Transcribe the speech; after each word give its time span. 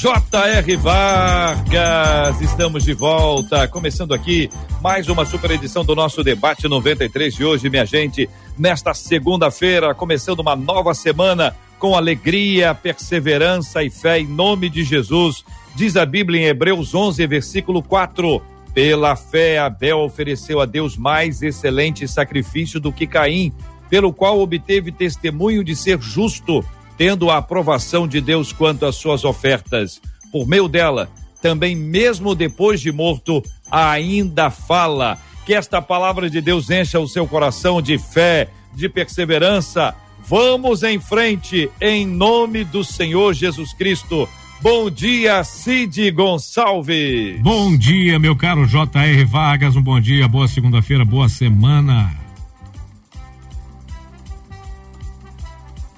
J.R. 0.00 0.76
Vargas, 0.76 2.40
estamos 2.40 2.84
de 2.84 2.94
volta, 2.94 3.68
começando 3.68 4.14
aqui 4.14 4.48
mais 4.80 5.10
uma 5.10 5.26
super 5.26 5.50
edição 5.50 5.84
do 5.84 5.94
nosso 5.94 6.24
debate 6.24 6.66
93 6.66 7.34
de 7.34 7.44
hoje, 7.44 7.68
minha 7.68 7.84
gente. 7.84 8.26
Nesta 8.58 8.94
segunda-feira, 8.94 9.94
começando 9.94 10.40
uma 10.40 10.56
nova 10.56 10.94
semana 10.94 11.54
com 11.78 11.94
alegria, 11.94 12.74
perseverança 12.74 13.82
e 13.82 13.90
fé 13.90 14.20
em 14.20 14.26
nome 14.26 14.70
de 14.70 14.84
Jesus. 14.84 15.44
Diz 15.74 15.98
a 15.98 16.06
Bíblia 16.06 16.40
em 16.40 16.46
Hebreus 16.46 16.94
11, 16.94 17.26
versículo 17.26 17.82
4: 17.82 18.40
Pela 18.72 19.14
fé, 19.16 19.58
Abel 19.58 19.98
ofereceu 19.98 20.62
a 20.62 20.64
Deus 20.64 20.96
mais 20.96 21.42
excelente 21.42 22.08
sacrifício 22.08 22.80
do 22.80 22.90
que 22.90 23.06
Caim, 23.06 23.52
pelo 23.90 24.14
qual 24.14 24.40
obteve 24.40 24.90
testemunho 24.90 25.62
de 25.62 25.76
ser 25.76 26.00
justo 26.00 26.64
tendo 27.00 27.30
a 27.30 27.38
aprovação 27.38 28.06
de 28.06 28.20
Deus 28.20 28.52
quanto 28.52 28.84
às 28.84 28.96
suas 28.96 29.24
ofertas. 29.24 30.02
Por 30.30 30.46
meio 30.46 30.68
dela, 30.68 31.08
também 31.40 31.74
mesmo 31.74 32.34
depois 32.34 32.78
de 32.78 32.92
morto, 32.92 33.42
ainda 33.70 34.50
fala. 34.50 35.18
Que 35.46 35.54
esta 35.54 35.80
palavra 35.80 36.28
de 36.28 36.42
Deus 36.42 36.68
encha 36.68 37.00
o 37.00 37.08
seu 37.08 37.26
coração 37.26 37.80
de 37.80 37.96
fé, 37.96 38.50
de 38.74 38.86
perseverança. 38.86 39.94
Vamos 40.28 40.82
em 40.82 41.00
frente, 41.00 41.70
em 41.80 42.06
nome 42.06 42.64
do 42.64 42.84
Senhor 42.84 43.32
Jesus 43.32 43.72
Cristo. 43.72 44.28
Bom 44.60 44.90
dia, 44.90 45.42
Cid 45.42 46.10
Gonçalves. 46.10 47.40
Bom 47.40 47.78
dia, 47.78 48.18
meu 48.18 48.36
caro 48.36 48.66
J.R. 48.66 49.24
Vargas. 49.24 49.74
Um 49.74 49.82
bom 49.82 49.98
dia, 49.98 50.28
boa 50.28 50.46
segunda-feira, 50.46 51.02
boa 51.02 51.30
semana. 51.30 52.19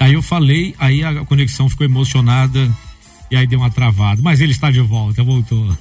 Aí 0.02 0.14
eu 0.14 0.22
falei, 0.22 0.74
aí 0.80 1.04
a 1.04 1.24
conexão 1.24 1.68
ficou 1.68 1.86
emocionada 1.86 2.68
e 3.30 3.36
aí 3.36 3.46
deu 3.46 3.60
uma 3.60 3.70
travada. 3.70 4.20
Mas 4.20 4.40
ele 4.40 4.50
está 4.50 4.68
de 4.68 4.80
volta, 4.80 5.22
voltou. 5.22 5.78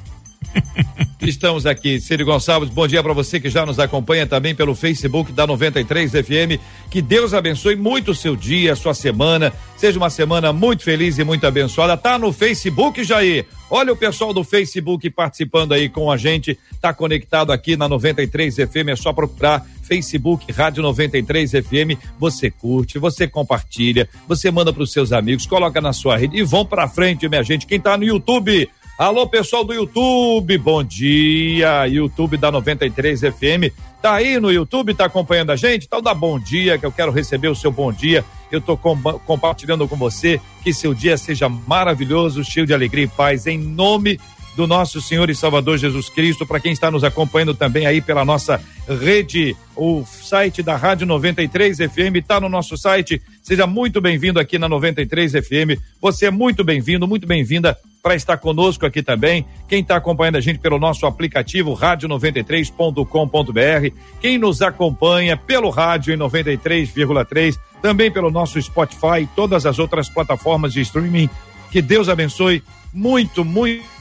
Estamos 1.21 1.67
aqui, 1.67 1.99
Círio 1.99 2.25
Gonçalves. 2.25 2.69
Bom 2.69 2.87
dia 2.87 3.03
para 3.03 3.13
você 3.13 3.39
que 3.39 3.47
já 3.47 3.63
nos 3.63 3.79
acompanha 3.79 4.25
também 4.25 4.55
pelo 4.55 4.73
Facebook 4.73 5.31
da 5.31 5.45
93 5.45 6.11
FM. 6.11 6.59
Que 6.89 6.99
Deus 6.99 7.33
abençoe 7.35 7.75
muito 7.75 8.09
o 8.11 8.15
seu 8.15 8.35
dia, 8.35 8.73
a 8.73 8.75
sua 8.75 8.95
semana. 8.95 9.53
Seja 9.77 9.99
uma 9.99 10.09
semana 10.09 10.51
muito 10.51 10.83
feliz 10.83 11.19
e 11.19 11.23
muito 11.23 11.45
abençoada. 11.45 11.95
Tá 11.95 12.17
no 12.17 12.33
Facebook, 12.33 13.03
Jair. 13.03 13.45
Olha 13.69 13.93
o 13.93 13.95
pessoal 13.95 14.33
do 14.33 14.43
Facebook 14.43 15.07
participando 15.11 15.73
aí 15.73 15.89
com 15.89 16.11
a 16.11 16.17
gente. 16.17 16.57
Tá 16.81 16.91
conectado 16.91 17.51
aqui 17.51 17.77
na 17.77 17.87
93 17.87 18.55
FM. 18.55 18.89
É 18.89 18.95
só 18.95 19.13
procurar 19.13 19.63
Facebook 19.83 20.51
Rádio 20.51 20.81
93 20.81 21.51
FM. 21.51 22.01
Você 22.17 22.49
curte, 22.49 22.97
você 22.97 23.27
compartilha, 23.27 24.09
você 24.27 24.49
manda 24.49 24.73
para 24.73 24.81
os 24.81 24.91
seus 24.91 25.11
amigos, 25.11 25.45
coloca 25.45 25.79
na 25.79 25.93
sua 25.93 26.17
rede 26.17 26.37
e 26.37 26.43
vão 26.43 26.65
para 26.65 26.87
frente, 26.87 27.29
minha 27.29 27.43
gente. 27.43 27.67
Quem 27.67 27.79
tá 27.79 27.95
no 27.95 28.03
YouTube, 28.03 28.69
Alô, 29.01 29.25
pessoal 29.25 29.63
do 29.63 29.73
YouTube, 29.73 30.59
bom 30.59 30.83
dia. 30.83 31.87
YouTube 31.87 32.37
da 32.37 32.51
93 32.51 33.21
FM. 33.21 33.73
Tá 33.99 34.13
aí 34.13 34.39
no 34.39 34.51
YouTube, 34.51 34.93
tá 34.93 35.05
acompanhando 35.05 35.51
a 35.51 35.55
gente? 35.55 35.87
Então 35.87 36.03
dá 36.03 36.13
bom 36.13 36.39
dia, 36.39 36.77
que 36.77 36.85
eu 36.85 36.91
quero 36.91 37.11
receber 37.11 37.47
o 37.47 37.55
seu 37.55 37.71
bom 37.71 37.91
dia. 37.91 38.23
Eu 38.51 38.61
tô 38.61 38.77
com, 38.77 38.95
compartilhando 39.25 39.87
com 39.87 39.95
você 39.95 40.39
que 40.63 40.71
seu 40.71 40.93
dia 40.93 41.17
seja 41.17 41.49
maravilhoso, 41.49 42.43
cheio 42.43 42.67
de 42.67 42.75
alegria 42.75 43.05
e 43.05 43.07
paz, 43.07 43.47
em 43.47 43.57
nome 43.57 44.19
do 44.55 44.67
nosso 44.67 45.01
Senhor 45.01 45.29
e 45.29 45.35
Salvador 45.35 45.77
Jesus 45.77 46.09
Cristo. 46.09 46.45
Para 46.45 46.59
quem 46.59 46.71
está 46.71 46.91
nos 46.91 47.03
acompanhando 47.03 47.53
também 47.53 47.85
aí 47.85 48.01
pela 48.01 48.25
nossa 48.25 48.61
rede, 48.87 49.55
o 49.75 50.03
site 50.05 50.61
da 50.61 50.75
Rádio 50.75 51.07
93 51.07 51.77
FM 51.77 52.15
está 52.15 52.39
no 52.39 52.49
nosso 52.49 52.77
site. 52.77 53.21
Seja 53.41 53.65
muito 53.65 54.01
bem-vindo 54.01 54.39
aqui 54.39 54.59
na 54.59 54.67
93 54.67 55.33
FM. 55.33 55.79
Você 56.01 56.25
é 56.25 56.31
muito 56.31 56.63
bem-vindo, 56.63 57.07
muito 57.07 57.27
bem-vinda 57.27 57.77
para 58.01 58.15
estar 58.15 58.37
conosco 58.37 58.85
aqui 58.85 59.03
também. 59.03 59.45
Quem 59.67 59.81
está 59.81 59.95
acompanhando 59.95 60.37
a 60.37 60.41
gente 60.41 60.59
pelo 60.59 60.79
nosso 60.79 61.05
aplicativo 61.05 61.77
rádio93.com.br, 61.77 63.95
quem 64.19 64.37
nos 64.37 64.61
acompanha 64.61 65.37
pelo 65.37 65.69
rádio 65.69 66.13
em 66.13 66.17
93,3, 66.17 67.57
também 67.81 68.11
pelo 68.11 68.31
nosso 68.31 68.61
Spotify 68.61 69.29
todas 69.35 69.65
as 69.65 69.79
outras 69.79 70.09
plataformas 70.09 70.73
de 70.73 70.81
streaming. 70.81 71.29
Que 71.71 71.81
Deus 71.81 72.09
abençoe 72.09 72.61
muito, 72.93 73.45
muito 73.45 74.00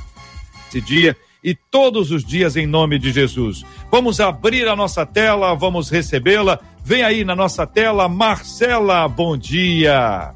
esse 0.70 0.80
dia 0.80 1.16
e 1.42 1.54
todos 1.54 2.10
os 2.10 2.24
dias 2.24 2.56
em 2.56 2.66
nome 2.66 2.98
de 2.98 3.12
Jesus. 3.12 3.64
Vamos 3.90 4.20
abrir 4.20 4.68
a 4.68 4.76
nossa 4.76 5.04
tela, 5.04 5.54
vamos 5.54 5.90
recebê-la. 5.90 6.60
Vem 6.84 7.02
aí 7.02 7.24
na 7.24 7.34
nossa 7.34 7.66
tela, 7.66 8.08
Marcela, 8.08 9.08
bom 9.08 9.36
dia. 9.36 10.32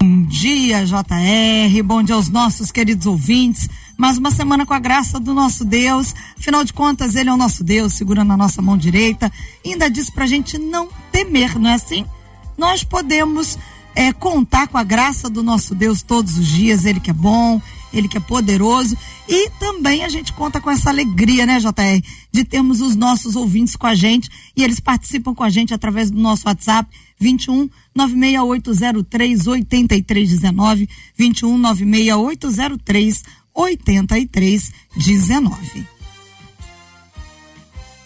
Bom 0.00 0.22
dia, 0.24 0.84
JR. 0.84 1.82
Bom 1.84 2.02
dia 2.02 2.14
aos 2.14 2.28
nossos 2.28 2.70
queridos 2.70 3.06
ouvintes. 3.06 3.68
Mais 3.96 4.16
uma 4.16 4.30
semana 4.30 4.64
com 4.64 4.72
a 4.72 4.78
graça 4.78 5.18
do 5.18 5.34
nosso 5.34 5.64
Deus. 5.64 6.14
Afinal 6.38 6.64
de 6.64 6.72
contas, 6.72 7.16
Ele 7.16 7.28
é 7.28 7.32
o 7.32 7.36
nosso 7.36 7.64
Deus, 7.64 7.94
segurando 7.94 8.32
a 8.32 8.36
nossa 8.36 8.62
mão 8.62 8.78
direita. 8.78 9.30
Ainda 9.66 9.90
disse 9.90 10.12
pra 10.12 10.26
gente 10.26 10.56
não 10.56 10.88
temer, 11.10 11.58
não 11.58 11.68
é 11.68 11.74
assim? 11.74 12.06
Nós 12.56 12.84
podemos 12.84 13.58
é, 13.94 14.12
contar 14.12 14.68
com 14.68 14.78
a 14.78 14.84
graça 14.84 15.28
do 15.28 15.42
nosso 15.42 15.74
Deus 15.74 16.00
todos 16.00 16.38
os 16.38 16.46
dias. 16.46 16.84
Ele 16.84 17.00
que 17.00 17.10
é 17.10 17.14
bom, 17.14 17.60
Ele 17.92 18.08
que 18.08 18.16
é 18.16 18.20
poderoso. 18.20 18.96
E 19.28 19.50
também 19.58 20.04
a 20.04 20.08
gente 20.08 20.32
conta 20.32 20.60
com 20.60 20.70
essa 20.70 20.90
alegria, 20.90 21.44
né, 21.46 21.58
JR, 21.58 22.00
de 22.32 22.44
termos 22.44 22.80
os 22.80 22.94
nossos 22.96 23.36
ouvintes 23.36 23.76
com 23.76 23.86
a 23.86 23.94
gente. 23.94 24.30
E 24.56 24.64
eles 24.64 24.80
participam 24.80 25.34
com 25.34 25.44
a 25.44 25.50
gente 25.50 25.74
através 25.74 26.10
do 26.10 26.18
nosso 26.18 26.46
WhatsApp 26.46 26.88
21 27.18 27.68
96803 27.94 29.46
8319, 29.46 30.88
21 31.16 31.58
96803 31.58 33.22
8319. 33.54 35.98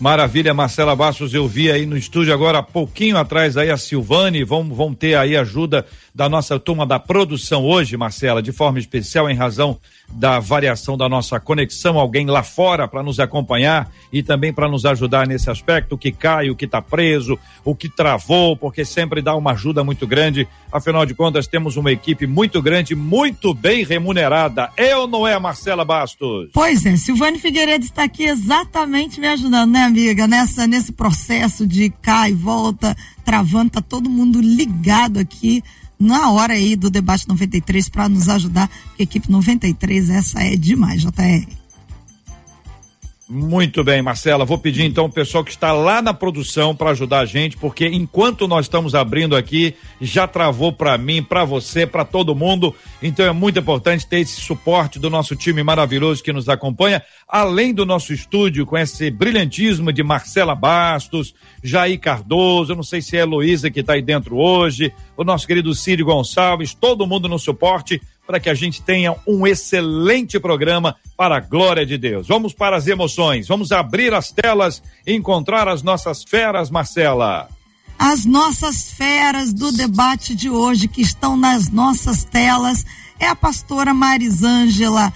Maravilha, 0.02 0.52
Marcela 0.52 0.96
Bastos, 0.96 1.32
eu 1.32 1.46
vi 1.46 1.70
aí 1.70 1.86
no 1.86 1.96
estúdio 1.96 2.34
agora, 2.34 2.60
pouquinho 2.60 3.16
atrás 3.16 3.56
aí 3.56 3.70
a 3.70 3.76
Silvane, 3.76 4.42
vamos, 4.42 4.76
vamos 4.76 4.98
ter 4.98 5.14
aí 5.14 5.36
ajuda 5.36 5.86
da 6.14 6.28
nossa 6.28 6.58
turma 6.58 6.86
da 6.86 6.98
produção 6.98 7.64
hoje, 7.64 7.96
Marcela, 7.96 8.42
de 8.42 8.52
forma 8.52 8.78
especial 8.78 9.30
em 9.30 9.34
razão 9.34 9.78
da 10.12 10.38
variação 10.38 10.96
da 10.96 11.08
nossa 11.08 11.40
conexão, 11.40 11.98
alguém 11.98 12.26
lá 12.26 12.42
fora 12.42 12.86
para 12.86 13.02
nos 13.02 13.18
acompanhar 13.18 13.90
e 14.12 14.22
também 14.22 14.52
para 14.52 14.68
nos 14.68 14.84
ajudar 14.84 15.26
nesse 15.26 15.50
aspecto, 15.50 15.94
o 15.94 15.98
que 15.98 16.12
cai, 16.12 16.50
o 16.50 16.56
que 16.56 16.66
está 16.66 16.82
preso, 16.82 17.38
o 17.64 17.74
que 17.74 17.88
travou, 17.88 18.54
porque 18.54 18.84
sempre 18.84 19.22
dá 19.22 19.34
uma 19.34 19.52
ajuda 19.52 19.82
muito 19.82 20.06
grande. 20.06 20.46
Afinal 20.70 21.06
de 21.06 21.14
contas, 21.14 21.46
temos 21.46 21.76
uma 21.76 21.90
equipe 21.90 22.26
muito 22.26 22.60
grande, 22.60 22.94
muito 22.94 23.54
bem 23.54 23.84
remunerada. 23.84 24.70
É 24.76 24.94
ou 24.94 25.08
não 25.08 25.26
é, 25.26 25.38
Marcela 25.38 25.84
Bastos? 25.84 26.50
Pois 26.52 26.84
é, 26.84 26.94
Silvane 26.96 27.38
Figueiredo 27.38 27.86
está 27.86 28.04
aqui 28.04 28.24
exatamente 28.24 29.18
me 29.18 29.28
ajudando, 29.28 29.72
né, 29.72 29.84
amiga? 29.84 30.26
Nessa, 30.26 30.66
nesse 30.66 30.92
processo 30.92 31.66
de 31.66 31.88
cai, 32.02 32.34
volta, 32.34 32.94
travando, 33.24 33.70
tá 33.70 33.80
todo 33.80 34.10
mundo 34.10 34.42
ligado 34.42 35.18
aqui 35.18 35.62
na 36.02 36.30
hora 36.30 36.54
aí 36.54 36.76
do 36.76 36.90
debate 36.90 37.28
93 37.28 37.88
para 37.88 38.08
nos 38.08 38.28
ajudar, 38.28 38.70
equipe 38.98 39.30
93 39.30 40.10
essa 40.10 40.42
é 40.42 40.56
demais, 40.56 41.02
JR. 41.02 41.61
Muito 43.28 43.84
bem, 43.84 44.02
Marcela. 44.02 44.44
Vou 44.44 44.58
pedir 44.58 44.84
então 44.84 45.04
o 45.04 45.10
pessoal 45.10 45.44
que 45.44 45.52
está 45.52 45.72
lá 45.72 46.02
na 46.02 46.12
produção 46.12 46.74
para 46.74 46.90
ajudar 46.90 47.20
a 47.20 47.24
gente, 47.24 47.56
porque 47.56 47.86
enquanto 47.86 48.48
nós 48.48 48.66
estamos 48.66 48.94
abrindo 48.94 49.36
aqui, 49.36 49.74
já 50.00 50.26
travou 50.26 50.72
para 50.72 50.98
mim, 50.98 51.22
para 51.22 51.44
você, 51.44 51.86
para 51.86 52.04
todo 52.04 52.34
mundo. 52.34 52.74
Então 53.00 53.24
é 53.24 53.32
muito 53.32 53.58
importante 53.58 54.06
ter 54.06 54.18
esse 54.20 54.40
suporte 54.40 54.98
do 54.98 55.08
nosso 55.08 55.36
time 55.36 55.62
maravilhoso 55.62 56.22
que 56.22 56.32
nos 56.32 56.48
acompanha, 56.48 57.02
além 57.26 57.72
do 57.72 57.86
nosso 57.86 58.12
estúdio 58.12 58.66
com 58.66 58.76
esse 58.76 59.10
brilhantismo 59.10 59.92
de 59.92 60.02
Marcela 60.02 60.54
Bastos, 60.54 61.32
Jair 61.62 61.98
Cardoso, 62.00 62.72
eu 62.72 62.76
não 62.76 62.82
sei 62.82 63.00
se 63.00 63.16
é 63.16 63.20
a 63.20 63.22
Heloísa 63.22 63.70
que 63.70 63.80
está 63.80 63.94
aí 63.94 64.02
dentro 64.02 64.36
hoje, 64.36 64.92
o 65.16 65.22
nosso 65.22 65.46
querido 65.46 65.74
Círio 65.74 66.06
Gonçalves, 66.06 66.74
todo 66.74 67.06
mundo 67.06 67.28
no 67.28 67.38
suporte 67.38 68.02
para 68.26 68.40
que 68.40 68.48
a 68.48 68.54
gente 68.54 68.82
tenha 68.82 69.14
um 69.26 69.46
excelente 69.46 70.38
programa 70.38 70.96
para 71.16 71.36
a 71.36 71.40
glória 71.40 71.84
de 71.84 71.98
Deus. 71.98 72.26
Vamos 72.28 72.52
para 72.52 72.76
as 72.76 72.86
emoções, 72.86 73.48
vamos 73.48 73.72
abrir 73.72 74.14
as 74.14 74.30
telas 74.30 74.82
e 75.06 75.14
encontrar 75.14 75.68
as 75.68 75.82
nossas 75.82 76.22
feras, 76.22 76.70
Marcela. 76.70 77.48
As 77.98 78.24
nossas 78.24 78.90
feras 78.90 79.52
do 79.52 79.70
debate 79.70 80.34
de 80.34 80.50
hoje 80.50 80.88
que 80.88 81.02
estão 81.02 81.36
nas 81.36 81.70
nossas 81.70 82.24
telas 82.24 82.84
é 83.18 83.26
a 83.26 83.36
pastora 83.36 83.94
Marisângela. 83.94 85.12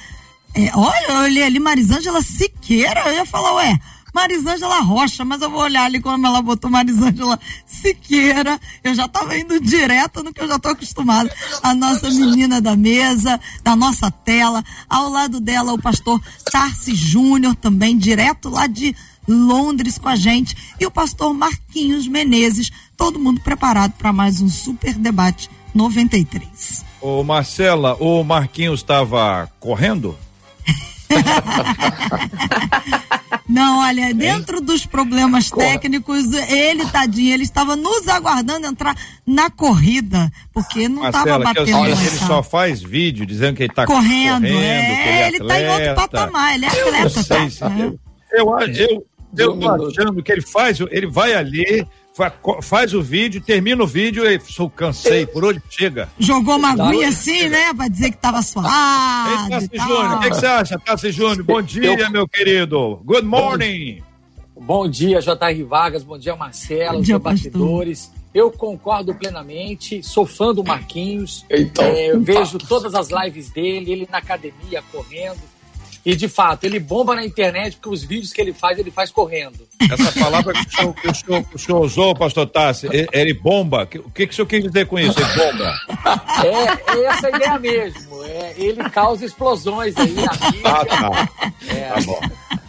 É, 0.55 0.71
olha, 0.75 1.07
eu 1.09 1.17
olhei 1.23 1.43
ali 1.43 1.59
Marisângela 1.59 2.23
Siqueira, 2.23 3.09
eu 3.09 3.15
ia 3.15 3.27
falar, 3.27 3.55
ué, 3.57 3.79
Marisângela 4.17 4.81
Rocha, 4.81 5.27
mas 5.27 5.43
eu 5.43 5.51
vou 5.51 5.61
olhar 5.61 5.85
ali 5.85 6.01
como 6.01 6.27
ela 6.27 6.41
botou 6.41 6.71
Marisângela 6.71 7.39
Siqueira. 7.67 8.59
Eu 8.83 8.95
já 8.95 9.05
estava 9.05 9.37
indo 9.37 9.61
direto 9.61 10.25
no 10.25 10.33
que 10.33 10.41
eu 10.41 10.49
já 10.49 10.57
estou 10.57 10.73
acostumado. 10.73 11.31
A 11.63 11.75
nossa 11.75 12.09
menina 12.09 12.59
da 12.59 12.75
mesa, 12.75 13.39
da 13.63 13.77
nossa 13.77 14.11
tela. 14.11 14.65
Ao 14.89 15.11
lado 15.11 15.39
dela, 15.39 15.75
o 15.75 15.83
pastor 15.83 16.19
Tarci 16.51 16.95
Júnior, 16.95 17.55
também, 17.57 17.99
direto 17.99 18.49
lá 18.49 18.67
de 18.67 18.97
Londres 19.29 19.99
com 19.99 20.09
a 20.09 20.17
gente. 20.17 20.57
E 20.81 20.87
o 20.87 20.91
pastor 20.91 21.35
Marquinhos 21.35 22.09
Menezes. 22.09 22.71
Todo 22.97 23.21
mundo 23.21 23.43
preparado 23.43 23.93
para 23.99 24.15
mais 24.15 24.41
um 24.41 24.49
super 24.49 24.95
debate 24.95 25.51
93. 25.75 26.87
Ô 27.03 27.23
Marcela, 27.23 27.95
o 28.01 28.25
Marquinhos 28.25 28.81
estava 28.81 29.53
correndo? 29.61 30.17
Não, 33.49 33.79
olha, 33.79 34.13
dentro 34.13 34.61
dos 34.61 34.85
problemas 34.85 35.51
técnicos, 35.51 36.33
ele, 36.33 36.85
tadinho, 36.87 37.33
ele 37.33 37.45
estava 37.45 37.77
nos 37.77 38.09
aguardando 38.09 38.67
entrar 38.67 38.97
na 39.25 39.49
corrida, 39.49 40.31
porque 40.53 40.89
não 40.89 41.07
estava 41.07 41.39
batendo. 41.39 41.77
Olha, 41.77 41.93
ele 41.93 42.19
só 42.19 42.43
faz 42.43 42.83
vídeo 42.83 43.25
dizendo 43.25 43.57
que 43.57 43.63
ele 43.63 43.73
está 43.73 43.87
correndo. 43.87 44.43
correndo 44.43 44.63
é, 44.63 45.29
ele 45.29 45.37
está 45.37 45.59
é 45.59 45.65
em 45.65 45.71
outro 45.71 45.95
patamar, 45.95 46.55
ele 46.55 46.67
é 46.67 46.69
atleta. 46.69 47.05
Eu, 47.05 47.11
sei, 47.11 47.51
tá, 47.51 47.69
né? 47.69 47.93
eu, 48.33 48.59
eu, 48.59 49.07
eu, 49.37 49.61
eu 49.61 49.79
tô 49.79 49.87
achando 49.87 50.23
que 50.23 50.33
ele 50.33 50.43
faz, 50.43 50.81
ele 50.91 51.07
vai 51.07 51.35
ali, 51.35 51.87
faz 52.63 52.95
o 52.95 53.03
vídeo, 53.03 53.41
termina 53.41 53.83
o 53.83 53.87
vídeo 53.87 54.27
e 54.27 54.41
sou 54.41 54.71
cansei, 54.71 55.27
por 55.27 55.45
onde 55.45 55.63
chega. 55.69 56.09
Jogou 56.19 56.57
uma 56.57 56.71
aguinha 56.71 57.09
assim, 57.09 57.49
né? 57.49 57.75
Pra 57.75 57.89
dizer 57.89 58.11
que 58.11 58.17
tava 58.17 58.41
suado. 58.41 58.69
Ei, 58.69 59.51
Tassi 59.51 59.71
Júnior, 59.75 60.13
o 60.13 60.21
que, 60.21 60.31
que, 60.31 60.37
você 60.37 60.47
acha, 60.47 60.79
Tassi 60.79 61.13
Júnior? 61.13 61.43
Bom 61.43 61.61
dia, 61.61 62.01
Eu... 62.01 62.11
meu 62.11 62.27
querido. 62.27 63.01
Good 63.05 63.27
morning. 63.27 64.03
Bom 64.59 64.89
dia, 64.89 65.21
J.R. 65.21 65.63
Vargas, 65.65 66.03
bom 66.03 66.19
dia, 66.19 66.35
Marcelo, 66.35 66.97
bom 66.97 67.03
dia, 67.03 67.19
debatedores. 67.19 68.11
Eu 68.33 68.51
concordo 68.51 69.15
plenamente, 69.15 70.03
sou 70.03 70.25
fã 70.27 70.55
do 70.55 70.65
Marquinhos. 70.65 71.45
Então, 71.51 71.85
é, 71.85 72.11
eu 72.11 72.21
vejo 72.21 72.59
todas 72.59 72.95
as 72.95 73.09
lives 73.11 73.51
dele, 73.51 73.93
ele 73.93 74.09
na 74.11 74.19
academia, 74.19 74.83
correndo 74.91 75.56
e 76.07 76.15
de 76.15 76.29
fato, 76.29 76.63
ele 76.63 76.79
bomba 76.79 77.17
na 77.17 77.25
internet 77.25 77.75
porque 77.75 77.89
os 77.89 78.05
vídeos 78.05 78.33
que 78.33 78.41
ele 78.41 78.53
faz, 78.53 78.79
ele 78.79 78.93
faz 78.93 79.11
correndo. 79.11 79.67
Essa 79.91 80.21
palavra 80.21 80.53
que 80.53 80.61
o 80.61 80.71
senhor, 80.71 80.95
que 80.95 81.09
o 81.09 81.15
senhor, 81.15 81.45
que 81.45 81.57
o 81.57 81.59
senhor 81.59 81.81
usou, 81.81 82.15
pastor 82.15 82.47
Tassi, 82.47 82.87
ele 83.13 83.35
bomba. 83.35 83.83
O 83.83 84.11
que, 84.13 84.25
que 84.29 84.33
o 84.33 84.37
senhor 84.37 84.47
quis 84.47 84.63
dizer 84.63 84.87
com 84.87 85.01
isso? 85.01 85.19
Ele 85.19 85.29
bomba? 85.35 85.75
É, 86.45 86.97
é 86.97 87.05
essa 87.07 87.29
ideia 87.29 87.59
mesmo. 87.59 88.25
É, 88.25 88.55
ele 88.57 88.89
causa 88.91 89.27
explosões 89.27 89.97
aí 89.97 90.13
na 90.13 90.33
vida. 90.33 90.71
Ah, 90.71 90.85
tá. 90.85 91.29
É. 91.75 91.89
Tá 91.89 92.01
bom. 92.03 92.21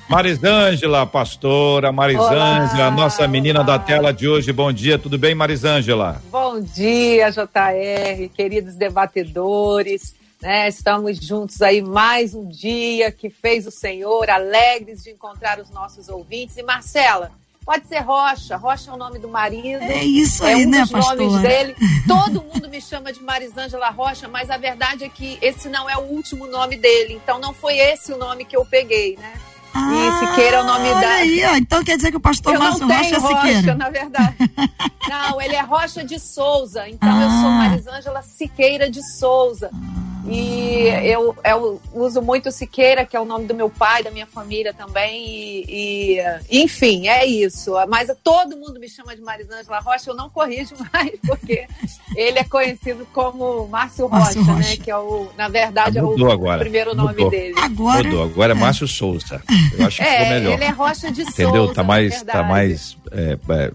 Marisângela, 0.09 1.05
pastora 1.05 1.91
Marisângela, 1.91 2.89
nossa 2.89 3.27
menina 3.27 3.63
da 3.63 3.77
tela 3.77 4.11
de 4.11 4.27
hoje. 4.27 4.51
Bom 4.51 4.73
dia, 4.73 4.97
tudo 4.97 5.17
bem, 5.17 5.35
Marisângela? 5.35 6.23
Bom 6.31 6.59
dia, 6.59 7.29
JR, 7.29 8.29
queridos 8.33 8.75
debatedores. 8.75 10.16
Né? 10.41 10.67
Estamos 10.67 11.17
juntos 11.17 11.61
aí 11.61 11.81
mais 11.81 12.35
um 12.35 12.47
dia 12.47 13.11
que 13.11 13.29
fez 13.29 13.65
o 13.65 13.71
Senhor, 13.71 14.29
alegres 14.29 15.03
de 15.03 15.09
encontrar 15.09 15.59
os 15.59 15.71
nossos 15.71 16.09
ouvintes. 16.09 16.57
E 16.57 16.63
Marcela, 16.63 17.31
pode 17.65 17.87
ser 17.87 17.99
Rocha, 17.99 18.55
Rocha 18.55 18.91
é 18.91 18.93
o 18.93 18.97
nome 18.97 19.17
do 19.17 19.27
marido. 19.27 19.81
É 19.81 20.03
isso 20.03 20.45
aí, 20.45 20.63
é 20.63 20.67
um 20.67 20.69
né, 20.69 20.81
dos 20.81 20.91
pastor? 20.91 21.17
nomes 21.17 21.41
dele. 21.41 21.75
Todo 22.07 22.43
mundo 22.43 22.69
me 22.69 22.79
chama 22.79 23.11
de 23.11 23.21
Marisângela 23.21 23.89
Rocha, 23.89 24.27
mas 24.27 24.51
a 24.51 24.57
verdade 24.57 25.05
é 25.05 25.09
que 25.09 25.39
esse 25.41 25.69
não 25.69 25.89
é 25.89 25.97
o 25.97 26.01
último 26.01 26.45
nome 26.45 26.77
dele. 26.77 27.15
Então 27.15 27.39
não 27.39 27.51
foi 27.51 27.77
esse 27.79 28.13
o 28.13 28.17
nome 28.17 28.45
que 28.45 28.55
eu 28.55 28.63
peguei, 28.63 29.17
né? 29.17 29.33
Ah, 29.73 29.91
e 29.91 30.27
Siqueira 30.27 30.57
é 30.57 30.61
o 30.61 30.65
nome 30.65 30.87
olha 30.87 31.01
da. 31.01 31.13
Aí, 31.15 31.45
ó, 31.45 31.55
então 31.55 31.83
quer 31.83 31.97
dizer 31.97 32.11
que 32.11 32.17
o 32.17 32.21
pastor 32.21 32.53
eu 32.53 32.59
Márcio 32.59 32.87
Rocha 32.87 33.15
é 33.15 33.19
Siqueira. 33.19 33.59
Rocha, 33.59 33.75
na 33.75 33.89
verdade. 33.89 34.35
não, 35.09 35.41
ele 35.41 35.55
é 35.55 35.61
Rocha 35.61 36.03
de 36.03 36.19
Souza. 36.19 36.87
Então 36.87 37.09
ah. 37.09 37.23
eu 37.23 37.29
sou 37.29 37.49
ah. 37.49 37.57
Marisângela 37.57 38.21
Siqueira 38.21 38.89
de 38.89 39.03
Souza. 39.17 39.69
Ah. 39.73 40.06
E 40.29 40.87
eu, 41.03 41.35
eu, 41.43 41.81
uso 41.93 42.21
muito 42.21 42.51
Siqueira, 42.51 43.05
que 43.05 43.15
é 43.15 43.19
o 43.19 43.25
nome 43.25 43.45
do 43.45 43.55
meu 43.55 43.69
pai, 43.69 44.03
da 44.03 44.11
minha 44.11 44.25
família 44.25 44.73
também. 44.73 45.23
E, 45.67 46.19
e, 46.49 46.63
enfim, 46.63 47.07
é 47.07 47.25
isso. 47.25 47.73
Mas 47.87 48.11
todo 48.23 48.57
mundo 48.57 48.79
me 48.79 48.89
chama 48.89 49.15
de 49.15 49.21
Marisângela 49.21 49.79
Rocha, 49.79 50.09
eu 50.09 50.15
não 50.15 50.29
corrijo 50.29 50.75
mais, 50.91 51.11
porque 51.25 51.67
ele 52.15 52.39
é 52.39 52.43
conhecido 52.43 53.07
como 53.13 53.67
Márcio 53.67 54.07
Rocha, 54.07 54.39
Márcio 54.39 54.43
Rocha. 54.43 54.69
né? 54.69 54.77
Que 54.77 54.91
é 54.91 54.97
o, 54.97 55.29
na 55.37 55.47
verdade, 55.47 55.97
é 55.97 56.03
o, 56.03 56.31
agora. 56.31 56.59
primeiro 56.59 56.93
nome 56.93 57.13
mudou. 57.13 57.29
dele. 57.29 57.55
Agora, 57.57 58.03
mudou. 58.03 58.23
agora 58.23 58.51
é 58.51 58.55
Márcio 58.55 58.87
Souza. 58.87 59.41
Eu 59.77 59.87
acho 59.87 59.97
que 59.97 60.03
é, 60.03 60.11
ficou 60.11 60.29
melhor. 60.29 60.53
Ele 60.53 60.63
é 60.63 60.69
Rocha 60.69 61.11
de 61.11 61.21
Entendeu? 61.21 61.63
Souza. 61.63 61.73
Tá 61.73 61.83
mais. 61.83 62.23
Tá 62.23 62.43
mais 62.43 62.97
é, 63.11 63.37
é, 63.49 63.71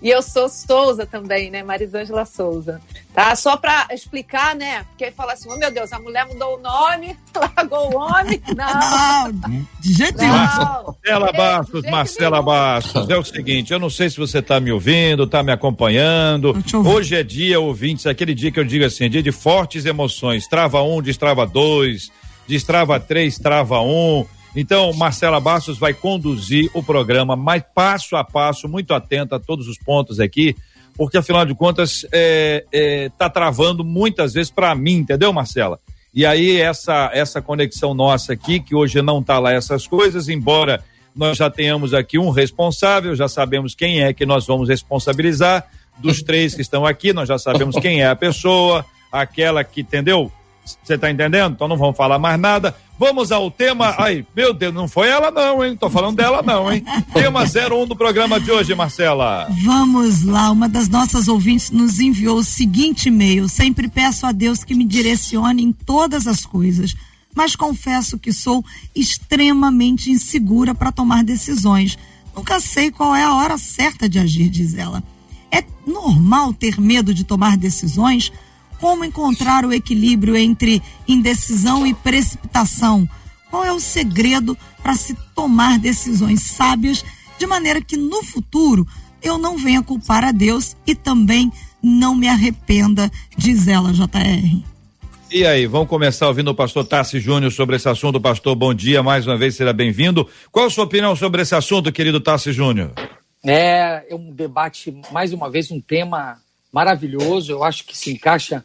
E 0.00 0.08
eu 0.08 0.22
sou 0.22 0.48
Souza 0.48 1.04
também, 1.04 1.50
né? 1.50 1.62
Marisângela 1.62 2.24
Souza. 2.24 2.80
Tá? 3.12 3.34
Só 3.34 3.56
para 3.56 3.88
explicar, 3.92 4.54
né? 4.54 4.84
Porque 4.90 5.10
fala 5.10 5.32
assim: 5.32 5.48
oh 5.50 5.56
meu 5.56 5.70
Deus, 5.72 5.92
a 5.92 5.98
mulher 5.98 6.24
mudou 6.26 6.56
o 6.56 6.60
nome, 6.60 7.16
largou 7.34 7.92
o 7.92 7.96
homem. 7.96 8.40
Não. 8.56 9.32
não 9.32 9.66
de 9.80 9.92
jeito 9.92 10.18
nenhum. 10.18 10.32
Marcela 10.32 11.32
Bastos, 11.32 11.82
Marcela 11.82 12.42
Bastos. 12.42 13.10
É 13.10 13.16
o 13.16 13.24
seguinte: 13.24 13.72
eu 13.72 13.80
não 13.80 13.90
sei 13.90 14.08
se 14.08 14.18
você 14.18 14.38
está 14.38 14.60
me 14.60 14.70
ouvindo, 14.70 15.24
está 15.24 15.42
me 15.42 15.50
acompanhando. 15.50 16.56
Hoje 16.86 17.16
é 17.16 17.24
dia, 17.24 17.58
ouvintes, 17.58 18.06
aquele 18.06 18.34
dia 18.34 18.52
que 18.52 18.60
eu 18.60 18.64
digo 18.64 18.84
assim: 18.84 19.10
dia 19.10 19.22
de 19.22 19.32
fortes 19.32 19.84
emoções. 19.84 20.46
Trava 20.46 20.80
um, 20.82 21.02
destrava 21.02 21.44
dois, 21.44 22.10
destrava 22.46 23.00
três, 23.00 23.36
trava 23.36 23.80
um 23.80 24.24
então, 24.60 24.92
Marcela 24.92 25.38
Bastos 25.38 25.78
vai 25.78 25.94
conduzir 25.94 26.68
o 26.74 26.82
programa 26.82 27.36
mais 27.36 27.62
passo 27.72 28.16
a 28.16 28.24
passo, 28.24 28.68
muito 28.68 28.92
atenta 28.92 29.36
a 29.36 29.38
todos 29.38 29.68
os 29.68 29.78
pontos 29.78 30.18
aqui, 30.18 30.56
porque 30.96 31.16
afinal 31.16 31.46
de 31.46 31.54
contas 31.54 32.04
é, 32.10 32.64
é, 32.72 33.08
tá 33.16 33.30
travando 33.30 33.84
muitas 33.84 34.32
vezes 34.32 34.50
para 34.50 34.74
mim, 34.74 34.94
entendeu, 34.96 35.32
Marcela? 35.32 35.78
E 36.12 36.26
aí 36.26 36.60
essa 36.60 37.08
essa 37.14 37.40
conexão 37.40 37.94
nossa 37.94 38.32
aqui, 38.32 38.58
que 38.58 38.74
hoje 38.74 39.00
não 39.00 39.22
tá 39.22 39.38
lá 39.38 39.52
essas 39.52 39.86
coisas, 39.86 40.28
embora 40.28 40.82
nós 41.14 41.38
já 41.38 41.48
tenhamos 41.48 41.94
aqui 41.94 42.18
um 42.18 42.30
responsável, 42.30 43.14
já 43.14 43.28
sabemos 43.28 43.76
quem 43.76 44.02
é 44.02 44.12
que 44.12 44.26
nós 44.26 44.44
vamos 44.44 44.68
responsabilizar 44.68 45.68
dos 45.98 46.20
três 46.20 46.56
que 46.56 46.62
estão 46.62 46.84
aqui, 46.84 47.12
nós 47.12 47.28
já 47.28 47.38
sabemos 47.38 47.76
quem 47.78 48.02
é 48.02 48.08
a 48.08 48.16
pessoa, 48.16 48.84
aquela 49.12 49.62
que, 49.62 49.82
entendeu? 49.82 50.32
Você 50.82 50.94
está 50.94 51.10
entendendo? 51.10 51.54
Então 51.54 51.68
não 51.68 51.76
vamos 51.76 51.96
falar 51.96 52.18
mais 52.18 52.38
nada. 52.38 52.74
Vamos 52.98 53.30
ao 53.30 53.50
tema. 53.50 53.94
Ai, 53.96 54.26
meu 54.34 54.52
Deus, 54.52 54.74
não 54.74 54.88
foi 54.88 55.08
ela, 55.08 55.30
não, 55.30 55.64
hein? 55.64 55.76
Tô 55.76 55.88
falando 55.88 56.16
dela, 56.16 56.42
não, 56.42 56.70
hein? 56.72 56.84
tema 57.14 57.44
01 57.44 57.86
do 57.86 57.94
programa 57.94 58.40
de 58.40 58.50
hoje, 58.50 58.74
Marcela. 58.74 59.46
Vamos 59.64 60.24
lá. 60.24 60.50
Uma 60.50 60.68
das 60.68 60.88
nossas 60.88 61.28
ouvintes 61.28 61.70
nos 61.70 62.00
enviou 62.00 62.38
o 62.38 62.44
seguinte 62.44 63.06
e-mail: 63.06 63.48
Sempre 63.48 63.88
peço 63.88 64.26
a 64.26 64.32
Deus 64.32 64.64
que 64.64 64.74
me 64.74 64.84
direcione 64.84 65.62
em 65.62 65.72
todas 65.72 66.26
as 66.26 66.44
coisas, 66.44 66.94
mas 67.34 67.54
confesso 67.54 68.18
que 68.18 68.32
sou 68.32 68.64
extremamente 68.94 70.10
insegura 70.10 70.74
para 70.74 70.90
tomar 70.90 71.22
decisões. 71.22 71.96
Nunca 72.34 72.60
sei 72.60 72.90
qual 72.90 73.14
é 73.14 73.22
a 73.22 73.34
hora 73.34 73.56
certa 73.58 74.08
de 74.08 74.18
agir, 74.18 74.48
diz 74.48 74.74
ela. 74.74 75.02
É 75.50 75.64
normal 75.86 76.52
ter 76.52 76.80
medo 76.80 77.14
de 77.14 77.24
tomar 77.24 77.56
decisões? 77.56 78.32
Como 78.80 79.04
encontrar 79.04 79.64
o 79.64 79.72
equilíbrio 79.72 80.36
entre 80.36 80.82
indecisão 81.06 81.86
e 81.86 81.94
precipitação? 81.94 83.08
Qual 83.50 83.64
é 83.64 83.72
o 83.72 83.80
segredo 83.80 84.56
para 84.82 84.94
se 84.94 85.14
tomar 85.34 85.78
decisões 85.78 86.42
sábias 86.42 87.04
de 87.38 87.46
maneira 87.46 87.80
que 87.80 87.96
no 87.96 88.22
futuro 88.22 88.86
eu 89.22 89.38
não 89.38 89.56
venha 89.56 89.82
culpar 89.82 90.24
a 90.24 90.32
Deus 90.32 90.76
e 90.86 90.94
também 90.94 91.50
não 91.82 92.14
me 92.14 92.28
arrependa, 92.28 93.10
diz 93.36 93.68
ela, 93.68 93.92
JR. 93.92 94.62
E 95.30 95.44
aí, 95.46 95.66
vamos 95.66 95.88
começar 95.88 96.26
ouvindo 96.26 96.50
o 96.50 96.54
pastor 96.54 96.86
Tassi 96.86 97.20
Júnior 97.20 97.52
sobre 97.52 97.76
esse 97.76 97.88
assunto. 97.88 98.20
Pastor, 98.20 98.54
bom 98.56 98.72
dia, 98.72 99.02
mais 99.02 99.26
uma 99.26 99.36
vez, 99.36 99.54
seja 99.54 99.72
bem-vindo. 99.72 100.26
Qual 100.50 100.66
a 100.66 100.70
sua 100.70 100.84
opinião 100.84 101.14
sobre 101.14 101.42
esse 101.42 101.54
assunto, 101.54 101.92
querido 101.92 102.18
Tassi 102.18 102.50
Júnior? 102.52 102.92
É, 103.44 104.06
é 104.10 104.14
um 104.14 104.32
debate, 104.32 104.94
mais 105.12 105.32
uma 105.32 105.50
vez, 105.50 105.70
um 105.70 105.80
tema 105.80 106.38
maravilhoso. 106.72 107.52
Eu 107.52 107.64
acho 107.64 107.84
que 107.84 107.96
se 107.96 108.12
encaixa 108.12 108.64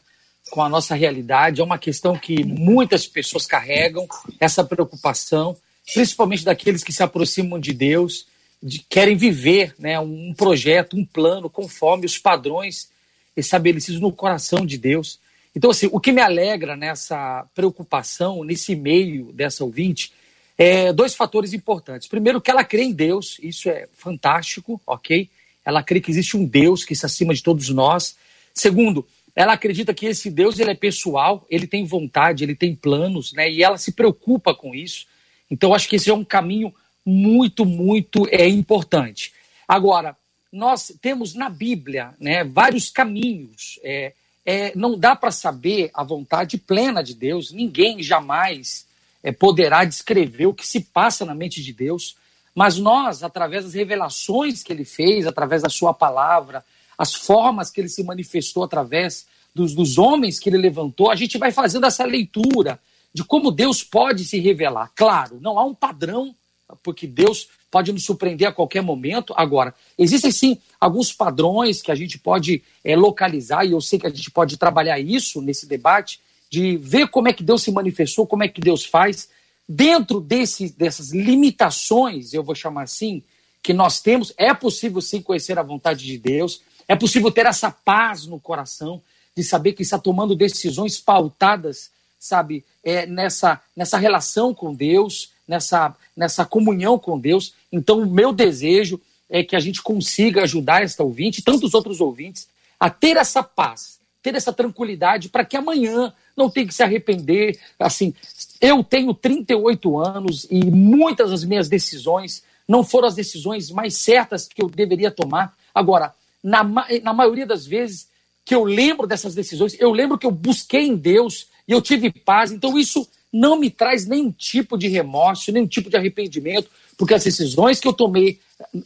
com 0.49 0.61
a 0.61 0.69
nossa 0.69 0.95
realidade. 0.95 1.61
É 1.61 1.63
uma 1.63 1.77
questão 1.77 2.17
que 2.17 2.43
muitas 2.43 3.07
pessoas 3.07 3.45
carregam, 3.45 4.07
essa 4.39 4.63
preocupação, 4.63 5.57
principalmente 5.93 6.45
daqueles 6.45 6.83
que 6.83 6.93
se 6.93 7.03
aproximam 7.03 7.59
de 7.59 7.73
Deus, 7.73 8.27
de, 8.61 8.79
querem 8.79 9.17
viver 9.17 9.73
né, 9.77 9.99
um 9.99 10.33
projeto, 10.35 10.95
um 10.95 11.05
plano 11.05 11.49
conforme 11.49 12.05
os 12.05 12.17
padrões 12.17 12.89
estabelecidos 13.35 13.99
no 13.99 14.11
coração 14.11 14.65
de 14.65 14.77
Deus. 14.77 15.19
Então, 15.55 15.69
assim, 15.69 15.89
o 15.91 15.99
que 15.99 16.11
me 16.11 16.21
alegra 16.21 16.75
nessa 16.75 17.45
preocupação, 17.53 18.43
nesse 18.43 18.75
meio 18.75 19.31
dessa 19.33 19.63
ouvinte, 19.63 20.11
é 20.57 20.93
dois 20.93 21.15
fatores 21.15 21.53
importantes. 21.53 22.07
Primeiro, 22.07 22.41
que 22.41 22.51
ela 22.51 22.63
crê 22.63 22.83
em 22.83 22.91
Deus, 22.91 23.37
isso 23.41 23.69
é 23.69 23.87
fantástico, 23.93 24.79
ok? 24.85 25.29
Ela 25.65 25.83
crê 25.83 26.01
que 26.01 26.11
existe 26.11 26.35
um 26.35 26.45
Deus 26.45 26.83
que 26.83 26.93
está 26.93 27.07
acima 27.07 27.33
de 27.33 27.43
todos 27.43 27.69
nós. 27.69 28.15
Segundo, 28.53 29.05
ela 29.35 29.53
acredita 29.53 29.93
que 29.93 30.05
esse 30.05 30.29
Deus 30.29 30.59
ele 30.59 30.71
é 30.71 30.75
pessoal, 30.75 31.45
ele 31.49 31.65
tem 31.65 31.85
vontade, 31.85 32.43
ele 32.43 32.55
tem 32.55 32.75
planos, 32.75 33.33
né? 33.33 33.51
E 33.51 33.63
ela 33.63 33.77
se 33.77 33.91
preocupa 33.91 34.53
com 34.53 34.75
isso. 34.75 35.07
Então, 35.49 35.73
acho 35.73 35.87
que 35.89 35.95
esse 35.95 36.09
é 36.09 36.13
um 36.13 36.23
caminho 36.23 36.73
muito, 37.05 37.65
muito 37.65 38.27
é, 38.29 38.47
importante. 38.47 39.33
Agora, 39.67 40.15
nós 40.51 40.93
temos 41.01 41.33
na 41.33 41.49
Bíblia 41.49 42.13
né, 42.19 42.43
vários 42.43 42.89
caminhos. 42.89 43.79
É, 43.83 44.13
é, 44.45 44.75
não 44.75 44.97
dá 44.97 45.15
para 45.15 45.31
saber 45.31 45.89
a 45.93 46.03
vontade 46.03 46.57
plena 46.57 47.01
de 47.01 47.15
Deus, 47.15 47.51
ninguém 47.51 48.03
jamais 48.03 48.85
é, 49.23 49.31
poderá 49.31 49.85
descrever 49.85 50.47
o 50.47 50.53
que 50.53 50.67
se 50.67 50.81
passa 50.81 51.25
na 51.25 51.33
mente 51.33 51.63
de 51.63 51.73
Deus, 51.73 52.17
mas 52.55 52.77
nós, 52.77 53.23
através 53.23 53.63
das 53.63 53.73
revelações 53.73 54.63
que 54.63 54.71
ele 54.71 54.85
fez, 54.85 55.25
através 55.25 55.61
da 55.61 55.69
sua 55.69 55.93
palavra, 55.93 56.63
as 56.97 57.13
formas 57.13 57.71
que 57.71 57.81
ele 57.81 57.89
se 57.89 58.03
manifestou 58.03 58.63
através 58.63 59.25
dos, 59.53 59.73
dos 59.73 59.97
homens 59.97 60.39
que 60.39 60.49
ele 60.49 60.57
levantou, 60.57 61.09
a 61.09 61.15
gente 61.15 61.37
vai 61.37 61.51
fazendo 61.51 61.85
essa 61.85 62.05
leitura 62.05 62.79
de 63.13 63.23
como 63.23 63.51
Deus 63.51 63.83
pode 63.83 64.25
se 64.25 64.39
revelar. 64.39 64.91
Claro, 64.95 65.39
não 65.41 65.57
há 65.59 65.63
um 65.63 65.73
padrão, 65.73 66.33
porque 66.81 67.05
Deus 67.05 67.47
pode 67.69 67.91
nos 67.91 68.05
surpreender 68.05 68.47
a 68.47 68.51
qualquer 68.51 68.81
momento. 68.81 69.33
Agora, 69.35 69.73
existem 69.97 70.31
sim 70.31 70.57
alguns 70.79 71.11
padrões 71.11 71.81
que 71.81 71.91
a 71.91 71.95
gente 71.95 72.17
pode 72.17 72.63
é, 72.83 72.95
localizar, 72.95 73.65
e 73.65 73.71
eu 73.71 73.81
sei 73.81 73.99
que 73.99 74.07
a 74.07 74.09
gente 74.09 74.31
pode 74.31 74.57
trabalhar 74.57 74.99
isso 74.99 75.41
nesse 75.41 75.67
debate, 75.67 76.19
de 76.49 76.77
ver 76.77 77.07
como 77.07 77.27
é 77.27 77.33
que 77.33 77.43
Deus 77.43 77.63
se 77.63 77.71
manifestou, 77.71 78.27
como 78.27 78.43
é 78.43 78.47
que 78.47 78.61
Deus 78.61 78.85
faz. 78.85 79.29
Dentro 79.67 80.19
desse, 80.19 80.69
dessas 80.69 81.11
limitações, 81.11 82.33
eu 82.33 82.43
vou 82.43 82.55
chamar 82.55 82.83
assim, 82.83 83.23
que 83.61 83.73
nós 83.73 84.01
temos, 84.01 84.33
é 84.37 84.53
possível 84.53 85.01
sim 85.01 85.21
conhecer 85.21 85.57
a 85.57 85.63
vontade 85.63 86.05
de 86.05 86.17
Deus, 86.17 86.61
é 86.87 86.95
possível 86.95 87.31
ter 87.31 87.45
essa 87.45 87.71
paz 87.71 88.25
no 88.25 88.39
coração 88.39 89.01
de 89.35 89.43
saber 89.43 89.73
que 89.73 89.81
está 89.81 89.97
tomando 89.97 90.35
decisões 90.35 90.99
pautadas, 90.99 91.89
sabe, 92.19 92.63
é, 92.83 93.05
nessa, 93.05 93.61
nessa 93.75 93.97
relação 93.97 94.53
com 94.53 94.73
Deus, 94.73 95.31
nessa, 95.47 95.95
nessa 96.15 96.45
comunhão 96.45 96.99
com 96.99 97.17
Deus. 97.17 97.53
Então, 97.71 98.01
o 98.01 98.05
meu 98.05 98.33
desejo 98.33 98.99
é 99.29 99.43
que 99.43 99.55
a 99.55 99.59
gente 99.59 99.81
consiga 99.81 100.43
ajudar 100.43 100.83
esta 100.83 101.03
ouvinte 101.03 101.41
tantos 101.41 101.73
outros 101.73 102.01
ouvintes 102.01 102.47
a 102.79 102.89
ter 102.89 103.17
essa 103.17 103.41
paz, 103.41 103.99
ter 104.21 104.35
essa 104.35 104.53
tranquilidade 104.53 105.29
para 105.29 105.45
que 105.45 105.55
amanhã 105.55 106.13
não 106.35 106.49
tenha 106.49 106.67
que 106.67 106.73
se 106.73 106.83
arrepender. 106.83 107.59
Assim, 107.79 108.13
eu 108.59 108.83
tenho 108.83 109.13
38 109.13 109.99
anos 109.99 110.47
e 110.49 110.63
muitas 110.65 111.31
das 111.31 111.43
minhas 111.43 111.69
decisões 111.69 112.43
não 112.67 112.83
foram 112.83 113.07
as 113.07 113.15
decisões 113.15 113.69
mais 113.69 113.97
certas 113.97 114.47
que 114.47 114.61
eu 114.61 114.69
deveria 114.69 115.11
tomar. 115.11 115.55
Agora, 115.73 116.13
na, 116.43 116.63
na 117.01 117.13
maioria 117.13 117.45
das 117.45 117.65
vezes 117.65 118.07
que 118.45 118.53
eu 118.53 118.63
lembro 118.63 119.07
dessas 119.07 119.35
decisões, 119.35 119.75
eu 119.79 119.91
lembro 119.91 120.17
que 120.17 120.25
eu 120.25 120.31
busquei 120.31 120.87
em 120.87 120.95
Deus 120.95 121.47
e 121.67 121.71
eu 121.71 121.81
tive 121.81 122.11
paz. 122.11 122.51
Então 122.51 122.77
isso 122.77 123.07
não 123.31 123.57
me 123.57 123.69
traz 123.69 124.05
nenhum 124.05 124.31
tipo 124.31 124.77
de 124.77 124.87
remorso, 124.87 125.51
nenhum 125.51 125.67
tipo 125.67 125.89
de 125.89 125.97
arrependimento, 125.97 126.69
porque 126.97 127.13
as 127.13 127.23
decisões 127.23 127.79
que 127.79 127.87
eu 127.87 127.93
tomei 127.93 128.39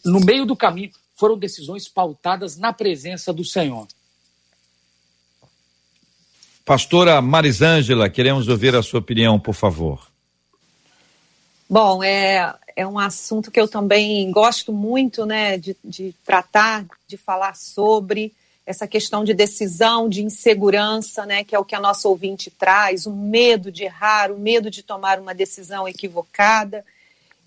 no 0.05 0.19
meio 0.19 0.45
do 0.45 0.55
caminho 0.55 0.91
foram 1.15 1.37
decisões 1.37 1.87
pautadas 1.87 2.57
na 2.57 2.71
presença 2.71 3.33
do 3.33 3.43
Senhor. 3.43 3.87
Pastora 6.67 7.21
Marisângela, 7.21 8.09
queremos 8.09 8.49
ouvir 8.49 8.75
a 8.75 8.83
sua 8.83 8.99
opinião, 8.99 9.39
por 9.39 9.53
favor. 9.53 10.11
Bom, 11.69 12.03
é, 12.03 12.53
é 12.75 12.85
um 12.85 12.99
assunto 12.99 13.49
que 13.49 13.57
eu 13.57 13.69
também 13.69 14.29
gosto 14.33 14.73
muito 14.73 15.25
né, 15.25 15.57
de, 15.57 15.77
de 15.81 16.13
tratar, 16.25 16.85
de 17.07 17.15
falar 17.15 17.55
sobre 17.55 18.33
essa 18.65 18.85
questão 18.85 19.23
de 19.23 19.33
decisão, 19.33 20.09
de 20.09 20.21
insegurança, 20.21 21.25
né, 21.25 21.41
que 21.41 21.55
é 21.55 21.59
o 21.59 21.63
que 21.63 21.73
a 21.73 21.79
nossa 21.79 22.09
ouvinte 22.09 22.51
traz, 22.51 23.05
o 23.05 23.13
medo 23.13 23.71
de 23.71 23.85
errar, 23.85 24.29
o 24.29 24.37
medo 24.37 24.69
de 24.69 24.83
tomar 24.83 25.21
uma 25.21 25.33
decisão 25.33 25.87
equivocada. 25.87 26.83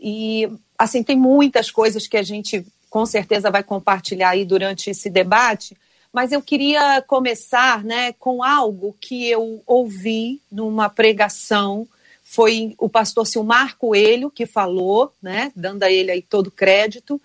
E, 0.00 0.50
assim, 0.79 1.03
tem 1.03 1.15
muitas 1.15 1.71
coisas 1.71 2.07
que 2.07 2.17
a 2.17 2.23
gente 2.23 2.65
com 2.89 3.05
certeza 3.05 3.50
vai 3.50 3.62
compartilhar 3.62 4.31
aí 4.31 4.47
durante 4.47 4.89
esse 4.89 5.11
debate, 5.11 5.77
mas 6.12 6.33
eu 6.33 6.43
queria 6.43 7.02
começar, 7.02 7.85
né, 7.85 8.12
com 8.14 8.43
algo 8.43 8.97
que 9.00 9.26
eu 9.29 9.62
ouvi 9.67 10.40
numa 10.50 10.88
pregação 10.88 11.87
foi 12.31 12.76
o 12.79 12.88
pastor 12.88 13.26
Silmar 13.26 13.76
Coelho 13.76 14.31
que 14.31 14.47
falou, 14.47 15.12
né, 15.21 15.50
dando 15.57 15.83
a 15.83 15.90
ele 15.90 16.12
aí 16.12 16.23
todo 16.23 16.47
o 16.47 16.52
crédito, 16.52 17.21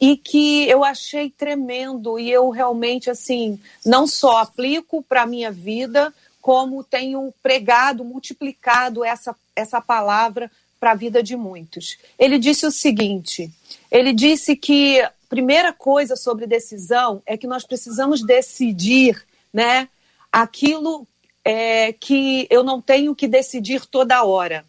e 0.00 0.16
que 0.16 0.68
eu 0.68 0.84
achei 0.84 1.28
tremendo 1.28 2.20
e 2.20 2.30
eu 2.30 2.50
realmente 2.50 3.10
assim 3.10 3.58
não 3.84 4.06
só 4.06 4.38
aplico 4.38 5.02
para 5.02 5.22
a 5.22 5.26
minha 5.26 5.50
vida, 5.50 6.14
como 6.40 6.84
tenho 6.84 7.34
pregado, 7.42 8.04
multiplicado 8.04 9.04
essa, 9.04 9.34
essa 9.56 9.80
palavra 9.80 10.48
para 10.78 10.92
a 10.92 10.94
vida 10.94 11.20
de 11.20 11.34
muitos. 11.34 11.96
Ele 12.16 12.38
disse 12.38 12.64
o 12.64 12.70
seguinte: 12.70 13.50
ele 13.90 14.12
disse 14.12 14.54
que 14.54 15.02
primeira 15.34 15.72
coisa 15.72 16.14
sobre 16.14 16.46
decisão 16.46 17.20
é 17.26 17.36
que 17.36 17.48
nós 17.48 17.64
precisamos 17.64 18.24
decidir, 18.24 19.26
né, 19.52 19.88
aquilo 20.30 21.04
é, 21.44 21.92
que 21.92 22.46
eu 22.48 22.62
não 22.62 22.80
tenho 22.80 23.16
que 23.16 23.26
decidir 23.26 23.84
toda 23.84 24.22
hora. 24.22 24.64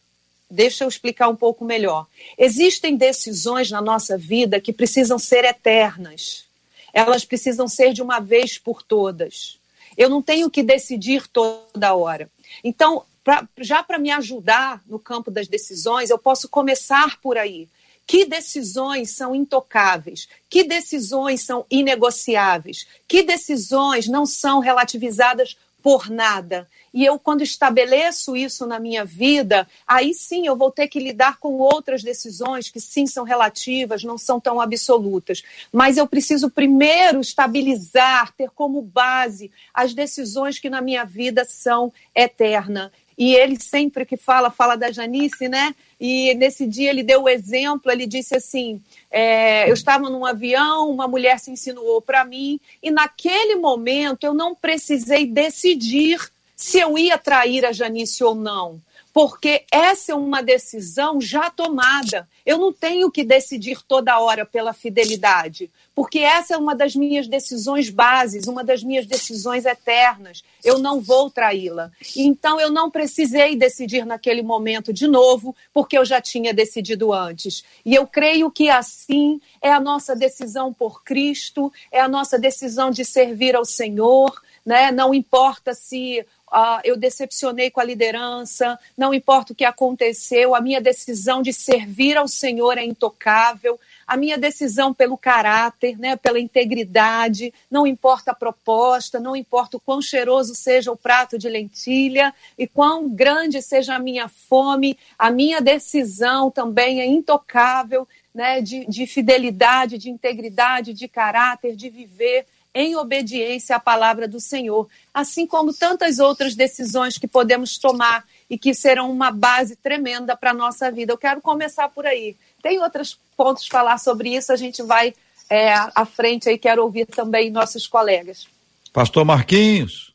Deixa 0.50 0.84
eu 0.84 0.88
explicar 0.88 1.30
um 1.30 1.36
pouco 1.36 1.64
melhor. 1.64 2.08
Existem 2.36 2.98
decisões 2.98 3.70
na 3.70 3.80
nossa 3.80 4.18
vida 4.18 4.60
que 4.60 4.74
precisam 4.74 5.20
ser 5.20 5.46
eternas. 5.46 6.46
Elas 6.92 7.24
precisam 7.24 7.68
ser 7.68 7.94
de 7.94 8.02
uma 8.02 8.20
vez 8.20 8.58
por 8.58 8.82
todas. 8.82 9.60
Eu 9.96 10.10
não 10.10 10.20
tenho 10.20 10.50
que 10.50 10.64
decidir 10.64 11.28
toda 11.28 11.94
hora. 11.94 12.28
Então, 12.64 13.04
pra, 13.24 13.48
já 13.60 13.84
para 13.84 14.00
me 14.00 14.10
ajudar 14.10 14.82
no 14.88 14.98
campo 14.98 15.30
das 15.30 15.48
decisões, 15.48 16.10
eu 16.10 16.18
posso 16.18 16.50
começar 16.50 17.22
por 17.22 17.38
aí. 17.38 17.68
Que 18.08 18.26
decisões 18.26 19.12
são 19.12 19.34
intocáveis? 19.34 20.28
Que 20.50 20.64
decisões 20.64 21.42
são 21.42 21.66
inegociáveis? 21.70 22.88
Que 23.08 23.24
decisões 23.24 24.08
não 24.08 24.26
são 24.26 24.60
relativizadas 24.60 25.58
por 25.86 26.10
nada. 26.10 26.68
E 26.92 27.06
eu, 27.06 27.20
quando 27.20 27.44
estabeleço 27.44 28.36
isso 28.36 28.66
na 28.66 28.80
minha 28.80 29.06
vida, 29.06 29.68
aí 29.86 30.16
sim 30.16 30.48
eu 30.48 30.56
vou 30.56 30.72
ter 30.72 30.88
que 30.88 31.00
lidar 31.00 31.38
com 31.38 31.60
outras 31.60 32.02
decisões 32.02 32.72
que 32.72 32.80
sim 32.80 33.06
são 33.06 33.24
relativas, 33.24 34.04
não 34.04 34.18
são 34.18 34.40
tão 34.40 34.60
absolutas. 34.60 35.44
Mas 35.72 35.98
eu 35.98 36.08
preciso 36.08 36.50
primeiro 36.50 37.22
estabilizar, 37.22 38.34
ter 38.34 38.50
como 38.50 38.82
base 38.82 39.52
as 39.72 39.94
decisões 39.94 40.58
que 40.58 40.72
na 40.72 40.82
minha 40.82 41.06
vida 41.06 41.46
são 41.46 41.94
eternas. 42.16 42.90
E 43.18 43.34
ele 43.34 43.58
sempre 43.60 44.06
que 44.06 44.18
fala, 44.18 44.52
fala 44.52 44.76
da 44.76 44.92
Janice, 44.92 45.48
né? 45.48 45.74
E 46.00 46.34
nesse 46.36 46.68
dia 46.68 46.90
ele 46.90 47.04
deu 47.04 47.24
o 47.24 47.30
exemplo, 47.30 47.92
ele 47.92 48.06
disse 48.06 48.36
assim: 48.36 48.82
é, 49.10 49.70
eu 49.70 49.74
estava 49.74 50.10
num 50.10 50.26
avião, 50.26 50.90
uma 50.90 51.08
mulher 51.08 51.40
se 51.40 51.52
insinuou 51.52 52.02
para 52.02 52.26
mim, 52.26 52.60
e 52.84 52.92
naquele 52.92 53.56
momento 53.56 54.26
eu 54.26 54.34
não 54.34 54.54
precisei 54.54 55.26
decidir 55.26 56.20
se 56.56 56.80
eu 56.80 56.98
ia 56.98 57.18
trair 57.18 57.66
a 57.66 57.72
Janice 57.72 58.24
ou 58.24 58.36
não 58.36 58.82
porque 59.16 59.64
essa 59.72 60.12
é 60.12 60.16
uma 60.16 60.44
decisão 60.44 61.22
já 61.22 61.50
tomada. 61.50 62.28
Eu 62.46 62.58
não 62.58 62.74
tenho 62.74 63.10
que 63.10 63.24
decidir 63.24 63.82
toda 63.82 64.20
hora 64.20 64.46
pela 64.46 64.74
fidelidade, 64.74 65.72
porque 65.96 66.20
essa 66.20 66.56
é 66.56 66.58
uma 66.58 66.76
das 66.76 66.98
minhas 66.98 67.26
decisões 67.26 67.90
bases, 67.90 68.46
uma 68.46 68.62
das 68.62 68.84
minhas 68.84 69.06
decisões 69.06 69.66
eternas. 69.66 70.44
Eu 70.62 70.80
não 70.80 71.00
vou 71.00 71.30
traí-la. 71.30 71.92
Então 72.14 72.60
eu 72.60 72.70
não 72.70 72.92
precisei 72.92 73.56
decidir 73.56 74.06
naquele 74.06 74.44
momento 74.44 74.92
de 74.92 75.08
novo, 75.08 75.56
porque 75.74 75.98
eu 75.98 76.04
já 76.04 76.20
tinha 76.20 76.54
decidido 76.54 77.14
antes. 77.14 77.64
E 77.86 77.96
eu 77.96 78.06
creio 78.06 78.52
que 78.52 78.70
assim 78.70 79.40
é 79.62 79.72
a 79.72 79.80
nossa 79.80 80.14
decisão 80.14 80.74
por 80.74 81.06
Cristo, 81.06 81.72
é 81.90 82.02
a 82.02 82.10
nossa 82.10 82.38
decisão 82.38 82.92
de 82.92 83.06
servir 83.06 83.56
ao 83.56 83.64
Senhor, 83.64 84.42
né? 84.66 84.92
Não 84.92 85.14
importa 85.14 85.74
se 85.74 86.26
uh, 86.52 86.80
eu 86.84 86.98
decepcionei 86.98 87.70
com 87.70 87.80
a 87.80 87.84
liderança, 87.84 88.80
não 88.98 89.14
importa 89.14 89.54
o 89.54 89.56
que 89.56 89.64
aconteceu, 89.64 90.56
a 90.56 90.62
minha 90.62 90.82
decisão 90.82 91.42
de 91.42 91.54
servir 91.54 92.18
ao 92.18 92.28
Senhor 92.28 92.78
é 92.78 92.84
intocável, 92.84 93.80
a 94.08 94.18
minha 94.18 94.38
decisão 94.38 94.94
pelo 94.94 95.18
caráter, 95.18 95.98
né, 96.00 96.16
pela 96.16 96.40
integridade, 96.40 97.54
não 97.70 97.86
importa 97.86 98.32
a 98.32 98.36
proposta, 98.36 99.20
não 99.20 99.36
importa 99.36 99.78
o 99.78 99.80
quão 99.80 100.02
cheiroso 100.02 100.56
seja 100.56 100.92
o 100.92 100.98
prato 100.98 101.38
de 101.38 101.50
lentilha 101.50 102.34
e 102.58 102.68
quão 102.68 103.10
grande 103.10 103.62
seja 103.62 103.96
a 103.96 104.00
minha 104.00 104.28
fome, 104.28 104.98
a 105.18 105.30
minha 105.30 105.62
decisão 105.62 106.50
também 106.50 107.02
é 107.02 107.06
intocável, 107.06 108.08
né, 108.34 108.62
de, 108.62 108.86
de 108.86 109.08
fidelidade, 109.08 109.98
de 109.98 110.10
integridade, 110.10 110.94
de 110.94 111.08
caráter, 111.08 111.76
de 111.76 111.90
viver 111.90 112.46
em 112.76 112.98
obediência 112.98 113.78
à 113.78 113.80
palavra 113.80 114.28
do 114.28 114.42
Senhor, 114.42 114.86
assim 115.14 115.48
como 115.48 115.74
tantas 115.74 116.20
outras 116.20 116.56
decisões 116.56 117.18
que 117.18 117.26
podemos 117.26 117.78
tomar 117.78 118.26
e 118.50 118.58
que 118.58 118.74
serão 118.74 119.10
uma 119.10 119.32
base 119.32 119.78
tremenda 119.78 120.36
para 120.36 120.52
a 120.52 120.54
nossa 120.54 120.92
vida. 120.92 121.14
Eu 121.14 121.18
quero 121.18 121.42
começar 121.42 121.88
por 121.88 122.06
aí. 122.06 122.36
Tem 122.62 122.78
outros 122.80 123.18
pontos 123.38 123.66
falar 123.66 123.98
sobre 123.98 124.36
isso, 124.36 124.52
a 124.52 124.58
gente 124.58 124.84
vai 124.84 125.14
é, 125.50 125.74
à 125.74 126.06
frente 126.06 126.50
aí, 126.50 126.58
quero 126.58 126.84
ouvir 126.84 127.06
também 127.06 127.50
nossos 127.50 127.88
colegas. 127.88 128.46
Pastor 128.92 129.24
Marquinhos. 129.24 130.14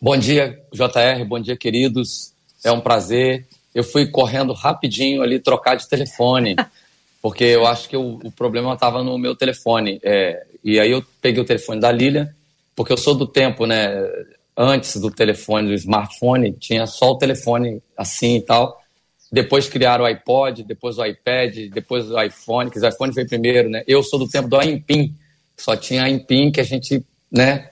Bom 0.00 0.16
dia, 0.16 0.58
JR, 0.72 1.24
bom 1.28 1.38
dia, 1.38 1.56
queridos. 1.56 2.32
É 2.64 2.72
um 2.72 2.80
prazer. 2.80 3.46
Eu 3.74 3.84
fui 3.84 4.06
correndo 4.06 4.54
rapidinho 4.54 5.22
ali 5.22 5.38
trocar 5.38 5.76
de 5.76 5.86
telefone, 5.86 6.56
porque 7.20 7.44
eu 7.44 7.66
acho 7.66 7.88
que 7.88 7.96
o, 7.96 8.18
o 8.24 8.32
problema 8.32 8.72
estava 8.72 9.02
no 9.04 9.18
meu 9.18 9.36
telefone. 9.36 10.00
É, 10.02 10.46
e 10.64 10.78
aí 10.78 10.90
eu 10.90 11.04
peguei 11.20 11.42
o 11.42 11.46
telefone 11.46 11.80
da 11.80 11.90
Lilia, 11.90 12.34
porque 12.74 12.92
eu 12.92 12.96
sou 12.96 13.14
do 13.14 13.26
tempo, 13.26 13.66
né? 13.66 13.90
Antes 14.56 15.00
do 15.00 15.10
telefone, 15.10 15.68
do 15.68 15.74
smartphone, 15.74 16.52
tinha 16.52 16.86
só 16.86 17.12
o 17.12 17.18
telefone 17.18 17.82
assim 17.96 18.36
e 18.36 18.42
tal. 18.42 18.80
Depois 19.30 19.68
criaram 19.68 20.04
o 20.04 20.06
iPod, 20.06 20.62
depois 20.62 20.98
o 20.98 21.04
iPad, 21.04 21.56
depois 21.72 22.10
o 22.10 22.22
iPhone, 22.22 22.70
que 22.70 22.78
o 22.78 22.86
iPhone 22.86 23.12
veio 23.12 23.26
primeiro, 23.26 23.70
né? 23.70 23.82
Eu 23.86 24.02
sou 24.02 24.18
do 24.18 24.28
tempo 24.28 24.46
do 24.46 24.60
Impim, 24.60 25.14
só 25.56 25.74
tinha 25.74 26.08
Impim 26.08 26.50
que 26.50 26.60
a 26.60 26.64
gente, 26.64 27.02
né? 27.30 27.70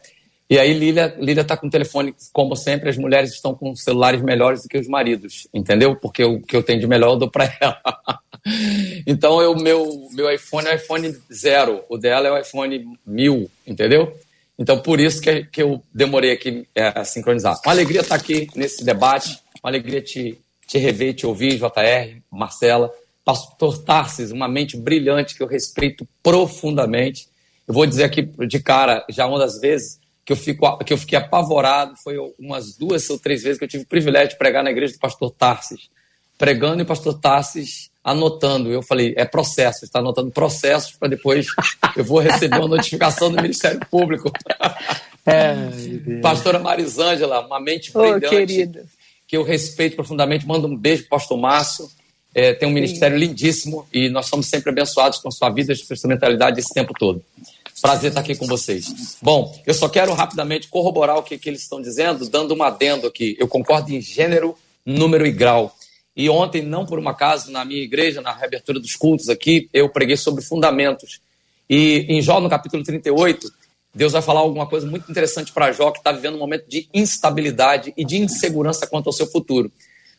E 0.50 0.59
aí 0.59 0.73
Lília, 0.73 1.14
Lília 1.19 1.45
tá 1.45 1.57
com 1.57 1.69
o 1.69 1.71
telefone, 1.71 2.12
como 2.33 2.57
sempre, 2.57 2.90
as 2.90 2.99
mulheres 2.99 3.33
estão 3.33 3.54
com 3.54 3.75
celulares 3.76 4.21
melhores 4.21 4.62
do 4.62 4.69
que 4.69 4.76
os 4.76 4.88
maridos, 4.88 5.47
entendeu? 5.54 5.95
Porque 5.95 6.25
o 6.25 6.40
que 6.40 6.57
eu 6.57 6.62
tenho 6.62 6.80
de 6.80 6.88
melhor 6.88 7.12
eu 7.12 7.19
dou 7.19 7.30
para 7.30 7.45
ela. 7.61 7.80
então 9.07 9.37
o 9.52 9.62
meu, 9.62 10.09
meu 10.12 10.28
iPhone 10.28 10.66
é 10.66 10.73
o 10.73 10.75
iPhone 10.75 11.16
zero, 11.33 11.85
o 11.88 11.97
dela 11.97 12.26
é 12.26 12.33
o 12.33 12.38
iPhone 12.38 12.99
mil, 13.07 13.49
entendeu? 13.64 14.12
Então 14.59 14.80
por 14.80 14.99
isso 14.99 15.21
que, 15.21 15.45
que 15.45 15.62
eu 15.62 15.80
demorei 15.95 16.33
aqui 16.33 16.66
é, 16.75 16.92
a 16.99 17.04
sincronizar. 17.04 17.57
Uma 17.64 17.73
alegria 17.73 18.00
estar 18.00 18.16
aqui 18.16 18.49
nesse 18.57 18.85
debate, 18.85 19.38
uma 19.62 19.71
alegria 19.71 20.02
te 20.02 20.37
te 20.71 20.78
rever, 20.78 21.14
te 21.14 21.26
ouvir, 21.26 21.59
JR, 21.59 22.23
Marcela, 22.30 22.92
Pastor 23.25 23.76
Tarsis, 23.78 24.30
uma 24.30 24.47
mente 24.47 24.76
brilhante 24.76 25.35
que 25.35 25.42
eu 25.42 25.49
respeito 25.49 26.07
profundamente. 26.23 27.28
Eu 27.66 27.75
vou 27.75 27.85
dizer 27.85 28.04
aqui 28.04 28.23
de 28.23 28.61
cara, 28.61 29.04
já 29.09 29.26
uma 29.26 29.40
das 29.40 29.61
vezes 29.61 30.00
que 30.30 30.32
eu, 30.32 30.37
fico, 30.37 30.78
que 30.84 30.92
eu 30.92 30.99
fiquei 30.99 31.18
apavorado, 31.18 31.94
foi 32.04 32.16
umas 32.38 32.76
duas 32.76 33.10
ou 33.10 33.18
três 33.18 33.42
vezes 33.42 33.58
que 33.58 33.64
eu 33.64 33.68
tive 33.68 33.82
o 33.82 33.87
privilégio 33.87 34.30
de 34.30 34.38
pregar 34.38 34.62
na 34.62 34.70
igreja 34.70 34.92
do 34.92 34.99
pastor 35.00 35.30
Tarsis. 35.32 35.90
Pregando 36.38 36.80
e 36.80 36.84
o 36.84 36.87
pastor 36.87 37.18
Tarsis 37.18 37.90
anotando. 38.02 38.70
Eu 38.70 38.80
falei, 38.80 39.12
é 39.16 39.25
processo, 39.25 39.84
está 39.84 39.99
anotando 39.99 40.30
processos 40.30 40.92
para 40.92 41.08
depois 41.08 41.49
eu 41.96 42.04
vou 42.04 42.20
receber 42.20 42.58
uma 42.58 42.68
notificação 42.68 43.30
do 43.30 43.42
Ministério 43.42 43.80
Público. 43.90 44.32
É, 45.26 45.54
Pastora 46.22 46.58
Marisângela, 46.58 47.44
uma 47.44 47.60
mente 47.60 47.92
brilhante. 47.92 48.28
Querida 48.28 48.87
que 49.26 49.37
eu 49.37 49.44
respeito 49.44 49.94
profundamente. 49.94 50.44
Mando 50.44 50.66
um 50.66 50.76
beijo 50.76 51.04
para 51.04 51.16
o 51.16 51.20
pastor 51.20 51.38
Márcio. 51.38 51.88
É, 52.34 52.52
tem 52.52 52.68
um 52.68 52.72
ministério 52.72 53.18
Sim. 53.18 53.26
lindíssimo 53.26 53.87
e 53.92 54.08
nós 54.08 54.26
somos 54.26 54.46
sempre 54.46 54.70
abençoados 54.70 55.18
com 55.18 55.28
a 55.28 55.32
sua 55.32 55.50
vida 55.50 55.72
e 55.72 55.76
sua 55.76 55.94
instrumentalidade 55.94 56.58
esse 56.58 56.72
tempo 56.72 56.92
todo. 56.99 57.20
Prazer 57.80 58.10
estar 58.10 58.20
aqui 58.20 58.34
com 58.34 58.46
vocês. 58.46 59.16
Bom, 59.22 59.58
eu 59.66 59.72
só 59.72 59.88
quero 59.88 60.12
rapidamente 60.12 60.68
corroborar 60.68 61.16
o 61.16 61.22
que, 61.22 61.38
que 61.38 61.49
eles 61.49 61.62
estão 61.62 61.80
dizendo, 61.80 62.28
dando 62.28 62.54
um 62.54 62.62
adendo 62.62 63.06
aqui. 63.06 63.37
Eu 63.38 63.49
concordo 63.49 63.90
em 63.92 64.00
gênero, 64.00 64.54
número 64.84 65.26
e 65.26 65.32
grau. 65.32 65.75
E 66.14 66.28
ontem, 66.28 66.62
não 66.62 66.84
por 66.84 66.99
um 66.99 67.08
acaso, 67.08 67.50
na 67.50 67.64
minha 67.64 67.82
igreja, 67.82 68.20
na 68.20 68.32
reabertura 68.32 68.78
dos 68.78 68.96
cultos 68.96 69.28
aqui, 69.28 69.70
eu 69.72 69.88
preguei 69.88 70.16
sobre 70.16 70.42
fundamentos. 70.42 71.20
E 71.68 72.04
em 72.08 72.20
Jó, 72.20 72.40
no 72.40 72.50
capítulo 72.50 72.82
38, 72.82 73.50
Deus 73.94 74.12
vai 74.12 74.20
falar 74.20 74.40
alguma 74.40 74.66
coisa 74.66 74.87
muito 74.87 75.10
interessante 75.10 75.52
para 75.52 75.72
Jó, 75.72 75.90
que 75.90 75.99
está 75.99 76.12
vivendo 76.12 76.34
um 76.34 76.40
momento 76.40 76.68
de 76.68 76.88
instabilidade 76.92 77.94
e 77.96 78.04
de 78.04 78.18
insegurança 78.18 78.87
quanto 78.87 79.06
ao 79.06 79.12
seu 79.12 79.26
futuro. 79.26 79.72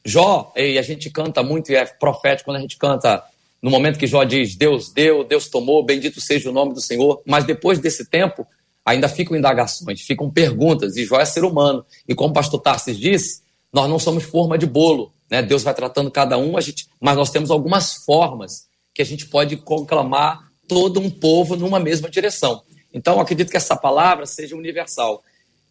Jó, 0.04 0.52
e 0.56 0.80
a 0.80 0.82
gente 0.82 1.10
canta 1.12 1.44
muito, 1.44 1.72
e 1.72 1.76
é 1.76 1.86
profético 1.86 2.46
quando 2.46 2.58
a 2.58 2.62
gente 2.62 2.78
canta 2.78 3.24
no 3.62 3.70
momento 3.70 4.00
que 4.00 4.08
Jó 4.08 4.24
diz: 4.24 4.56
Deus 4.56 4.92
deu, 4.92 5.24
Deus 5.24 5.48
tomou, 5.48 5.84
bendito 5.86 6.20
seja 6.20 6.50
o 6.50 6.54
nome 6.54 6.74
do 6.74 6.82
Senhor. 6.82 7.22
Mas 7.26 7.44
depois 7.44 7.80
desse 7.80 8.06
tempo, 8.06 8.46
ainda 8.84 9.08
ficam 9.08 9.38
indagações, 9.38 10.02
ficam 10.02 10.30
perguntas, 10.30 10.98
e 10.98 11.06
Jó 11.06 11.20
é 11.20 11.26
ser 11.26 11.44
humano. 11.44 11.86
E 12.08 12.16
como 12.16 12.32
o 12.32 12.34
pastor 12.34 12.60
Tarsis 12.60 12.98
disse, 12.98 13.42
nós 13.72 13.90
não 13.90 14.00
somos 14.00 14.24
forma 14.24 14.58
de 14.58 14.66
bolo. 14.66 15.14
Né? 15.30 15.42
Deus 15.42 15.64
vai 15.64 15.74
tratando 15.74 16.10
cada 16.12 16.38
um, 16.38 16.58
a 16.58 16.62
gente, 16.62 16.88
mas 17.00 17.16
nós 17.16 17.30
temos 17.30 17.52
algumas 17.52 17.94
formas 17.94 18.68
que 18.94 19.02
a 19.02 19.06
gente 19.06 19.28
pode 19.28 19.56
conclamar 19.58 20.52
todo 20.68 21.00
um 21.00 21.10
povo 21.10 21.56
numa 21.56 21.80
mesma 21.80 22.10
direção. 22.10 22.62
Então, 22.94 23.20
acredito 23.20 23.50
que 23.50 23.58
essa 23.58 23.76
palavra 23.76 24.26
seja 24.26 24.56
universal. 24.56 25.24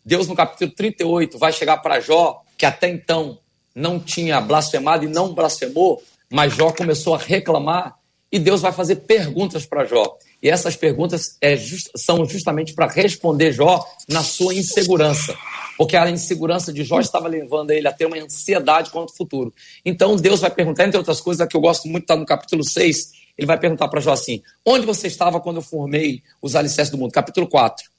Deus, 0.04 0.26
no 0.26 0.34
capítulo 0.34 0.70
38, 0.70 1.38
vai 1.38 1.52
chegar 1.52 1.78
para 1.78 2.00
Jó, 2.00 2.40
que 2.56 2.64
até 2.64 2.88
então 2.88 3.38
não 3.74 4.00
tinha 4.00 4.40
blasfemado 4.40 5.04
e 5.04 5.08
não 5.08 5.34
blasfemou, 5.34 6.02
mas 6.30 6.54
Jó 6.54 6.72
começou 6.72 7.14
a 7.14 7.18
reclamar 7.18 7.96
e 8.32 8.38
Deus 8.38 8.60
vai 8.60 8.72
fazer 8.72 8.96
perguntas 8.96 9.66
para 9.66 9.84
Jó. 9.84 10.16
E 10.42 10.48
essas 10.48 10.76
perguntas 10.76 11.36
é 11.40 11.56
just, 11.56 11.90
são 11.96 12.24
justamente 12.24 12.72
para 12.72 12.86
responder 12.86 13.52
Jó 13.52 13.84
na 14.08 14.22
sua 14.22 14.54
insegurança. 14.54 15.36
Porque 15.76 15.96
a 15.96 16.08
insegurança 16.08 16.72
de 16.72 16.84
Jó 16.84 17.00
estava 17.00 17.26
levando 17.26 17.70
ele 17.72 17.88
a 17.88 17.92
ter 17.92 18.06
uma 18.06 18.16
ansiedade 18.16 18.90
contra 18.90 19.12
o 19.12 19.16
futuro. 19.16 19.52
Então 19.84 20.14
Deus 20.14 20.40
vai 20.40 20.50
perguntar, 20.50 20.86
entre 20.86 20.98
outras 20.98 21.20
coisas, 21.20 21.46
que 21.48 21.56
eu 21.56 21.60
gosto 21.60 21.88
muito, 21.88 22.04
está 22.04 22.14
no 22.14 22.24
capítulo 22.24 22.62
6, 22.62 23.12
ele 23.36 23.46
vai 23.46 23.58
perguntar 23.58 23.88
para 23.88 24.00
Jó 24.00 24.12
assim: 24.12 24.42
Onde 24.64 24.86
você 24.86 25.08
estava 25.08 25.40
quando 25.40 25.56
eu 25.56 25.62
formei 25.62 26.22
os 26.40 26.54
alicerces 26.54 26.90
do 26.90 26.98
mundo? 26.98 27.10
Capítulo 27.10 27.48
4. 27.48 27.90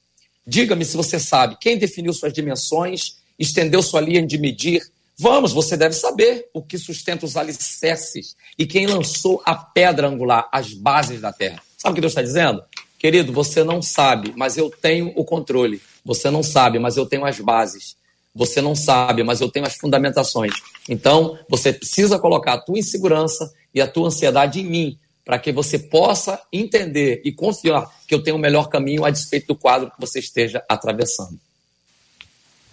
Diga-me 0.46 0.84
se 0.84 0.96
você 0.96 1.20
sabe 1.20 1.56
quem 1.60 1.76
definiu 1.76 2.12
suas 2.12 2.32
dimensões, 2.32 3.16
estendeu 3.38 3.82
sua 3.82 4.00
linha 4.00 4.26
de 4.26 4.38
medir. 4.38 4.82
Vamos, 5.18 5.52
você 5.52 5.76
deve 5.76 5.94
saber 5.94 6.48
o 6.52 6.62
que 6.62 6.78
sustenta 6.78 7.24
os 7.24 7.36
alicerces 7.36 8.36
e 8.58 8.66
quem 8.66 8.86
lançou 8.86 9.42
a 9.44 9.54
pedra 9.54 10.08
angular, 10.08 10.48
as 10.50 10.72
bases 10.72 11.20
da 11.20 11.32
terra. 11.32 11.62
Sabe 11.76 11.92
o 11.92 11.94
que 11.94 12.00
Deus 12.00 12.12
está 12.12 12.22
dizendo? 12.22 12.62
Querido, 12.98 13.32
você 13.32 13.64
não 13.64 13.82
sabe, 13.82 14.32
mas 14.36 14.56
eu 14.56 14.70
tenho 14.70 15.12
o 15.16 15.24
controle. 15.24 15.82
Você 16.04 16.30
não 16.30 16.42
sabe, 16.42 16.78
mas 16.78 16.96
eu 16.96 17.04
tenho 17.04 17.24
as 17.24 17.38
bases. 17.40 17.96
Você 18.34 18.60
não 18.60 18.74
sabe, 18.74 19.22
mas 19.22 19.40
eu 19.40 19.50
tenho 19.50 19.66
as 19.66 19.74
fundamentações. 19.74 20.52
Então, 20.88 21.38
você 21.48 21.72
precisa 21.72 22.18
colocar 22.18 22.54
a 22.54 22.58
tua 22.58 22.78
insegurança 22.78 23.52
e 23.74 23.80
a 23.80 23.88
tua 23.88 24.06
ansiedade 24.06 24.60
em 24.60 24.64
mim, 24.64 24.98
para 25.24 25.38
que 25.38 25.52
você 25.52 25.78
possa 25.78 26.40
entender 26.52 27.20
e 27.24 27.32
confiar 27.32 27.90
que 28.06 28.14
eu 28.14 28.22
tenho 28.22 28.36
o 28.36 28.40
melhor 28.40 28.68
caminho 28.68 29.04
a 29.04 29.10
despeito 29.10 29.48
do 29.48 29.56
quadro 29.56 29.90
que 29.90 30.00
você 30.00 30.18
esteja 30.18 30.64
atravessando. 30.68 31.38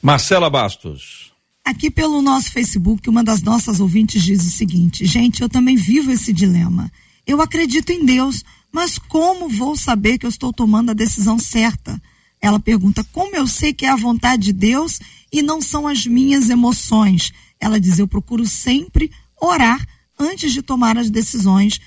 Marcela 0.01 0.49
Bastos. 0.49 1.28
Aqui 1.65 1.91
pelo 1.91 2.21
nosso 2.21 2.51
Facebook, 2.51 3.09
uma 3.09 3.23
das 3.23 3.41
nossas 3.41 3.79
ouvintes 3.79 4.23
diz 4.23 4.43
o 4.45 4.49
seguinte: 4.49 5.05
gente, 5.05 5.41
eu 5.41 5.49
também 5.49 5.75
vivo 5.75 6.11
esse 6.11 6.33
dilema. 6.33 6.91
Eu 7.25 7.41
acredito 7.41 7.91
em 7.91 8.05
Deus, 8.05 8.43
mas 8.71 8.97
como 8.97 9.49
vou 9.49 9.75
saber 9.75 10.17
que 10.17 10.25
eu 10.25 10.29
estou 10.29 10.51
tomando 10.51 10.91
a 10.91 10.95
decisão 10.95 11.37
certa? 11.37 12.01
Ela 12.41 12.59
pergunta: 12.59 13.03
como 13.11 13.35
eu 13.35 13.47
sei 13.47 13.73
que 13.73 13.85
é 13.85 13.89
a 13.89 13.95
vontade 13.95 14.43
de 14.45 14.53
Deus 14.53 14.99
e 15.31 15.41
não 15.41 15.61
são 15.61 15.87
as 15.87 16.05
minhas 16.05 16.49
emoções? 16.49 17.31
Ela 17.59 17.79
diz: 17.79 17.99
eu 17.99 18.07
procuro 18.07 18.45
sempre 18.47 19.11
orar 19.39 19.85
antes 20.17 20.51
de 20.51 20.61
tomar 20.61 20.97
as 20.97 21.09
decisões 21.09 21.79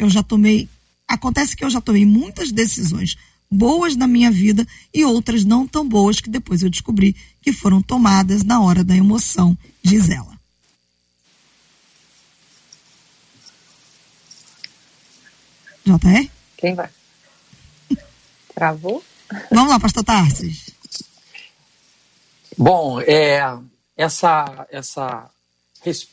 eu 0.00 0.08
já 0.08 0.22
tomei. 0.22 0.66
Acontece 1.06 1.54
que 1.54 1.64
eu 1.64 1.68
já 1.68 1.80
tomei 1.80 2.06
muitas 2.06 2.50
decisões 2.50 3.16
boas 3.50 3.96
na 3.96 4.06
minha 4.06 4.30
vida 4.30 4.66
e 4.94 5.04
outras 5.04 5.44
não 5.44 5.66
tão 5.66 5.88
boas 5.88 6.20
que 6.20 6.30
depois 6.30 6.62
eu 6.62 6.70
descobri 6.70 7.16
que 7.42 7.52
foram 7.52 7.82
tomadas 7.82 8.44
na 8.44 8.60
hora 8.60 8.84
da 8.84 8.94
emoção, 8.94 9.56
diz 9.82 10.08
ela. 10.08 10.38
JR? 15.84 16.30
Quem 16.56 16.74
vai? 16.74 16.90
Travou? 18.54 19.02
Vamos 19.50 19.70
lá, 19.70 19.80
pastor 19.80 20.04
Tarsis. 20.04 20.70
Bom, 22.56 23.00
é, 23.00 23.40
essa, 23.96 24.66
essa, 24.70 25.30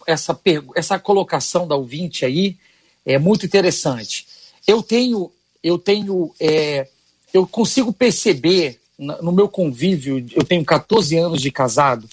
essa, 0.06 0.40
essa 0.76 1.00
colocação 1.00 1.68
da 1.68 1.76
ouvinte 1.76 2.26
aí 2.26 2.58
é 3.06 3.20
muito 3.20 3.46
interessante. 3.46 4.26
Eu 4.66 4.82
tenho, 4.82 5.32
eu 5.64 5.78
tenho, 5.78 6.34
é, 6.40 6.88
eu 7.34 7.48
consigo 7.48 7.92
perceber 7.92 8.80
no 8.98 9.32
meu 9.32 9.48
convívio, 9.48 10.26
eu 10.34 10.44
tenho 10.44 10.66
14 10.66 11.16
anos 11.18 11.42
de 11.42 11.52
casado, 11.52 12.10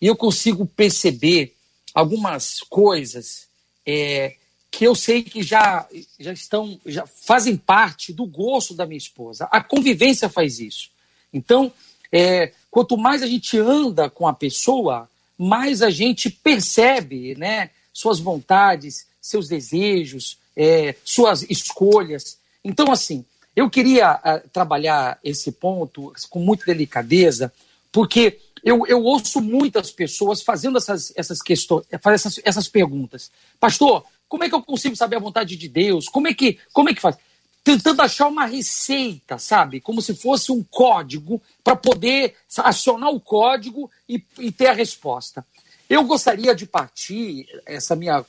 e 0.00 0.06
eu 0.06 0.16
consigo 0.16 0.66
perceber 0.66 1.54
algumas 1.94 2.60
coisas 2.60 3.46
é, 3.86 4.34
que 4.70 4.84
eu 4.84 4.94
sei 4.94 5.22
que 5.22 5.42
já, 5.42 5.86
já 6.18 6.32
estão, 6.32 6.80
já 6.84 7.06
fazem 7.06 7.56
parte 7.56 8.12
do 8.12 8.26
gosto 8.26 8.74
da 8.74 8.84
minha 8.84 8.98
esposa. 8.98 9.48
A 9.50 9.62
convivência 9.62 10.28
faz 10.28 10.58
isso. 10.58 10.90
Então, 11.32 11.72
é, 12.10 12.52
quanto 12.70 12.96
mais 12.96 13.22
a 13.22 13.26
gente 13.26 13.56
anda 13.56 14.10
com 14.10 14.26
a 14.26 14.32
pessoa, 14.32 15.08
mais 15.38 15.80
a 15.80 15.90
gente 15.90 16.28
percebe, 16.28 17.36
né, 17.36 17.70
suas 17.92 18.18
vontades, 18.18 19.06
seus 19.20 19.48
desejos, 19.48 20.38
é, 20.56 20.96
suas 21.04 21.42
escolhas. 21.48 22.36
Então, 22.64 22.90
assim, 22.90 23.24
eu 23.54 23.70
queria 23.70 24.14
uh, 24.14 24.48
trabalhar 24.50 25.18
esse 25.22 25.52
ponto 25.52 26.12
com 26.30 26.40
muita 26.40 26.66
delicadeza, 26.66 27.52
porque 27.92 28.38
eu, 28.64 28.86
eu 28.86 29.02
ouço 29.02 29.40
muitas 29.40 29.90
pessoas 29.90 30.42
fazendo 30.42 30.78
essas, 30.78 31.12
essas 31.16 31.40
questões, 31.40 31.84
fazendo 32.00 32.14
essas, 32.14 32.40
essas 32.44 32.68
perguntas. 32.68 33.30
Pastor, 33.60 34.04
como 34.28 34.42
é 34.42 34.48
que 34.48 34.54
eu 34.54 34.62
consigo 34.62 34.96
saber 34.96 35.16
a 35.16 35.20
vontade 35.20 35.56
de 35.56 35.68
Deus? 35.68 36.08
Como 36.08 36.26
é 36.26 36.34
que, 36.34 36.58
como 36.72 36.88
é 36.88 36.94
que 36.94 37.00
faz? 37.00 37.16
tentando 37.64 38.02
achar 38.02 38.28
uma 38.28 38.44
receita, 38.44 39.38
sabe? 39.38 39.80
Como 39.80 40.02
se 40.02 40.14
fosse 40.14 40.52
um 40.52 40.62
código 40.62 41.40
para 41.64 41.74
poder 41.74 42.34
acionar 42.58 43.10
o 43.10 43.18
código 43.18 43.90
e, 44.06 44.22
e, 44.38 44.52
ter 44.52 44.66
a 44.66 44.74
resposta. 44.74 45.44
Eu 45.88 46.04
gostaria 46.04 46.54
de 46.54 46.66
partir 46.66 47.46
essa 47.64 47.96
minha, 47.96 48.22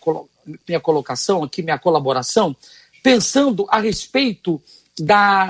minha 0.65 0.79
colocação 0.79 1.43
aqui, 1.43 1.61
minha 1.61 1.77
colaboração, 1.77 2.55
pensando 3.03 3.67
a 3.69 3.77
respeito 3.77 4.61
da, 4.99 5.47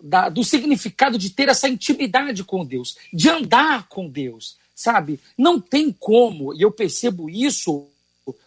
da, 0.00 0.28
do 0.28 0.42
significado 0.44 1.18
de 1.18 1.30
ter 1.30 1.48
essa 1.48 1.68
intimidade 1.68 2.44
com 2.44 2.64
Deus, 2.64 2.96
de 3.12 3.28
andar 3.28 3.88
com 3.88 4.08
Deus, 4.08 4.56
sabe? 4.74 5.20
Não 5.36 5.60
tem 5.60 5.92
como, 5.92 6.54
e 6.54 6.62
eu 6.62 6.70
percebo 6.70 7.28
isso 7.28 7.86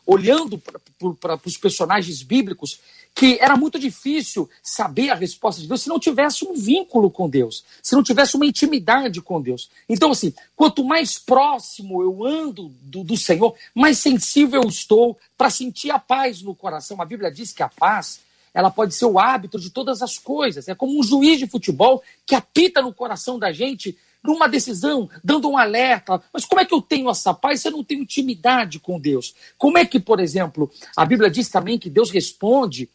olhando 0.06 0.58
para 0.58 1.40
os 1.46 1.58
personagens 1.58 2.22
bíblicos, 2.22 2.80
que 3.16 3.38
era 3.42 3.58
muito 3.58 3.80
difícil 3.80 4.50
saber 4.62 5.10
a 5.10 5.16
resposta 5.16 5.62
de 5.62 5.68
Deus 5.68 5.82
se 5.82 5.90
não 5.90 6.00
tivesse 6.00 6.46
um 6.46 6.54
vínculo 6.54 7.10
com 7.10 7.30
Deus, 7.30 7.64
se 7.82 7.96
não 7.96 8.04
tivesse 8.04 8.36
uma 8.36 8.46
intimidade 8.46 9.22
com 9.22 9.42
Deus. 9.42 9.70
Então, 9.88 10.12
assim, 10.12 10.34
quanto 10.56 10.84
mais 10.84 11.18
próximo 11.18 12.02
eu 12.02 12.26
ando 12.26 12.70
do, 12.82 13.04
do 13.04 13.18
Senhor, 13.18 13.56
mais 13.74 14.00
sensível 14.00 14.62
eu 14.62 14.70
estou 14.70 15.18
para 15.38 15.50
sentir 15.50 15.92
a 15.92 16.00
paz 16.00 16.42
no 16.42 16.56
coração. 16.56 17.02
A 17.02 17.06
Bíblia 17.06 17.32
diz 17.32 17.52
que 17.52 17.64
a 17.64 17.70
paz 17.70 18.20
ela 18.60 18.70
pode 18.70 18.94
ser 18.94 19.06
o 19.06 19.18
hábito 19.18 19.60
de 19.60 19.70
todas 19.70 20.02
as 20.02 20.18
coisas. 20.18 20.68
É 20.68 20.76
como 20.76 21.00
um 21.00 21.04
juiz 21.04 21.40
de 21.40 21.48
futebol 21.48 22.04
que 22.26 22.36
apita 22.36 22.82
no 22.82 22.94
coração 22.94 23.40
da 23.40 23.52
gente 23.52 23.98
numa 24.22 24.50
decisão, 24.50 25.10
dando 25.24 25.50
um 25.50 25.58
alerta. 25.58 26.22
Mas 26.34 26.46
como 26.46 26.60
é 26.60 26.66
que 26.66 26.74
eu 26.74 26.82
tenho 26.82 27.10
essa 27.10 27.34
paz 27.34 27.62
se 27.62 27.70
eu 27.70 27.72
não 27.72 27.84
tenho 27.84 28.02
intimidade 28.02 28.80
com 28.80 29.00
Deus? 29.00 29.34
Como 29.58 29.78
é 29.78 29.86
que, 29.86 30.00
por 30.00 30.20
exemplo, 30.20 30.70
a 30.96 31.06
Bíblia 31.06 31.30
diz 31.30 31.50
também 31.50 31.80
que 31.80 31.90
Deus 31.90 32.12
responde 32.12 32.90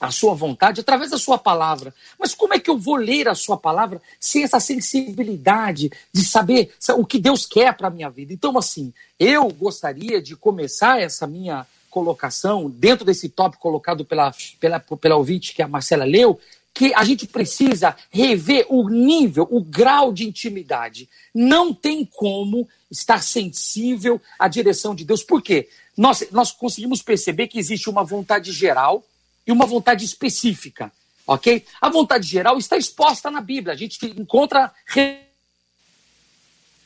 a 0.00 0.10
sua 0.10 0.34
vontade 0.34 0.80
através 0.80 1.10
da 1.10 1.18
sua 1.18 1.36
palavra. 1.36 1.92
Mas 2.18 2.34
como 2.34 2.54
é 2.54 2.58
que 2.58 2.70
eu 2.70 2.78
vou 2.78 2.96
ler 2.96 3.28
a 3.28 3.34
sua 3.34 3.56
palavra 3.56 4.00
sem 4.18 4.44
essa 4.44 4.58
sensibilidade 4.58 5.90
de 6.12 6.24
saber 6.24 6.72
o 6.96 7.04
que 7.04 7.18
Deus 7.18 7.44
quer 7.44 7.76
para 7.76 7.88
a 7.88 7.90
minha 7.90 8.08
vida? 8.08 8.32
Então, 8.32 8.56
assim, 8.56 8.94
eu 9.18 9.48
gostaria 9.50 10.22
de 10.22 10.36
começar 10.36 11.00
essa 11.00 11.26
minha 11.26 11.66
colocação, 11.90 12.70
dentro 12.70 13.04
desse 13.04 13.28
tópico 13.28 13.62
colocado 13.62 14.04
pela, 14.04 14.32
pela, 14.58 14.80
pela 14.80 15.16
ouvinte 15.16 15.54
que 15.54 15.62
a 15.62 15.68
Marcela 15.68 16.04
leu, 16.04 16.40
que 16.72 16.94
a 16.94 17.04
gente 17.04 17.26
precisa 17.26 17.96
rever 18.10 18.66
o 18.68 18.88
nível, 18.88 19.46
o 19.50 19.62
grau 19.62 20.12
de 20.12 20.26
intimidade. 20.26 21.08
Não 21.34 21.74
tem 21.74 22.04
como 22.04 22.68
estar 22.90 23.22
sensível 23.22 24.20
à 24.38 24.48
direção 24.48 24.94
de 24.94 25.04
Deus. 25.04 25.22
Por 25.22 25.42
quê? 25.42 25.68
Nós, 25.96 26.26
nós 26.30 26.50
conseguimos 26.52 27.02
perceber 27.02 27.48
que 27.48 27.58
existe 27.58 27.90
uma 27.90 28.04
vontade 28.04 28.52
geral 28.52 29.04
e 29.46 29.52
uma 29.52 29.66
vontade 29.66 30.04
específica, 30.04 30.92
ok? 31.26 31.64
A 31.80 31.90
vontade 31.90 32.26
geral 32.26 32.56
está 32.56 32.76
exposta 32.76 33.30
na 33.30 33.40
Bíblia. 33.40 33.74
A 33.74 33.76
gente 33.76 34.06
encontra 34.06 34.72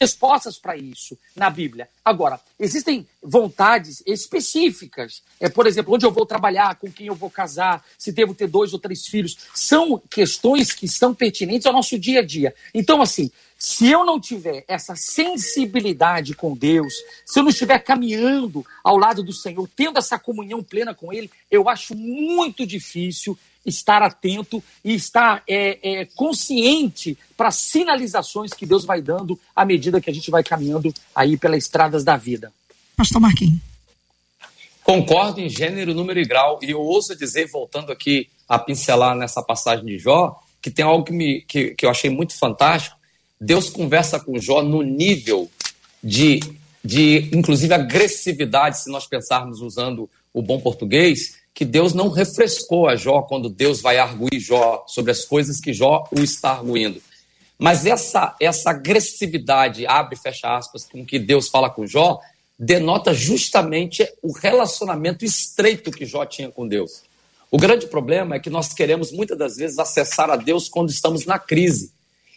respostas 0.00 0.58
para 0.58 0.76
isso 0.76 1.18
na 1.34 1.48
Bíblia. 1.48 1.88
Agora, 2.04 2.40
existem 2.58 3.06
vontades 3.22 4.02
específicas. 4.06 5.22
É, 5.40 5.48
por 5.48 5.66
exemplo, 5.66 5.94
onde 5.94 6.04
eu 6.04 6.12
vou 6.12 6.26
trabalhar, 6.26 6.76
com 6.76 6.90
quem 6.90 7.06
eu 7.06 7.14
vou 7.14 7.30
casar, 7.30 7.84
se 7.98 8.12
devo 8.12 8.34
ter 8.34 8.46
dois 8.46 8.72
ou 8.72 8.78
três 8.78 9.06
filhos. 9.06 9.36
São 9.54 10.00
questões 10.10 10.72
que 10.72 10.88
são 10.88 11.14
pertinentes 11.14 11.66
ao 11.66 11.72
nosso 11.72 11.98
dia 11.98 12.20
a 12.20 12.24
dia. 12.24 12.54
Então, 12.74 13.00
assim, 13.00 13.30
se 13.58 13.90
eu 13.90 14.04
não 14.04 14.20
tiver 14.20 14.64
essa 14.68 14.94
sensibilidade 14.94 16.34
com 16.34 16.54
Deus, 16.54 16.92
se 17.24 17.38
eu 17.38 17.42
não 17.42 17.50
estiver 17.50 17.78
caminhando 17.78 18.66
ao 18.82 18.98
lado 18.98 19.22
do 19.22 19.32
Senhor, 19.32 19.68
tendo 19.74 19.98
essa 19.98 20.18
comunhão 20.18 20.62
plena 20.62 20.94
com 20.94 21.12
Ele, 21.12 21.30
eu 21.50 21.68
acho 21.68 21.94
muito 21.96 22.66
difícil 22.66 23.38
estar 23.64 24.02
atento 24.02 24.62
e 24.84 24.94
estar 24.94 25.42
é, 25.48 25.78
é, 25.82 26.04
consciente 26.14 27.16
para 27.36 27.48
as 27.48 27.56
sinalizações 27.56 28.52
que 28.52 28.66
Deus 28.66 28.84
vai 28.84 29.00
dando 29.00 29.38
à 29.54 29.64
medida 29.64 30.00
que 30.00 30.10
a 30.10 30.14
gente 30.14 30.30
vai 30.30 30.42
caminhando 30.42 30.92
aí 31.14 31.36
pelas 31.36 31.64
estradas 31.64 32.04
da 32.04 32.16
vida. 32.16 32.52
Pastor 32.96 33.20
Marquinhos. 33.20 33.60
Concordo 34.84 35.40
em 35.40 35.48
gênero, 35.48 35.94
número 35.94 36.20
e 36.20 36.26
grau, 36.26 36.58
e 36.62 36.70
eu 36.70 36.80
ouso 36.80 37.16
dizer, 37.16 37.48
voltando 37.50 37.90
aqui 37.90 38.28
a 38.46 38.58
pincelar 38.58 39.16
nessa 39.16 39.42
passagem 39.42 39.86
de 39.86 39.98
Jó, 39.98 40.38
que 40.60 40.70
tem 40.70 40.84
algo 40.84 41.04
que, 41.04 41.12
me, 41.12 41.40
que, 41.40 41.74
que 41.74 41.86
eu 41.86 41.90
achei 41.90 42.10
muito 42.10 42.36
fantástico. 42.36 42.96
Deus 43.40 43.70
conversa 43.70 44.20
com 44.20 44.38
Jó 44.38 44.62
no 44.62 44.82
nível 44.82 45.50
de, 46.02 46.40
de, 46.84 47.30
inclusive, 47.32 47.72
agressividade, 47.72 48.82
se 48.82 48.90
nós 48.90 49.06
pensarmos 49.06 49.62
usando 49.62 50.08
o 50.34 50.42
bom 50.42 50.60
português, 50.60 51.36
que 51.54 51.64
Deus 51.64 51.94
não 51.94 52.08
refrescou 52.08 52.88
a 52.88 52.96
Jó 52.96 53.22
quando 53.22 53.48
Deus 53.48 53.80
vai 53.80 53.96
arguir 53.98 54.40
Jó 54.40 54.84
sobre 54.88 55.12
as 55.12 55.24
coisas 55.24 55.60
que 55.60 55.72
Jó 55.72 56.04
o 56.10 56.20
está 56.20 56.50
arguindo. 56.50 57.00
Mas 57.56 57.86
essa, 57.86 58.34
essa 58.40 58.70
agressividade, 58.70 59.86
abre 59.86 60.16
e 60.16 60.18
fecha 60.18 60.56
aspas, 60.56 60.84
com 60.84 61.06
que 61.06 61.18
Deus 61.18 61.48
fala 61.48 61.70
com 61.70 61.86
Jó, 61.86 62.18
denota 62.58 63.14
justamente 63.14 64.06
o 64.20 64.32
relacionamento 64.32 65.24
estreito 65.24 65.92
que 65.92 66.04
Jó 66.04 66.24
tinha 66.26 66.50
com 66.50 66.66
Deus. 66.66 67.02
O 67.50 67.56
grande 67.56 67.86
problema 67.86 68.34
é 68.34 68.40
que 68.40 68.50
nós 68.50 68.72
queremos 68.72 69.12
muitas 69.12 69.38
das 69.38 69.56
vezes 69.56 69.78
acessar 69.78 70.28
a 70.28 70.36
Deus 70.36 70.68
quando 70.68 70.90
estamos 70.90 71.24
na 71.24 71.38
crise 71.38 71.92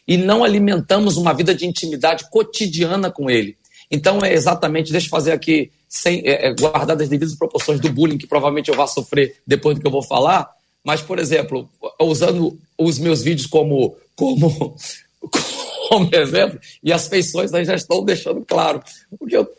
e 0.08 0.16
não 0.16 0.44
alimentamos 0.44 1.18
uma 1.18 1.34
vida 1.34 1.56
de 1.56 1.66
intimidade 1.66 2.30
cotidiana 2.30 3.10
com 3.10 3.30
Ele. 3.30 3.58
Então 3.90 4.20
é 4.24 4.32
exatamente, 4.32 4.92
deixa 4.92 5.08
eu 5.08 5.12
fazer 5.12 5.32
aqui 5.32 5.72
sem 5.88 6.22
é, 6.26 6.48
é, 6.48 6.54
guardar 6.54 7.02
as 7.02 7.10
devidas 7.10 7.36
proporções 7.36 7.80
do 7.80 7.92
bullying 7.92 8.18
que 8.18 8.28
provavelmente 8.28 8.70
eu 8.70 8.76
vá 8.76 8.88
sofrer 8.88 9.38
depois 9.46 9.76
do 9.76 9.82
que 9.82 9.88
eu 9.88 9.92
vou 9.92 10.04
falar. 10.04 10.50
Mas, 10.84 11.02
por 11.02 11.20
exemplo, 11.20 11.70
usando 12.00 12.58
os 12.78 12.98
meus 12.98 13.22
vídeos 13.22 13.48
como, 13.48 13.98
como, 14.16 14.76
como 15.90 16.16
exemplo, 16.16 16.60
e 16.84 16.94
as 16.94 17.08
feições 17.08 17.54
aí 17.54 17.66
já 17.66 17.76
estão 17.76 18.04
deixando 18.04 18.44
claro. 18.46 18.82
Porque 19.20 19.36
eu, 19.36 19.50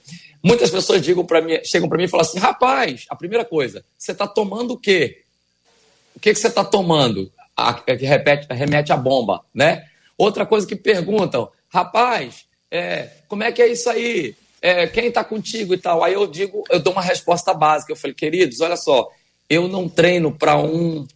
muitas 0.43 0.71
pessoas 0.71 1.03
digam 1.03 1.25
para 1.25 1.41
mim, 1.41 1.59
chegam 1.65 1.89
para 1.89 1.99
mim 1.99 2.05
e 2.05 2.09
falam 2.09 2.27
assim: 2.27 2.39
rapaz, 2.39 3.07
a 3.09 3.17
primeira 3.17 3.45
coisa, 3.45 3.85
você 3.97 4.13
está 4.13 4.27
tomando 4.27 4.73
o 4.73 4.79
quê? 4.79 5.23
O 6.15 6.21
que, 6.21 6.33
que 6.33 6.39
você 6.39 6.49
está 6.49 6.65
tomando? 6.65 7.31
A, 7.57 7.75
que 7.75 8.07
repete, 8.07 8.47
remete 8.51 8.93
à 8.93 8.97
bomba, 8.97 9.45
né? 9.53 9.87
Outra 10.17 10.47
coisa 10.47 10.67
que 10.67 10.77
perguntam, 10.77 11.51
rapaz, 11.69 12.45
é, 12.71 13.09
como 13.29 13.43
é 13.43 13.53
que 13.53 13.63
é 13.63 13.69
isso 13.69 13.89
aí? 13.91 14.35
É, 14.61 14.87
quem 14.87 15.07
está 15.07 15.23
contigo 15.25 15.75
e 15.75 15.79
tal. 15.79 16.03
Aí 16.03 16.15
eu 16.15 16.27
digo, 16.27 16.65
eu 16.71 16.81
dou 16.81 16.93
uma 16.93 17.03
resposta 17.03 17.55
básica. 17.55 17.93
Eu 17.93 17.97
falei, 17.97 18.15
queridos, 18.15 18.61
olha 18.61 18.77
só, 18.77 19.09
eu 19.49 19.69
não 19.69 19.89
treino 19.89 20.33
para 20.33 20.59
um 20.59 21.07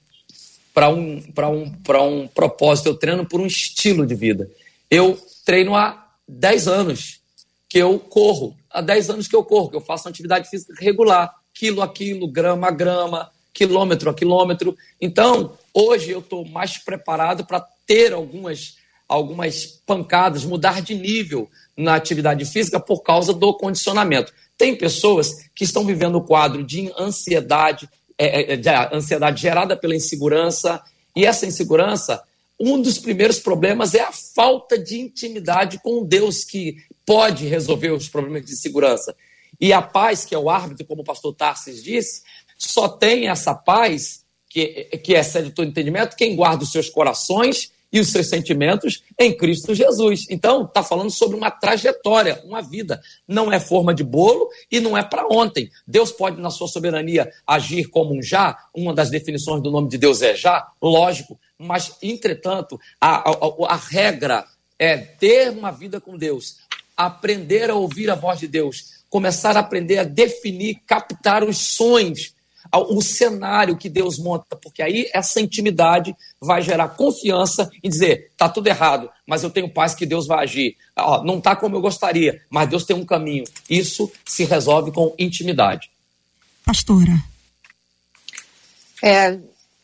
para 0.74 0.88
um, 0.88 1.20
para 1.20 1.48
um, 1.48 1.70
para 1.70 2.02
um 2.02 2.26
propósito, 2.26 2.88
eu 2.88 2.94
treino 2.94 3.26
por 3.26 3.40
um 3.40 3.46
estilo 3.46 4.06
de 4.06 4.14
vida. 4.14 4.50
Eu 4.90 5.18
treino 5.44 5.76
há 5.76 6.06
10 6.26 6.68
anos 6.68 7.20
que 7.68 7.78
eu 7.78 7.98
corro, 7.98 8.56
há 8.70 8.80
10 8.80 9.10
anos 9.10 9.28
que 9.28 9.36
eu 9.36 9.44
corro, 9.44 9.68
que 9.68 9.76
eu 9.76 9.80
faço 9.80 10.08
atividade 10.08 10.48
física 10.48 10.72
regular, 10.78 11.34
quilo 11.52 11.82
a 11.82 11.88
quilo, 11.88 12.26
grama 12.26 12.68
a 12.68 12.70
grama, 12.70 13.30
quilômetro 13.52 14.10
a 14.10 14.14
quilômetro. 14.14 14.76
Então, 15.00 15.56
hoje 15.74 16.10
eu 16.10 16.20
estou 16.20 16.46
mais 16.46 16.78
preparado 16.78 17.44
para 17.44 17.60
ter 17.86 18.12
algumas, 18.12 18.76
algumas 19.06 19.66
pancadas, 19.66 20.44
mudar 20.44 20.80
de 20.80 20.94
nível, 20.94 21.50
na 21.76 21.94
atividade 21.94 22.44
física 22.44 22.78
por 22.78 23.02
causa 23.02 23.32
do 23.32 23.54
condicionamento. 23.54 24.32
Tem 24.56 24.76
pessoas 24.76 25.48
que 25.54 25.64
estão 25.64 25.84
vivendo 25.84 26.16
o 26.16 26.24
quadro 26.24 26.62
de 26.62 26.92
ansiedade, 26.98 27.88
é, 28.18 28.52
é, 28.52 28.56
de 28.56 28.68
ansiedade 28.94 29.40
gerada 29.40 29.76
pela 29.76 29.96
insegurança, 29.96 30.82
e 31.16 31.24
essa 31.24 31.46
insegurança, 31.46 32.22
um 32.58 32.80
dos 32.80 32.98
primeiros 32.98 33.38
problemas 33.38 33.94
é 33.94 34.00
a 34.00 34.12
falta 34.12 34.78
de 34.78 35.00
intimidade 35.00 35.80
com 35.82 36.04
Deus, 36.04 36.44
que 36.44 36.76
pode 37.04 37.46
resolver 37.46 37.90
os 37.90 38.08
problemas 38.08 38.44
de 38.44 38.56
segurança. 38.56 39.14
E 39.60 39.72
a 39.72 39.82
paz, 39.82 40.24
que 40.24 40.34
é 40.34 40.38
o 40.38 40.50
árbitro, 40.50 40.86
como 40.86 41.02
o 41.02 41.04
pastor 41.04 41.34
Tarsis 41.34 41.82
disse, 41.82 42.22
só 42.56 42.88
tem 42.88 43.28
essa 43.28 43.54
paz, 43.54 44.22
que, 44.48 44.66
que 45.02 45.14
excede 45.14 45.50
todo 45.50 45.68
entendimento, 45.68 46.16
quem 46.16 46.36
guarda 46.36 46.62
os 46.62 46.70
seus 46.70 46.88
corações 46.88 47.72
e 47.92 48.00
os 48.00 48.08
seus 48.08 48.28
sentimentos 48.28 49.02
em 49.18 49.36
Cristo 49.36 49.74
Jesus. 49.74 50.26
Então, 50.30 50.64
está 50.64 50.82
falando 50.82 51.10
sobre 51.10 51.36
uma 51.36 51.50
trajetória, 51.50 52.40
uma 52.44 52.62
vida. 52.62 53.00
Não 53.28 53.52
é 53.52 53.60
forma 53.60 53.94
de 53.94 54.02
bolo 54.02 54.48
e 54.70 54.80
não 54.80 54.96
é 54.96 55.02
para 55.02 55.26
ontem. 55.26 55.70
Deus 55.86 56.10
pode, 56.10 56.40
na 56.40 56.50
sua 56.50 56.68
soberania, 56.68 57.30
agir 57.46 57.84
como 57.84 58.14
um 58.16 58.22
já. 58.22 58.56
Uma 58.74 58.94
das 58.94 59.10
definições 59.10 59.62
do 59.62 59.70
nome 59.70 59.88
de 59.88 59.98
Deus 59.98 60.22
é 60.22 60.34
já, 60.34 60.66
lógico. 60.80 61.38
Mas, 61.58 61.96
entretanto, 62.02 62.80
a, 63.00 63.30
a, 63.30 63.34
a 63.68 63.76
regra 63.76 64.46
é 64.78 64.96
ter 64.96 65.50
uma 65.50 65.70
vida 65.70 66.00
com 66.00 66.16
Deus, 66.16 66.56
aprender 66.96 67.70
a 67.70 67.74
ouvir 67.74 68.10
a 68.10 68.14
voz 68.14 68.40
de 68.40 68.48
Deus, 68.48 69.02
começar 69.08 69.56
a 69.56 69.60
aprender 69.60 69.98
a 69.98 70.04
definir, 70.04 70.80
captar 70.86 71.44
os 71.44 71.58
sonhos 71.58 72.34
o 72.72 73.02
cenário 73.02 73.76
que 73.76 73.88
Deus 73.88 74.18
monta, 74.18 74.56
porque 74.56 74.82
aí 74.82 75.10
essa 75.12 75.40
intimidade 75.40 76.16
vai 76.40 76.62
gerar 76.62 76.88
confiança 76.88 77.70
em 77.82 77.90
dizer, 77.90 78.32
tá 78.36 78.48
tudo 78.48 78.68
errado, 78.68 79.10
mas 79.26 79.42
eu 79.42 79.50
tenho 79.50 79.68
paz 79.68 79.94
que 79.94 80.06
Deus 80.06 80.26
vai 80.26 80.44
agir. 80.44 80.76
Ó, 80.96 81.22
não 81.22 81.40
tá 81.40 81.54
como 81.54 81.76
eu 81.76 81.80
gostaria, 81.80 82.40
mas 82.48 82.68
Deus 82.68 82.84
tem 82.84 82.96
um 82.96 83.04
caminho. 83.04 83.44
Isso 83.68 84.10
se 84.24 84.44
resolve 84.44 84.90
com 84.90 85.14
intimidade. 85.18 85.90
Pastora. 86.64 87.12
É, 89.02 89.38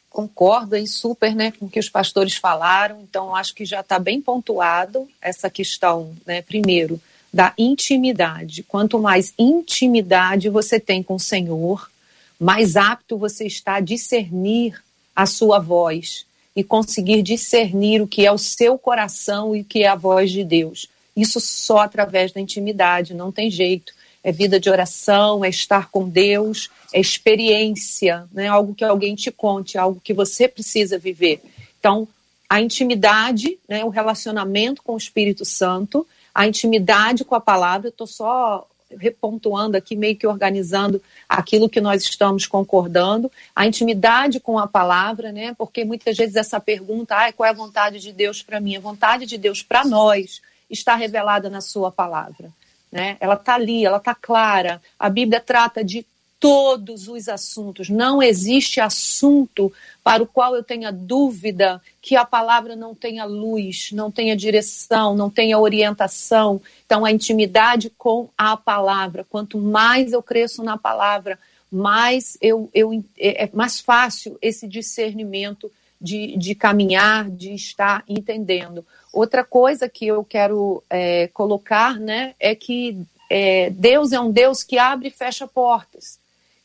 concordo 0.09 0.77
aí 0.77 0.87
super 0.87 1.35
né, 1.35 1.53
com 1.53 1.66
o 1.66 1.68
que 1.68 1.81
os 1.81 1.88
pastores 1.88 2.37
falaram, 2.37 3.01
então 3.03 3.35
acho 3.35 3.55
que 3.55 3.64
já 3.64 3.81
está 3.81 3.98
bem 3.98 4.20
pontuado 4.20 5.09
essa 5.20 5.51
questão, 5.51 6.16
né, 6.27 6.40
primeiro, 6.40 7.01
da 7.33 7.53
intimidade. 7.59 8.62
Quanto 8.62 8.98
mais 8.98 9.35
intimidade 9.38 10.48
você 10.48 10.81
tem 10.81 11.03
com 11.03 11.16
o 11.16 11.20
Senhor, 11.20 11.90
mais 12.38 12.77
apto 12.77 13.18
você 13.18 13.46
está 13.46 13.77
a 13.77 13.81
discernir 13.81 14.81
a 15.14 15.27
sua 15.27 15.59
voz 15.59 16.27
e 16.55 16.62
conseguir 16.62 17.22
discernir 17.22 18.01
o 18.01 18.07
que 18.07 18.24
é 18.24 18.33
o 18.33 18.38
seu 18.38 18.79
coração 18.79 19.55
e 19.55 19.61
o 19.61 19.64
que 19.64 19.83
é 19.83 19.88
a 19.88 19.94
voz 19.94 20.31
de 20.31 20.44
Deus. 20.44 20.88
Isso 21.16 21.40
só 21.40 21.79
através 21.79 22.33
da 22.33 22.40
intimidade, 22.40 23.14
não 23.14 23.33
tem 23.33 23.51
jeito. 23.51 23.92
É 24.22 24.31
vida 24.31 24.61
de 24.61 24.68
oração, 24.70 25.44
é 25.44 25.48
estar 25.48 25.88
com 25.90 26.09
Deus, 26.09 26.70
é 26.92 27.01
experiência, 27.01 28.27
né? 28.33 28.46
algo 28.48 28.74
que 28.74 28.85
alguém 28.85 29.14
te 29.14 29.31
conte, 29.31 29.79
algo 29.79 30.01
que 30.03 30.12
você 30.12 30.46
precisa 30.46 30.98
viver. 30.98 31.40
Então, 31.79 32.07
a 32.48 32.61
intimidade, 32.61 33.59
né, 33.68 33.85
o 33.85 33.88
relacionamento 33.88 34.83
com 34.83 34.94
o 34.94 34.98
Espírito 34.98 35.44
Santo, 35.44 36.07
a 36.35 36.46
intimidade 36.46 37.24
com 37.24 37.35
a 37.35 37.40
palavra, 37.40 37.88
estou 37.88 38.07
só 38.07 38.66
repontuando 38.96 39.77
aqui, 39.77 39.94
meio 39.96 40.16
que 40.16 40.27
organizando 40.27 41.03
aquilo 41.29 41.68
que 41.68 41.81
nós 41.81 42.03
estamos 42.03 42.46
concordando, 42.46 43.31
a 43.55 43.66
intimidade 43.66 44.40
com 44.40 44.59
a 44.59 44.66
palavra, 44.66 45.31
né? 45.33 45.55
Porque 45.57 45.85
muitas 45.85 46.16
vezes 46.16 46.37
essa 46.37 46.59
pergunta, 46.59 47.14
ah, 47.14 47.33
qual 47.33 47.46
é 47.46 47.51
a 47.51 47.55
vontade 47.55 47.98
de 48.01 48.12
Deus 48.12 48.42
para 48.42 48.61
mim? 48.61 48.77
A 48.77 48.81
vontade 48.81 49.27
de 49.27 49.37
Deus 49.37 49.62
para 49.62 49.85
nós 49.85 50.40
está 50.70 50.94
revelada 50.94 51.48
na 51.51 51.61
sua 51.61 51.90
palavra. 51.90 52.51
Né? 52.90 53.16
Ela 53.20 53.35
está 53.35 53.55
ali, 53.55 53.85
ela 53.85 53.98
está 53.98 54.14
clara. 54.14 54.81
A 54.98 55.09
Bíblia 55.11 55.40
trata 55.40 55.85
de 55.85 56.07
todos 56.40 57.09
os 57.09 57.29
assuntos. 57.29 57.88
Não 57.88 58.22
existe 58.22 58.81
assunto 58.81 59.72
para 60.03 60.22
o 60.22 60.27
qual 60.27 60.55
eu 60.55 60.62
tenha 60.62 60.90
dúvida 60.90 61.83
que 62.01 62.16
a 62.16 62.24
palavra 62.24 62.77
não 62.77 62.94
tenha 62.94 63.24
luz, 63.24 63.90
não 63.92 64.11
tenha 64.11 64.37
direção, 64.37 65.14
não 65.14 65.29
tenha 65.29 65.59
orientação. 65.59 66.61
Então, 66.87 67.05
a 67.05 67.12
intimidade 67.12 67.90
com 67.90 68.29
a 68.37 68.57
palavra. 68.57 69.27
Quanto 69.29 69.59
mais 69.59 70.12
eu 70.12 70.22
cresço 70.22 70.62
na 70.62 70.79
palavra, 70.79 71.38
mais 71.70 72.38
eu, 72.40 72.70
eu 72.72 72.92
é, 73.18 73.44
é 73.44 73.51
mais 73.53 73.81
fácil 73.81 74.38
esse 74.40 74.66
discernimento 74.66 75.70
de, 76.01 76.37
de 76.37 76.55
caminhar, 76.55 77.29
de 77.29 77.53
estar 77.53 78.05
entendendo. 78.09 78.87
Outra 79.12 79.42
coisa 79.42 79.88
que 79.88 80.07
eu 80.07 80.24
quero 80.24 80.83
é, 80.88 81.29
colocar, 81.29 81.98
né, 81.98 82.35
é 82.38 82.55
que 82.55 82.98
é, 83.29 83.70
Deus 83.70 84.12
é 84.12 84.20
um 84.20 84.31
Deus 84.31 84.62
que 84.62 84.79
abre 84.79 85.09
e 85.09 85.11
fecha 85.11 85.46
portas. 85.46 86.18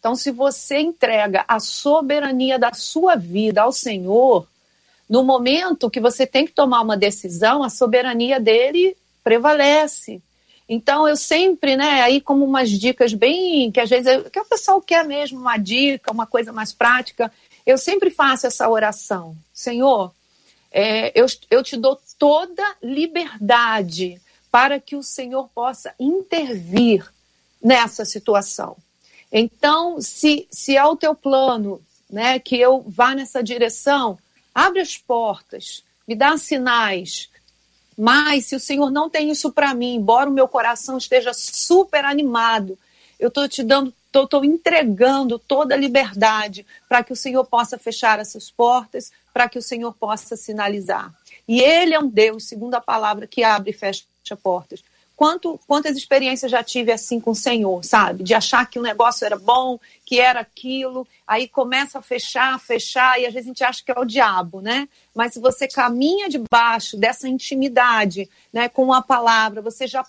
Então, 0.04 0.18
se 0.18 0.32
você 0.32 0.80
entrega 0.80 1.46
a 1.48 1.62
soberania 1.62 2.60
da 2.60 2.74
sua 2.74 3.16
vida 3.16 3.62
ao 3.62 3.72
Senhor, 3.72 4.46
no 5.10 5.24
momento 5.24 5.90
que 5.90 6.02
você 6.02 6.28
tem 6.28 6.46
que 6.46 6.52
tomar 6.52 6.82
uma 6.82 6.98
decisão, 6.98 7.64
a 7.64 7.70
soberania 7.70 8.38
dele 8.38 8.98
prevalece. 9.24 10.22
Então, 10.68 11.08
eu 11.08 11.16
sempre, 11.16 11.78
né, 11.78 12.02
aí 12.02 12.20
como 12.20 12.44
umas 12.44 12.70
dicas 12.70 13.14
bem, 13.14 13.72
que 13.72 13.80
às 13.80 13.90
vezes, 13.90 14.08
eu, 14.08 14.30
que 14.30 14.42
o 14.42 14.44
pessoal 14.44 14.82
quer 14.82 15.06
mesmo 15.06 15.40
uma 15.40 15.56
dica, 15.56 16.12
uma 16.12 16.28
coisa 16.28 16.52
mais 16.52 16.74
prática, 16.74 17.32
eu 17.66 17.78
sempre 17.78 18.10
faço 18.10 18.46
essa 18.46 18.68
oração. 18.68 19.38
Senhor, 19.54 20.14
é, 20.70 21.18
eu, 21.18 21.28
eu 21.50 21.64
te 21.64 21.78
dou 21.78 21.98
toda 22.20 22.76
liberdade 22.84 24.22
para 24.52 24.82
que 24.82 24.98
o 24.98 25.02
Senhor 25.02 25.48
possa 25.56 25.96
intervir 25.98 27.10
nessa 27.64 28.04
situação. 28.04 28.76
Então, 29.36 30.00
se, 30.00 30.48
se 30.52 30.78
é 30.78 30.86
o 30.86 30.96
teu 30.96 31.16
plano 31.16 31.82
né, 32.08 32.38
que 32.38 32.56
eu 32.56 32.86
vá 32.88 33.16
nessa 33.16 33.42
direção, 33.42 34.20
abre 34.54 34.80
as 34.80 34.96
portas, 34.96 35.84
me 36.08 36.14
dá 36.14 36.38
sinais. 36.38 37.32
Mas 37.98 38.46
se 38.46 38.56
o 38.56 38.60
Senhor 38.60 38.92
não 38.92 39.10
tem 39.10 39.32
isso 39.32 39.52
para 39.52 39.74
mim, 39.74 39.96
embora 39.96 40.30
o 40.30 40.34
meu 40.34 40.48
coração 40.48 41.00
esteja 41.00 41.34
super 41.34 42.06
animado, 42.06 42.78
eu 43.20 43.30
estou 43.30 43.50
te 43.50 43.64
dando, 43.64 43.92
estou 44.14 44.46
entregando 44.46 45.40
toda 45.40 45.74
a 45.74 45.78
liberdade 45.78 46.64
para 46.88 47.04
que 47.04 47.14
o 47.14 47.16
Senhor 47.16 47.44
possa 47.44 47.80
fechar 47.80 48.20
essas 48.20 48.52
portas, 48.52 49.12
para 49.34 49.50
que 49.50 49.58
o 49.58 49.64
Senhor 49.64 49.94
possa 49.94 50.36
sinalizar. 50.36 51.12
E 51.48 51.60
Ele 51.60 51.96
é 51.96 52.00
um 52.00 52.08
Deus, 52.08 52.44
segundo 52.44 52.76
a 52.76 52.82
palavra, 52.82 53.26
que 53.26 53.44
abre 53.44 53.72
e 53.72 53.74
fecha 53.74 54.04
portas 54.44 54.84
quanto, 55.16 55.60
quantas 55.68 55.96
experiências 55.96 56.52
já 56.52 56.64
tive 56.64 56.92
assim 56.92 57.20
com 57.20 57.32
o 57.32 57.36
Senhor, 57.36 57.84
sabe? 57.84 58.24
De 58.24 58.34
achar 58.34 58.70
que 58.70 58.80
o 58.80 58.82
negócio 58.82 59.26
era 59.26 59.38
bom, 59.38 59.80
que 60.06 60.20
era 60.20 60.42
aquilo, 60.42 61.08
aí 61.26 61.48
começa 61.48 62.00
a 62.00 62.02
fechar, 62.02 62.60
fechar, 62.60 63.20
e 63.20 63.26
às 63.26 63.34
vezes 63.34 63.48
a 63.48 63.52
gente 63.52 63.64
acha 63.64 63.84
que 63.84 63.92
é 63.92 64.00
o 64.00 64.06
diabo, 64.06 64.62
né? 64.62 64.88
Mas 65.16 65.34
se 65.34 65.40
você 65.40 65.68
caminha 65.68 66.28
debaixo 66.28 66.98
dessa 66.98 67.30
intimidade, 67.30 68.30
né, 68.52 68.68
com 68.68 68.92
a 68.92 69.02
palavra, 69.02 69.62
você 69.62 69.88
já 69.88 70.04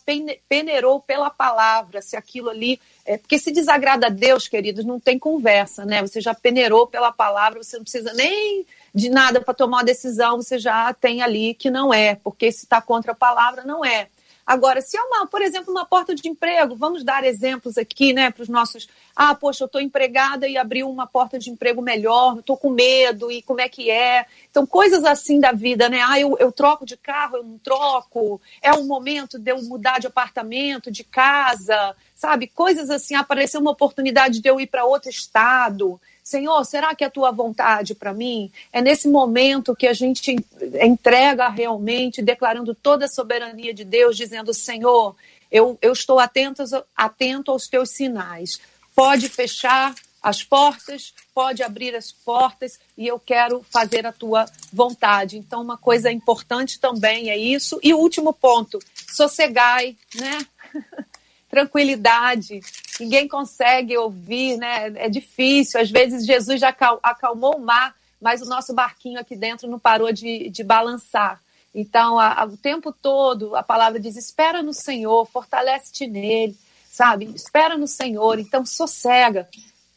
peneirou 0.49 1.01
pela 1.01 1.31
palavra, 1.31 2.01
se 2.03 2.17
aquilo 2.17 2.51
ali. 2.51 2.81
É, 3.07 3.19
porque 3.19 3.39
se 3.39 3.53
desagrada 3.53 4.07
a 4.07 4.11
Deus, 4.11 4.49
queridos, 4.49 4.85
não 4.85 4.99
tem 4.99 5.19
conversa, 5.19 5.85
né? 5.85 6.01
Você 6.01 6.21
já 6.21 6.35
peneirou 6.35 6.87
pela 6.87 7.13
palavra, 7.13 7.63
você 7.63 7.77
não 7.77 7.85
precisa 7.85 8.13
nem 8.15 8.67
de 8.95 9.11
nada 9.11 9.41
para 9.41 9.53
tomar 9.53 9.79
uma 9.79 9.85
decisão, 9.85 10.37
você 10.37 10.59
já 10.59 10.93
tem 10.95 11.21
ali 11.21 11.53
que 11.53 11.69
não 11.69 11.93
é, 11.93 12.15
porque 12.15 12.51
se 12.51 12.65
está 12.65 12.81
contra 12.81 13.13
a 13.13 13.15
palavra, 13.15 13.63
não 13.65 13.85
é. 13.85 14.09
Agora, 14.47 14.81
se 14.83 14.97
é 14.97 15.01
uma, 15.01 15.27
por 15.27 15.41
exemplo, 15.41 15.71
uma 15.73 15.87
porta 15.87 16.15
de 16.15 16.29
emprego, 16.29 16.77
vamos 16.77 17.03
dar 17.03 17.25
exemplos 17.25 17.79
aqui, 17.79 18.13
né, 18.13 18.31
para 18.31 18.43
os 18.43 18.49
nossos. 18.49 18.87
Ah, 19.17 19.35
poxa, 19.35 19.65
eu 19.65 19.67
estou 19.67 19.81
empregada 19.81 20.47
e 20.47 20.59
abriu 20.59 20.91
uma 20.91 21.07
porta 21.07 21.39
de 21.39 21.51
emprego 21.51 21.81
melhor, 21.81 22.39
estou 22.39 22.57
com 22.57 22.69
medo 22.69 23.31
e 23.31 23.41
como 23.43 23.61
é 23.61 23.69
que 23.69 23.91
é? 23.91 24.27
Então, 24.51 24.67
coisas 24.67 25.05
assim 25.05 25.41
da 25.41 25.53
vida, 25.53 25.89
né? 25.89 26.01
Ah, 26.07 26.21
eu, 26.21 26.37
eu 26.39 26.53
troco 26.53 26.85
de 26.85 26.97
carro, 26.97 27.39
eu 27.39 27.43
não 27.43 27.59
troco. 27.59 28.41
É 28.61 28.73
um 28.73 28.87
momento 28.87 29.39
de 29.39 29.51
eu 29.51 29.63
mudar 29.63 29.99
de 29.99 30.07
apartamento, 30.07 30.91
de 30.91 31.05
casa, 31.05 31.97
sabe? 32.15 32.47
Coisas 32.47 32.91
assim, 32.91 33.15
apareceu 33.15 33.61
uma 33.61 33.71
oportunidade 33.71 34.41
de 34.41 34.49
eu 34.49 34.61
ir 34.61 34.67
para 34.67 34.85
outro 34.85 35.09
estado. 35.09 36.01
Senhor, 36.25 36.65
será 36.65 36.95
que 36.95 37.05
é 37.05 37.07
a 37.07 37.11
tua 37.11 37.31
vontade 37.31 37.95
para 37.95 38.15
mim? 38.15 38.51
É 38.73 38.81
nesse 38.81 39.07
momento 39.09 39.77
que 39.77 39.87
a 39.87 39.93
gente 39.93 40.35
entrega 40.83 41.51
realmente, 41.51 42.23
declarando 42.23 42.75
toda 42.75 43.05
a 43.05 43.09
soberania 43.09 43.75
de 43.75 43.85
Deus, 43.85 44.17
dizendo: 44.17 44.55
Senhor, 44.55 45.15
eu, 45.53 45.79
eu 45.83 45.93
estou 45.93 46.19
atento, 46.19 46.65
atento 46.97 47.51
aos 47.51 47.69
teus 47.69 47.91
sinais. 47.91 48.59
Pode 48.97 49.29
fechar 49.29 49.95
as 50.23 50.43
portas, 50.43 51.13
pode 51.35 51.63
abrir 51.63 51.95
as 51.95 52.11
portas 52.11 52.81
e 52.97 53.07
eu 53.07 53.21
quero 53.21 53.63
fazer 53.71 54.07
a 54.07 54.13
tua 54.13 54.47
vontade. 54.73 55.37
Então, 55.37 55.61
uma 55.61 55.77
coisa 55.77 56.11
importante 56.11 56.81
também 56.81 57.29
é 57.29 57.37
isso. 57.37 57.79
E 57.83 57.93
o 57.93 57.99
último 57.99 58.33
ponto: 58.33 58.79
sossegai, 59.13 59.95
né? 60.15 60.47
tranquilidade. 61.55 62.59
Ninguém 62.99 63.29
consegue 63.29 63.97
ouvir, 63.97 64.57
né? 64.57 64.93
É 64.97 65.09
difícil. 65.09 65.81
Às 65.81 65.89
vezes 65.89 66.27
Jesus 66.27 66.61
já 66.61 66.75
acalmou 67.01 67.57
o 67.57 67.61
mar, 67.61 67.95
mas 68.21 68.43
o 68.43 68.47
nosso 68.47 68.75
barquinho 68.75 69.21
aqui 69.21 69.37
dentro 69.37 69.69
não 69.69 69.79
parou 69.79 70.13
de, 70.13 70.51
de 70.51 70.65
balançar. 70.65 71.41
Então, 71.73 72.19
a, 72.19 72.43
a, 72.43 72.45
o 72.45 72.57
tempo 72.57 72.93
todo, 72.93 73.55
a 73.55 73.63
palavra 73.63 74.01
diz: 74.01 74.17
espera 74.17 74.65
no 74.65 74.73
Senhor, 74.73 75.25
fortalece-te 75.27 76.09
nele, 76.09 76.57
sabe? 76.91 77.27
Espera 77.27 77.79
no 77.79 77.87
Senhor. 77.87 78.41
Então, 78.41 78.67
sossega. 78.67 79.49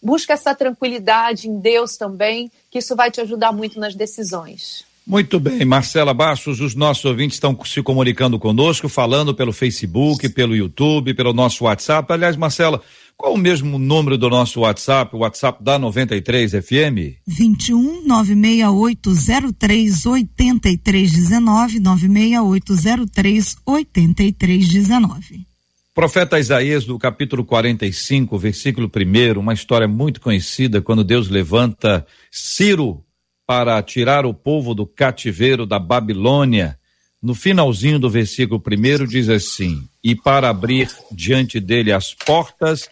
Busca 0.01 0.33
essa 0.33 0.53
tranquilidade 0.53 1.49
em 1.49 1.59
Deus 1.59 1.97
também, 1.97 2.51
que 2.69 2.77
isso 2.77 2.95
vai 2.95 3.09
te 3.09 3.19
ajudar 3.19 3.51
muito 3.51 3.79
nas 3.79 3.95
decisões. 3.95 4.85
Muito 5.07 5.39
bem, 5.39 5.63
Marcela 5.63 6.13
Bastos, 6.13 6.59
os 6.59 6.75
nossos 6.75 7.05
ouvintes 7.05 7.37
estão 7.37 7.57
se 7.63 7.81
comunicando 7.81 8.37
conosco, 8.37 8.89
falando 8.89 9.33
pelo 9.33 9.53
Facebook, 9.53 10.27
pelo 10.27 10.53
YouTube, 10.53 11.13
pelo 11.13 11.31
nosso 11.31 11.63
WhatsApp. 11.63 12.11
Aliás, 12.11 12.35
Marcela, 12.35 12.81
qual 13.15 13.33
o 13.33 13.37
mesmo 13.37 13.79
número 13.79 14.17
do 14.17 14.29
nosso 14.29 14.59
WhatsApp, 14.59 15.15
o 15.15 15.19
WhatsApp 15.19 15.63
da 15.63 15.79
93 15.79 16.51
FM? 16.51 17.23
21 17.25 18.05
96803 18.05 20.05
8319 20.05 21.79
96803 21.79 23.55
8319. 23.65 25.47
Profeta 25.95 26.37
Isaías, 26.37 26.83
do 26.83 26.99
capítulo 26.99 27.45
45, 27.45 28.37
versículo 28.37 28.91
1, 28.93 29.39
uma 29.39 29.53
história 29.53 29.87
muito 29.87 30.19
conhecida, 30.19 30.81
quando 30.81 31.01
Deus 31.01 31.29
levanta 31.29 32.05
Ciro 32.29 33.06
para 33.47 33.81
tirar 33.81 34.25
o 34.25 34.33
povo 34.33 34.75
do 34.75 34.85
cativeiro 34.85 35.65
da 35.65 35.79
Babilônia. 35.79 36.77
No 37.23 37.33
finalzinho 37.33 37.97
do 37.97 38.09
versículo 38.09 38.59
primeiro 38.59 39.07
diz 39.07 39.29
assim: 39.29 39.87
e 40.03 40.13
para 40.13 40.49
abrir 40.49 40.91
diante 41.09 41.59
dele 41.61 41.93
as 41.93 42.13
portas 42.13 42.89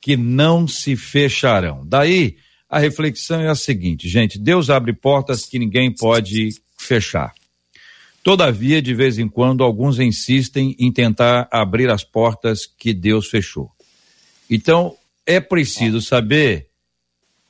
que 0.00 0.16
não 0.16 0.66
se 0.66 0.96
fecharão. 0.96 1.86
Daí 1.86 2.36
a 2.68 2.80
reflexão 2.80 3.40
é 3.40 3.48
a 3.48 3.54
seguinte, 3.54 4.08
gente: 4.08 4.36
Deus 4.36 4.68
abre 4.68 4.92
portas 4.92 5.46
que 5.46 5.60
ninguém 5.60 5.94
pode 5.94 6.50
fechar. 6.76 7.32
Todavia, 8.22 8.82
de 8.82 8.94
vez 8.94 9.18
em 9.18 9.28
quando, 9.28 9.62
alguns 9.62 10.00
insistem 10.00 10.74
em 10.78 10.90
tentar 10.90 11.46
abrir 11.52 11.90
as 11.90 12.02
portas 12.02 12.66
que 12.66 12.92
Deus 12.92 13.28
fechou. 13.28 13.70
Então, 14.50 14.96
é 15.26 15.40
preciso 15.40 16.00
saber 16.00 16.68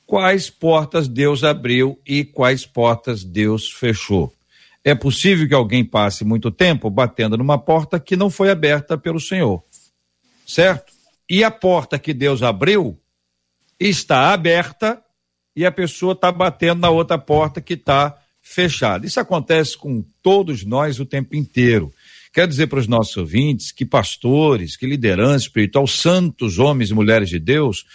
quais 0.05 0.49
portas 0.49 1.07
Deus 1.07 1.43
abriu 1.43 1.99
e 2.05 2.23
quais 2.23 2.65
portas 2.65 3.23
Deus 3.23 3.71
fechou. 3.71 4.33
É 4.83 4.93
possível 4.93 5.47
que 5.47 5.53
alguém 5.53 5.83
passe 5.83 6.23
muito 6.23 6.51
tempo 6.51 6.89
batendo 6.89 7.37
numa 7.37 7.57
porta 7.57 7.99
que 7.99 8.15
não 8.15 8.29
foi 8.29 8.51
aberta 8.51 8.97
pelo 8.97 9.19
Senhor, 9.19 9.63
certo? 10.45 10.93
E 11.27 11.43
a 11.43 11.49
porta 11.49 11.97
que 11.97 12.13
Deus 12.13 12.43
abriu 12.43 12.99
está 13.79 14.31
aberta 14.31 15.01
e 15.55 15.65
a 15.65 15.71
pessoa 15.71 16.13
está 16.13 16.31
batendo 16.31 16.81
na 16.81 16.89
outra 16.89 17.17
porta 17.17 17.59
que 17.59 17.73
está 17.73 18.15
fechada. 18.41 19.07
Isso 19.07 19.19
acontece 19.19 19.75
com 19.75 20.05
todos 20.21 20.63
nós 20.63 20.99
o 20.99 21.05
tempo 21.05 21.35
inteiro. 21.35 21.91
Quero 22.31 22.47
dizer 22.47 22.67
para 22.67 22.79
os 22.79 22.87
nossos 22.87 23.17
ouvintes 23.17 23.71
que 23.71 23.85
pastores, 23.85 24.77
que 24.77 24.85
liderança 24.85 25.45
espiritual, 25.45 25.87
santos 25.87 26.59
homens 26.59 26.91
e 26.91 26.93
mulheres 26.93 27.29
de 27.29 27.39
Deus, 27.39 27.85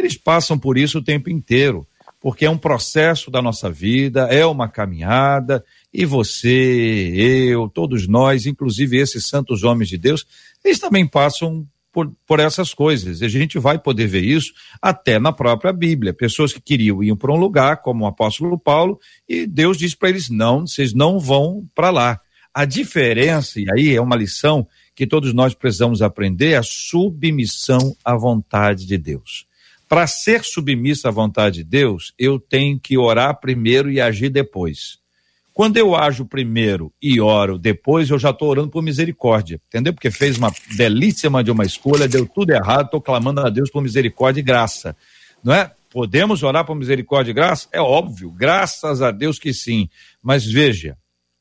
eles 0.00 0.16
passam 0.16 0.58
por 0.58 0.76
isso 0.76 0.98
o 0.98 1.04
tempo 1.04 1.30
inteiro, 1.30 1.86
porque 2.20 2.44
é 2.44 2.50
um 2.50 2.58
processo 2.58 3.30
da 3.30 3.40
nossa 3.40 3.70
vida, 3.70 4.22
é 4.30 4.44
uma 4.44 4.68
caminhada, 4.68 5.64
e 5.92 6.04
você, 6.04 7.12
eu, 7.16 7.68
todos 7.68 8.06
nós, 8.06 8.46
inclusive 8.46 8.98
esses 8.98 9.26
santos 9.26 9.64
homens 9.64 9.88
de 9.88 9.96
Deus, 9.96 10.26
eles 10.64 10.78
também 10.78 11.06
passam 11.06 11.66
por, 11.92 12.12
por 12.26 12.40
essas 12.40 12.72
coisas. 12.72 13.20
E 13.20 13.24
a 13.24 13.28
gente 13.28 13.58
vai 13.58 13.78
poder 13.78 14.06
ver 14.06 14.24
isso 14.24 14.52
até 14.80 15.18
na 15.18 15.32
própria 15.32 15.72
Bíblia. 15.72 16.12
Pessoas 16.12 16.52
que 16.52 16.60
queriam 16.60 17.02
ir 17.02 17.16
para 17.16 17.32
um 17.32 17.38
lugar, 17.38 17.78
como 17.82 18.04
o 18.04 18.06
apóstolo 18.06 18.58
Paulo, 18.58 18.98
e 19.28 19.46
Deus 19.46 19.76
diz 19.78 19.94
para 19.94 20.10
eles: 20.10 20.28
não, 20.28 20.66
vocês 20.66 20.92
não 20.92 21.18
vão 21.18 21.66
para 21.74 21.90
lá. 21.90 22.20
A 22.52 22.64
diferença, 22.64 23.60
e 23.60 23.66
aí 23.72 23.94
é 23.94 24.00
uma 24.00 24.16
lição 24.16 24.66
que 24.94 25.06
todos 25.06 25.32
nós 25.32 25.54
precisamos 25.54 26.02
aprender, 26.02 26.50
é 26.50 26.56
a 26.56 26.62
submissão 26.62 27.96
à 28.04 28.16
vontade 28.16 28.86
de 28.86 28.98
Deus. 28.98 29.46
Para 29.90 30.06
ser 30.06 30.44
submisso 30.44 31.08
à 31.08 31.10
vontade 31.10 31.56
de 31.56 31.64
Deus, 31.64 32.14
eu 32.16 32.38
tenho 32.38 32.78
que 32.78 32.96
orar 32.96 33.40
primeiro 33.40 33.90
e 33.90 34.00
agir 34.00 34.28
depois. 34.28 35.00
Quando 35.52 35.78
eu 35.78 35.96
ajo 35.96 36.24
primeiro 36.24 36.92
e 37.02 37.20
oro 37.20 37.58
depois, 37.58 38.08
eu 38.08 38.16
já 38.16 38.30
estou 38.30 38.50
orando 38.50 38.70
por 38.70 38.84
misericórdia, 38.84 39.60
entendeu? 39.66 39.92
Porque 39.92 40.08
fez 40.08 40.38
uma 40.38 40.52
belíssima 40.76 41.42
de 41.42 41.50
uma 41.50 41.64
escolha, 41.64 42.06
deu 42.06 42.24
tudo 42.24 42.52
errado, 42.52 42.84
estou 42.84 43.00
clamando 43.00 43.40
a 43.40 43.50
Deus 43.50 43.68
por 43.68 43.82
misericórdia 43.82 44.38
e 44.38 44.44
graça, 44.44 44.96
não 45.42 45.52
é? 45.52 45.72
Podemos 45.90 46.44
orar 46.44 46.64
por 46.64 46.76
misericórdia 46.76 47.32
e 47.32 47.34
graça? 47.34 47.66
É 47.72 47.80
óbvio, 47.80 48.30
graças 48.30 49.02
a 49.02 49.10
Deus 49.10 49.40
que 49.40 49.52
sim. 49.52 49.88
Mas 50.22 50.46
veja, 50.46 50.96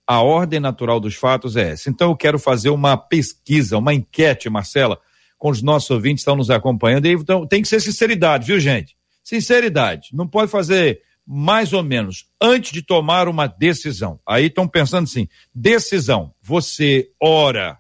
a 0.08 0.24
ordem 0.24 0.60
natural 0.60 1.00
dos 1.00 1.14
fatos 1.14 1.56
é 1.56 1.74
essa. 1.74 1.88
Então 1.88 2.10
eu 2.10 2.18
quero 2.18 2.40
fazer 2.40 2.72
uma 2.72 2.98
pesquisa, 2.98 3.78
uma 3.78 3.94
enquete, 3.94 4.50
Marcela, 4.50 5.00
com 5.40 5.50
os 5.50 5.62
nossos 5.62 5.90
ouvintes 5.90 6.18
que 6.18 6.30
estão 6.30 6.36
nos 6.36 6.52
acompanhando. 6.52 7.08
E, 7.08 7.14
então 7.14 7.48
tem 7.48 7.62
que 7.62 7.68
ser 7.68 7.80
sinceridade, 7.80 8.46
viu, 8.46 8.60
gente? 8.60 8.96
Sinceridade. 9.24 10.10
Não 10.14 10.28
pode 10.28 10.52
fazer 10.52 11.02
mais 11.26 11.72
ou 11.74 11.82
menos 11.82 12.28
antes 12.42 12.72
de 12.72 12.82
tomar 12.82 13.28
uma 13.28 13.48
decisão. 13.48 14.20
Aí 14.28 14.48
estão 14.48 14.68
pensando 14.68 15.06
assim: 15.06 15.28
decisão. 15.56 16.34
Você 16.42 17.10
ora 17.20 17.80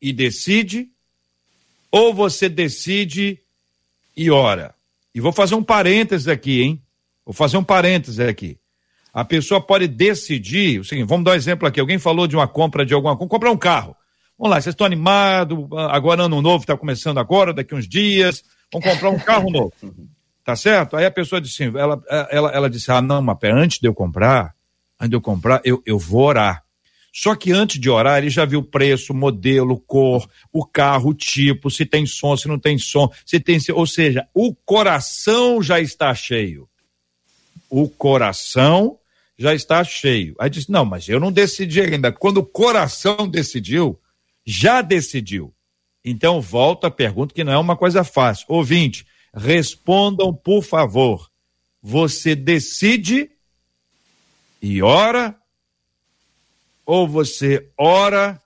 e 0.00 0.12
decide, 0.12 0.88
ou 1.90 2.14
você 2.14 2.48
decide 2.48 3.38
e 4.16 4.30
ora. 4.30 4.74
E 5.14 5.20
vou 5.20 5.32
fazer 5.32 5.54
um 5.54 5.62
parênteses 5.62 6.28
aqui, 6.28 6.62
hein? 6.62 6.82
Vou 7.24 7.34
fazer 7.34 7.56
um 7.56 7.64
parênteses 7.64 8.20
aqui. 8.20 8.58
A 9.12 9.24
pessoa 9.24 9.60
pode 9.60 9.88
decidir, 9.88 10.78
o 10.78 10.84
seguinte, 10.84 11.08
vamos 11.08 11.24
dar 11.24 11.32
um 11.32 11.36
exemplo 11.36 11.66
aqui. 11.66 11.80
Alguém 11.80 11.98
falou 11.98 12.26
de 12.26 12.36
uma 12.36 12.46
compra 12.46 12.84
de 12.84 12.94
alguma 12.94 13.16
coisa, 13.16 13.30
comprar 13.30 13.50
um 13.50 13.56
carro. 13.56 13.96
Vamos 14.38 14.50
lá, 14.50 14.60
vocês 14.60 14.74
estão 14.74 14.86
animados, 14.86 15.58
agora 15.90 16.24
ano 16.24 16.42
novo 16.42 16.62
está 16.62 16.76
começando 16.76 17.18
agora, 17.18 17.54
daqui 17.54 17.74
uns 17.74 17.88
dias, 17.88 18.44
vamos 18.72 18.88
comprar 18.88 19.10
um 19.10 19.18
carro 19.18 19.50
novo. 19.50 19.72
Tá 20.44 20.54
certo? 20.54 20.96
Aí 20.96 21.04
a 21.04 21.10
pessoa 21.10 21.40
disse 21.40 21.64
assim, 21.64 21.76
ela, 21.76 22.00
ela, 22.30 22.50
ela 22.52 22.70
disse, 22.70 22.88
ah, 22.92 23.02
não, 23.02 23.20
mas 23.20 23.36
antes 23.42 23.80
de 23.80 23.88
eu 23.88 23.92
comprar, 23.92 24.54
antes 24.96 25.10
de 25.10 25.16
eu 25.16 25.20
comprar, 25.20 25.60
eu, 25.64 25.82
eu 25.84 25.98
vou 25.98 26.22
orar. 26.22 26.62
Só 27.12 27.34
que 27.34 27.50
antes 27.50 27.80
de 27.80 27.90
orar, 27.90 28.18
ele 28.18 28.30
já 28.30 28.44
viu 28.44 28.60
o 28.60 28.62
preço, 28.62 29.12
modelo, 29.12 29.80
cor, 29.80 30.28
o 30.52 30.64
carro, 30.64 31.10
o 31.10 31.14
tipo, 31.14 31.68
se 31.68 31.84
tem 31.84 32.06
som, 32.06 32.36
se 32.36 32.46
não 32.46 32.60
tem 32.60 32.78
som, 32.78 33.10
se 33.24 33.40
tem. 33.40 33.58
Ou 33.72 33.86
seja, 33.86 34.28
o 34.32 34.54
coração 34.54 35.60
já 35.60 35.80
está 35.80 36.14
cheio. 36.14 36.68
O 37.70 37.88
coração 37.88 38.98
já 39.38 39.54
está 39.54 39.82
cheio. 39.82 40.36
Aí 40.38 40.50
disse: 40.50 40.70
não, 40.70 40.84
mas 40.84 41.08
eu 41.08 41.18
não 41.18 41.32
decidi 41.32 41.80
ainda. 41.80 42.12
Quando 42.12 42.36
o 42.36 42.46
coração 42.46 43.26
decidiu, 43.26 43.98
já 44.46 44.80
decidiu. 44.80 45.52
Então 46.04 46.40
volta 46.40 46.86
a 46.86 46.90
pergunta 46.90 47.34
que 47.34 47.42
não 47.42 47.52
é 47.52 47.58
uma 47.58 47.76
coisa 47.76 48.04
fácil. 48.04 48.46
Ouvinte, 48.48 49.04
respondam, 49.34 50.32
por 50.32 50.62
favor. 50.62 51.28
Você 51.82 52.36
decide 52.36 53.30
e 54.62 54.82
ora, 54.82 55.36
ou 56.84 57.06
você 57.06 57.68
ora 57.76 58.40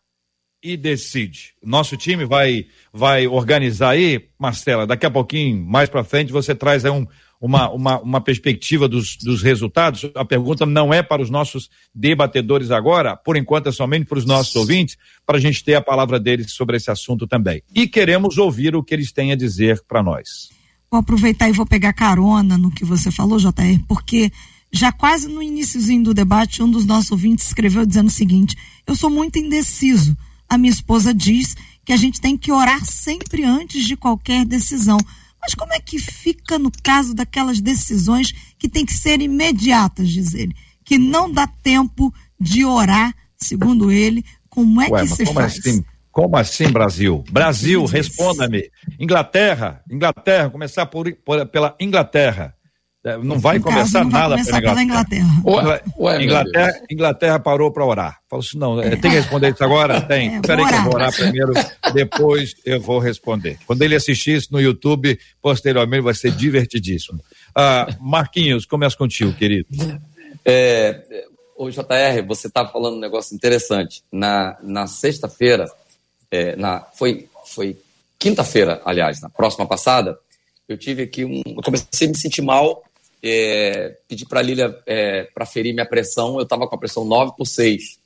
e 0.63 0.77
decide? 0.77 1.55
Nosso 1.63 1.97
time 1.97 2.25
vai 2.25 2.67
vai 2.93 3.27
organizar 3.27 3.91
aí, 3.91 4.29
Marcela, 4.39 4.87
daqui 4.87 5.07
a 5.07 5.11
pouquinho, 5.11 5.65
mais 5.65 5.89
para 5.89 6.05
frente, 6.05 6.33
você 6.33 6.55
traz 6.55 6.85
aí 6.85 6.91
um, 6.91 7.07
uma, 7.41 7.71
uma, 7.71 8.01
uma 8.01 8.21
perspectiva 8.21 8.87
dos, 8.87 9.17
dos 9.17 9.43
resultados. 9.43 10.11
A 10.15 10.25
pergunta 10.25 10.67
não 10.67 10.93
é 10.93 11.03
para 11.03 11.23
os 11.23 11.31
nossos 11.31 11.71
debatedores 11.95 12.71
agora, 12.71 13.17
por 13.17 13.37
enquanto 13.37 13.69
é 13.69 13.73
somente 13.73 14.05
para 14.05 14.19
os 14.19 14.27
nossos 14.27 14.55
ouvintes, 14.55 14.99
para 15.25 15.39
a 15.39 15.41
gente 15.41 15.65
ter 15.65 15.75
a 15.75 15.81
palavra 15.81 16.21
deles 16.21 16.53
sobre 16.53 16.77
esse 16.77 16.91
assunto 16.91 17.27
também. 17.27 17.63
E 17.75 17.89
queremos 17.89 18.37
ouvir 18.37 18.77
o 18.77 18.83
que 18.83 18.93
eles 18.93 19.11
têm 19.11 19.33
a 19.33 19.37
dizer 19.37 19.83
para 19.89 20.03
nós. 20.03 20.51
Vou 20.91 21.01
aproveitar 21.01 21.49
e 21.49 21.53
vou 21.53 21.65
pegar 21.65 21.93
carona 21.93 22.59
no 22.59 22.71
que 22.71 22.85
você 22.85 23.11
falou, 23.11 23.39
JR, 23.39 23.79
porque 23.89 24.31
já 24.73 24.93
quase 24.93 25.29
no 25.29 25.43
iníciozinho 25.43 26.05
do 26.05 26.15
debate, 26.15 26.63
um 26.63 26.71
dos 26.71 26.85
nossos 26.85 27.11
ouvintes 27.11 27.47
escreveu 27.47 27.87
dizendo 27.87 28.09
o 28.09 28.13
seguinte: 28.13 28.57
Eu 28.87 28.95
sou 28.95 29.09
muito 29.09 29.39
indeciso. 29.39 30.17
A 30.49 30.59
minha 30.59 30.73
esposa 30.73 31.15
diz 31.15 31.57
que 31.85 31.93
a 31.93 31.97
gente 31.97 32.21
tem 32.21 32.37
que 32.37 32.53
orar 32.53 32.85
sempre 32.85 33.45
antes 33.45 33.85
de 33.85 33.97
qualquer 33.97 34.45
decisão. 34.45 34.99
Mas 35.41 35.55
como 35.55 35.73
é 35.73 35.81
que 35.81 35.99
fica 35.99 36.59
no 36.59 36.71
caso 36.83 37.15
daquelas 37.15 37.61
decisões 37.61 38.33
que 38.59 38.69
tem 38.69 38.85
que 38.85 38.93
ser 38.93 39.21
imediatas, 39.21 40.09
diz 40.09 40.35
ele? 40.35 40.55
Que 40.85 40.99
não 40.99 41.31
dá 41.31 41.47
tempo 41.47 42.13
de 42.39 42.65
orar, 42.65 43.15
segundo 43.37 43.91
ele. 43.91 44.25
Como 44.49 44.81
é 44.83 44.89
Ué, 44.89 45.03
que 45.03 45.09
se 45.09 45.27
faz? 45.27 45.59
Assim? 45.59 45.85
Como 46.11 46.37
assim, 46.37 46.69
Brasil? 46.71 47.25
Brasil, 47.31 47.85
responda-me. 47.85 48.71
Inglaterra, 48.99 49.81
Inglaterra, 49.91 50.51
começar 50.51 50.87
por, 50.87 51.11
por, 51.25 51.47
pela 51.47 51.77
Inglaterra. 51.81 52.55
É, 53.03 53.17
não 53.17 53.39
vai 53.39 53.57
em 53.57 53.61
começar 53.61 54.05
não 54.05 54.11
nada 54.11 54.37
vai 54.37 54.45
pela 54.45 54.83
Inglaterra. 54.83 55.23
Inglaterra. 55.23 55.43
Ué, 55.47 55.83
ué, 55.99 56.23
Inglaterra, 56.23 56.81
Inglaterra, 56.91 57.41
parou 57.41 57.73
para 57.73 57.87
orar. 57.87 58.21
Falou 58.29 58.45
assim: 58.45 58.59
não, 58.59 58.79
é. 58.79 58.91
tem 58.91 59.11
que 59.11 59.17
responder 59.17 59.53
isso 59.53 59.65
agora? 59.65 60.03
Tem. 60.03 60.37
É, 60.37 60.41
Peraí 60.41 60.67
que 60.67 60.75
eu 60.75 60.83
vou 60.83 60.95
orar 60.95 61.15
primeiro, 61.15 61.53
depois 61.95 62.55
eu 62.65 62.79
vou 62.79 62.99
responder. 62.99 63.59
Quando 63.67 63.81
ele 63.81 63.95
assistir 63.95 64.37
isso 64.37 64.49
no 64.53 64.61
YouTube, 64.61 65.19
posteriormente 65.41 66.03
vai 66.03 66.13
ser 66.13 66.31
divertidíssimo. 66.33 67.21
Ah, 67.55 67.89
Marquinhos, 67.99 68.67
começa 68.67 68.97
contigo, 68.97 69.33
querido. 69.33 69.67
É, 70.45 71.03
o 71.57 71.71
JR, 71.71 72.23
você 72.27 72.49
está 72.49 72.67
falando 72.67 72.97
um 72.97 73.01
negócio 73.01 73.35
interessante. 73.35 74.03
Na, 74.13 74.59
na 74.63 74.87
sexta-feira, 74.87 75.71
é, 76.31 76.55
na, 76.55 76.81
foi, 76.95 77.29
foi 77.47 77.79
quinta-feira, 78.19 78.83
aliás, 78.85 79.23
na 79.23 79.31
próxima 79.31 79.67
passada, 79.67 80.19
eu 80.69 80.77
tive 80.79 81.03
aqui 81.03 81.25
um. 81.25 81.43
Eu 81.47 81.63
comecei 81.63 82.07
a 82.07 82.11
me 82.11 82.17
sentir 82.17 82.43
mal, 82.43 82.83
é, 83.23 83.97
pedi 84.09 84.27
para 84.27 84.41
a 84.41 84.43
Lília 84.43 84.79
é, 84.87 85.25
para 85.35 85.47
ferir 85.47 85.73
minha 85.73 85.87
pressão, 85.87 86.37
eu 86.37 86.43
estava 86.43 86.67
com 86.67 86.75
a 86.75 86.79
pressão 86.79 87.05
9 87.05 87.33
por 87.37 87.47
6. 87.47 87.99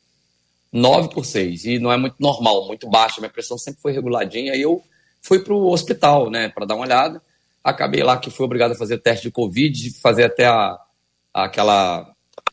9 0.72 1.08
por 1.10 1.24
6, 1.24 1.64
e 1.66 1.78
não 1.78 1.92
é 1.92 1.96
muito 1.96 2.16
normal, 2.18 2.66
muito 2.66 2.88
baixa, 2.88 3.20
minha 3.20 3.30
pressão 3.30 3.56
sempre 3.56 3.80
foi 3.80 3.92
reguladinha, 3.92 4.54
e 4.56 4.62
eu 4.62 4.82
fui 5.22 5.38
para 5.38 5.54
o 5.54 5.70
hospital, 5.70 6.30
né, 6.30 6.48
para 6.48 6.66
dar 6.66 6.74
uma 6.74 6.84
olhada. 6.84 7.22
Acabei 7.62 8.02
lá 8.02 8.18
que 8.18 8.30
fui 8.30 8.44
obrigado 8.44 8.72
a 8.72 8.76
fazer 8.76 8.98
teste 8.98 9.28
de 9.28 9.32
Covid, 9.32 9.90
fazer 10.00 10.24
até 10.24 10.46
a, 10.46 10.78
aquela 11.32 12.12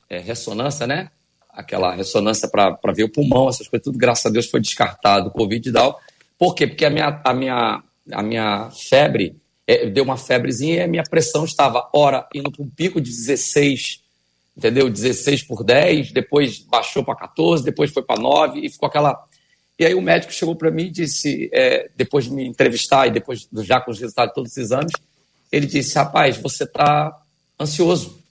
é, 0.10 0.20
ressonância, 0.20 0.86
né? 0.86 1.10
aquela 1.54 1.94
ressonância 1.94 2.48
para 2.48 2.94
ver 2.94 3.04
o 3.04 3.12
pulmão, 3.12 3.50
essas 3.50 3.68
coisas, 3.68 3.84
tudo, 3.84 3.98
graças 3.98 4.26
a 4.26 4.30
Deus, 4.30 4.50
foi 4.50 4.62
descartado, 4.62 5.32
Covid 5.32 5.70
e 5.70 5.74
tal. 5.74 6.00
Por 6.38 6.56
quê? 6.56 6.66
Porque 6.66 6.86
a 6.86 6.90
minha, 6.90 7.22
a 7.24 7.34
minha, 7.34 7.84
a 8.12 8.24
minha 8.24 8.70
febre, 8.72 9.36
é, 9.68 9.90
deu 9.90 10.04
uma 10.04 10.18
febrezinha 10.18 10.76
e 10.76 10.82
a 10.82 10.88
minha 10.88 11.04
pressão 11.04 11.46
estava, 11.46 11.90
ora, 11.94 12.28
indo 12.34 12.52
para 12.52 12.64
um 12.64 12.70
pico 12.70 13.00
de 13.00 13.10
16, 13.10 14.02
entendeu? 14.58 14.90
16 14.90 15.44
por 15.44 15.64
10, 15.64 16.12
depois 16.12 16.60
baixou 16.60 17.04
para 17.04 17.16
14, 17.16 17.64
depois 17.64 17.92
foi 17.92 18.04
para 18.04 18.20
9 18.20 18.60
e 18.60 18.70
ficou 18.70 18.88
aquela. 18.88 19.24
E 19.80 19.86
aí 19.86 19.94
o 19.94 20.02
médico 20.02 20.34
chegou 20.34 20.56
para 20.56 20.70
mim 20.70 20.86
e 20.86 20.92
disse, 20.92 21.50
é, 21.54 21.90
depois 21.96 22.26
de 22.26 22.32
me 22.32 22.46
entrevistar 22.46 23.08
e 23.08 23.12
depois 23.12 23.48
já 23.64 23.82
com 23.82 23.92
os 23.92 24.00
resultados 24.00 24.32
de 24.32 24.36
todos 24.36 24.52
os 24.52 24.58
exames, 24.58 24.92
ele 25.52 25.66
disse: 25.66 25.96
rapaz, 25.96 26.38
você 26.38 26.64
está 26.64 27.20
ansioso 27.60 28.22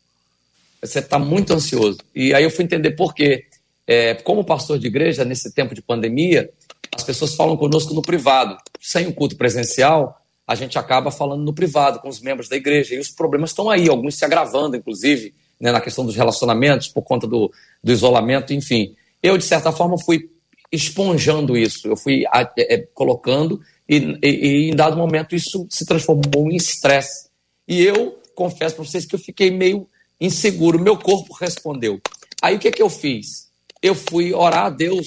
você 0.81 0.99
está 0.99 1.19
muito 1.19 1.53
ansioso. 1.53 1.99
E 2.15 2.33
aí 2.35 2.43
eu 2.43 2.51
fui 2.51 2.65
entender 2.65 2.93
por 2.93 3.15
quê. 3.15 3.45
É, 3.87 4.15
como 4.15 4.45
pastor 4.45 4.79
de 4.79 4.87
igreja, 4.87 5.25
nesse 5.25 5.53
tempo 5.53 5.75
de 5.75 5.83
pandemia, 5.83 6.49
as 6.95 7.03
pessoas 7.03 7.35
falam 7.35 7.57
conosco 7.57 7.93
no 7.93 8.03
privado. 8.03 8.57
Sem 8.81 9.07
o 9.07 9.13
culto 9.13 9.37
presencial, 9.37 10.20
a 10.51 10.57
gente 10.57 10.77
acaba 10.77 11.13
falando 11.13 11.45
no 11.45 11.53
privado 11.53 12.01
com 12.01 12.09
os 12.09 12.21
membros 12.21 12.49
da 12.49 12.57
igreja. 12.57 12.97
E 12.97 12.99
os 12.99 13.09
problemas 13.09 13.51
estão 13.51 13.71
aí, 13.71 13.89
alguns 13.89 14.17
se 14.17 14.25
agravando, 14.25 14.75
inclusive, 14.75 15.33
né, 15.61 15.71
na 15.71 15.81
questão 15.81 16.05
dos 16.05 16.17
relacionamentos, 16.17 16.89
por 16.89 17.03
conta 17.03 17.25
do, 17.25 17.53
do 17.81 17.93
isolamento, 17.93 18.53
enfim. 18.53 18.97
Eu, 19.23 19.39
de 19.39 19.45
certa 19.45 19.71
forma, 19.71 19.97
fui 19.97 20.29
esponjando 20.73 21.57
isso, 21.57 21.87
eu 21.87 21.97
fui 21.97 22.25
é, 22.59 22.79
colocando, 22.93 23.61
e, 23.89 24.19
e, 24.21 24.29
e, 24.29 24.71
em 24.71 24.75
dado 24.75 24.97
momento 24.97 25.37
isso 25.37 25.69
se 25.71 25.87
transformou 25.87 26.51
em 26.51 26.57
estresse. 26.57 27.29
E 27.69 27.85
eu 27.85 28.21
confesso 28.35 28.75
para 28.75 28.85
vocês 28.85 29.07
que 29.07 29.15
eu 29.15 29.21
fiquei 29.21 29.53
meio 29.53 29.87
inseguro, 30.21 30.81
meu 30.81 30.97
corpo 30.97 31.33
respondeu. 31.33 32.01
Aí 32.43 32.57
o 32.57 32.59
que, 32.59 32.73
que 32.73 32.83
eu 32.83 32.91
fiz? 32.91 33.53
Eu 33.81 33.95
fui 33.95 34.35
orar 34.35 34.67
a 34.67 34.71
Deus. 34.71 35.07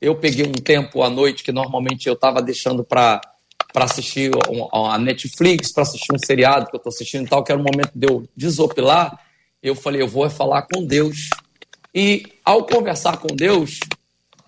Eu 0.00 0.14
peguei 0.14 0.46
um 0.46 0.52
tempo 0.52 1.02
à 1.02 1.10
noite 1.10 1.42
que 1.42 1.50
normalmente 1.50 2.06
eu 2.06 2.14
estava 2.14 2.40
deixando 2.40 2.84
para 2.84 3.20
para 3.74 3.86
assistir 3.86 4.30
a 4.72 4.96
Netflix, 5.00 5.72
para 5.72 5.82
assistir 5.82 6.14
um 6.14 6.18
seriado 6.24 6.66
que 6.66 6.76
eu 6.76 6.78
estou 6.78 6.92
assistindo 6.92 7.26
e 7.26 7.28
tal, 7.28 7.42
que 7.42 7.50
era 7.50 7.60
o 7.60 7.64
momento 7.64 7.90
de 7.92 8.06
eu 8.06 8.22
desopilar, 8.36 9.18
eu 9.60 9.74
falei, 9.74 10.00
eu 10.00 10.06
vou 10.06 10.30
falar 10.30 10.62
com 10.62 10.84
Deus. 10.84 11.28
E 11.92 12.24
ao 12.44 12.64
conversar 12.64 13.16
com 13.16 13.26
Deus, 13.34 13.80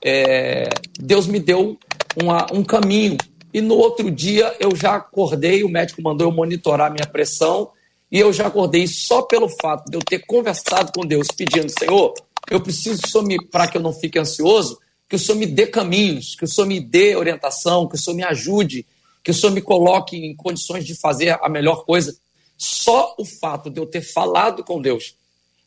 é, 0.01 0.69
Deus 0.97 1.27
me 1.27 1.41
deu 1.41 1.77
uma, 2.23 2.47
um 2.53 2.63
caminho. 2.63 3.17
E 3.53 3.61
no 3.61 3.75
outro 3.75 4.13
dia 4.13 4.55
eu 4.61 4.77
já 4.77 4.95
acordei, 4.95 5.65
o 5.65 5.69
médico 5.69 6.01
mandou 6.01 6.29
eu 6.29 6.33
monitorar 6.33 6.93
minha 6.93 7.07
pressão, 7.07 7.71
e 8.13 8.21
eu 8.21 8.33
já 8.33 8.47
acordei 8.47 8.87
só 8.87 9.23
pelo 9.23 9.49
fato 9.61 9.91
de 9.91 9.97
eu 9.97 10.03
ter 10.03 10.21
conversado 10.21 10.93
com 10.95 11.05
Deus, 11.05 11.27
pedindo, 11.37 11.69
Senhor, 11.77 12.15
eu 12.49 12.61
preciso 12.61 13.03
que 13.03 13.09
o 13.09 13.11
Senhor 13.11 13.25
me, 13.25 13.45
para 13.49 13.67
que 13.67 13.77
eu 13.77 13.83
não 13.83 13.93
fique 13.93 14.21
ansioso, 14.21 14.79
que 15.09 15.17
o 15.17 15.19
Senhor 15.19 15.37
me 15.37 15.47
dê 15.47 15.67
caminhos, 15.67 16.37
que 16.37 16.45
o 16.45 16.49
Senhor 16.49 16.69
me 16.69 16.79
dê 16.79 17.17
orientação, 17.17 17.89
que 17.89 17.97
o 17.97 17.99
Senhor 17.99 18.17
me 18.17 18.23
ajude 18.23 18.87
que 19.27 19.33
o 19.33 19.35
Senhor 19.35 19.53
me 19.53 19.61
coloque 19.61 20.17
em 20.17 20.37
condições 20.37 20.87
de 20.87 20.95
fazer 20.95 21.37
a 21.43 21.49
melhor 21.49 21.85
coisa. 21.85 22.17
Só 22.57 23.13
o 23.19 23.25
fato 23.25 23.69
de 23.69 23.81
eu 23.81 23.85
ter 23.85 24.01
falado 24.01 24.63
com 24.63 24.81
Deus. 24.81 25.17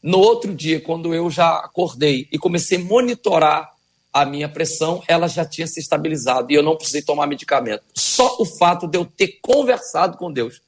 No 0.01 0.17
outro 0.17 0.55
dia, 0.55 0.79
quando 0.79 1.13
eu 1.13 1.29
já 1.29 1.57
acordei 1.57 2.25
e 2.31 2.39
comecei 2.39 2.77
a 2.77 2.81
monitorar 2.81 3.69
a 4.13 4.23
minha 4.23 4.47
pressão, 4.47 5.03
ela 5.09 5.27
já 5.27 5.43
tinha 5.43 5.67
se 5.67 5.77
estabilizado 5.77 6.49
e 6.49 6.55
eu 6.55 6.63
não 6.63 6.77
precisei 6.77 7.01
tomar 7.01 7.27
medicamento. 7.27 7.83
Só 7.93 8.37
o 8.39 8.45
fato 8.45 8.87
de 8.87 8.97
eu 8.97 9.03
ter 9.03 9.39
conversado 9.41 10.15
com 10.15 10.31
Deus. 10.31 10.61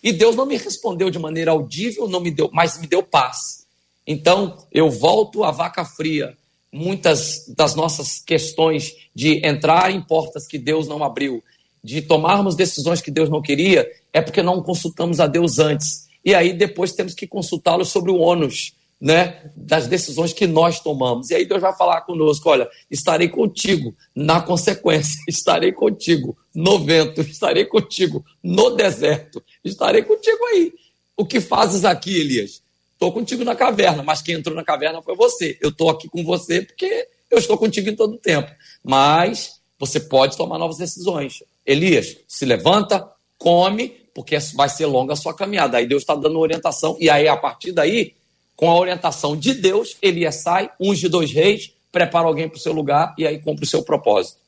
E 0.00 0.12
Deus 0.12 0.36
não 0.36 0.46
me 0.46 0.56
respondeu 0.56 1.10
de 1.10 1.18
maneira 1.18 1.50
audível, 1.50 2.06
não 2.06 2.20
me 2.20 2.30
deu, 2.30 2.48
mas 2.52 2.78
me 2.78 2.86
deu 2.86 3.02
paz. 3.02 3.66
Então, 4.06 4.64
eu 4.70 4.88
volto 4.88 5.42
à 5.42 5.50
vaca 5.50 5.84
fria. 5.84 6.38
Muitas 6.70 7.48
das 7.48 7.74
nossas 7.74 8.20
questões 8.20 8.94
de 9.12 9.44
entrar 9.44 9.90
em 9.90 10.00
portas 10.00 10.46
que 10.46 10.56
Deus 10.56 10.86
não 10.86 11.02
abriu, 11.02 11.42
de 11.88 12.02
tomarmos 12.02 12.54
decisões 12.54 13.00
que 13.00 13.10
Deus 13.10 13.30
não 13.30 13.40
queria, 13.40 13.90
é 14.12 14.20
porque 14.20 14.42
não 14.42 14.62
consultamos 14.62 15.20
a 15.20 15.26
Deus 15.26 15.58
antes. 15.58 16.06
E 16.22 16.34
aí 16.34 16.52
depois 16.52 16.92
temos 16.92 17.14
que 17.14 17.26
consultá-lo 17.26 17.82
sobre 17.82 18.10
o 18.10 18.18
ônus, 18.18 18.74
né, 19.00 19.50
das 19.56 19.86
decisões 19.86 20.34
que 20.34 20.46
nós 20.46 20.80
tomamos. 20.80 21.30
E 21.30 21.34
aí 21.34 21.46
Deus 21.46 21.62
vai 21.62 21.74
falar 21.74 22.02
conosco, 22.02 22.50
olha, 22.50 22.68
estarei 22.90 23.26
contigo 23.26 23.96
na 24.14 24.42
consequência, 24.42 25.16
estarei 25.26 25.72
contigo 25.72 26.36
no 26.54 26.78
vento, 26.78 27.22
estarei 27.22 27.64
contigo 27.64 28.22
no 28.42 28.76
deserto, 28.76 29.42
estarei 29.64 30.02
contigo 30.02 30.44
aí. 30.52 30.74
O 31.16 31.24
que 31.24 31.40
fazes 31.40 31.86
aqui, 31.86 32.20
Elias? 32.20 32.60
Estou 32.92 33.12
contigo 33.12 33.44
na 33.44 33.56
caverna, 33.56 34.02
mas 34.02 34.20
quem 34.20 34.34
entrou 34.34 34.54
na 34.54 34.64
caverna 34.64 35.00
foi 35.00 35.16
você. 35.16 35.56
Eu 35.58 35.70
estou 35.70 35.88
aqui 35.88 36.06
com 36.06 36.22
você 36.22 36.60
porque 36.60 37.08
eu 37.30 37.38
estou 37.38 37.56
contigo 37.56 37.88
em 37.88 37.96
todo 37.96 38.14
o 38.14 38.18
tempo. 38.18 38.50
Mas 38.84 39.58
você 39.78 40.00
pode 40.00 40.36
tomar 40.36 40.58
novas 40.58 40.76
decisões. 40.76 41.42
Elias, 41.68 42.16
se 42.26 42.46
levanta, 42.46 43.06
come, 43.36 43.90
porque 44.14 44.38
vai 44.54 44.70
ser 44.70 44.86
longa 44.86 45.12
a 45.12 45.16
sua 45.16 45.34
caminhada. 45.34 45.76
Aí 45.76 45.86
Deus 45.86 46.02
está 46.02 46.14
dando 46.14 46.38
orientação, 46.38 46.96
e 46.98 47.10
aí 47.10 47.28
a 47.28 47.36
partir 47.36 47.72
daí, 47.72 48.14
com 48.56 48.70
a 48.70 48.78
orientação 48.78 49.36
de 49.36 49.52
Deus, 49.52 49.98
Elias 50.00 50.36
sai, 50.36 50.70
unge 50.80 51.08
dois 51.08 51.30
reis, 51.30 51.70
prepara 51.92 52.26
alguém 52.26 52.48
para 52.48 52.56
o 52.56 52.60
seu 52.60 52.72
lugar 52.72 53.14
e 53.18 53.26
aí 53.26 53.38
cumpre 53.38 53.64
o 53.64 53.68
seu 53.68 53.82
propósito. 53.82 54.38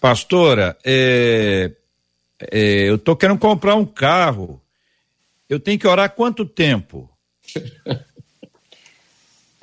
Pastora, 0.00 0.78
é, 0.82 1.72
é, 2.50 2.88
eu 2.88 2.96
estou 2.96 3.14
querendo 3.14 3.38
comprar 3.38 3.74
um 3.74 3.84
carro. 3.84 4.60
Eu 5.46 5.60
tenho 5.60 5.78
que 5.78 5.86
orar 5.86 6.10
quanto 6.14 6.46
tempo? 6.46 7.08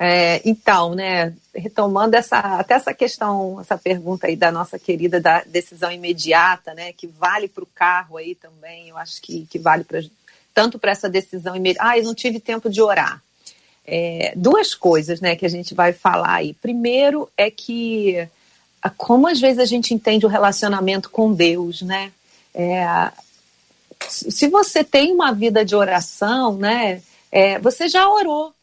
É, 0.00 0.40
então, 0.44 0.94
né, 0.94 1.34
retomando 1.52 2.14
essa, 2.14 2.38
até 2.38 2.74
essa 2.74 2.94
questão, 2.94 3.60
essa 3.60 3.76
pergunta 3.76 4.28
aí 4.28 4.36
da 4.36 4.52
nossa 4.52 4.78
querida 4.78 5.20
da 5.20 5.42
decisão 5.44 5.90
imediata, 5.90 6.72
né, 6.72 6.92
que 6.92 7.08
vale 7.08 7.48
para 7.48 7.64
o 7.64 7.68
carro 7.74 8.16
aí 8.16 8.36
também, 8.36 8.90
eu 8.90 8.96
acho 8.96 9.20
que, 9.20 9.44
que 9.46 9.58
vale 9.58 9.82
pra, 9.82 10.00
tanto 10.54 10.78
para 10.78 10.92
essa 10.92 11.08
decisão 11.08 11.56
imediata. 11.56 11.90
Ah, 11.90 11.98
eu 11.98 12.04
não 12.04 12.14
tive 12.14 12.38
tempo 12.38 12.70
de 12.70 12.80
orar. 12.80 13.20
É, 13.84 14.32
duas 14.36 14.74
coisas, 14.74 15.20
né, 15.20 15.34
que 15.34 15.46
a 15.46 15.48
gente 15.48 15.74
vai 15.74 15.92
falar 15.92 16.34
aí. 16.34 16.54
Primeiro 16.54 17.28
é 17.36 17.50
que 17.50 18.28
como 18.96 19.26
às 19.26 19.40
vezes 19.40 19.58
a 19.58 19.64
gente 19.64 19.92
entende 19.92 20.24
o 20.24 20.28
relacionamento 20.28 21.10
com 21.10 21.32
Deus, 21.32 21.82
né? 21.82 22.12
É, 22.54 23.10
se 24.08 24.46
você 24.48 24.84
tem 24.84 25.12
uma 25.12 25.32
vida 25.32 25.64
de 25.64 25.74
oração, 25.74 26.56
né, 26.56 27.02
é, 27.30 27.58
você 27.58 27.88
já 27.88 28.08
orou, 28.08 28.54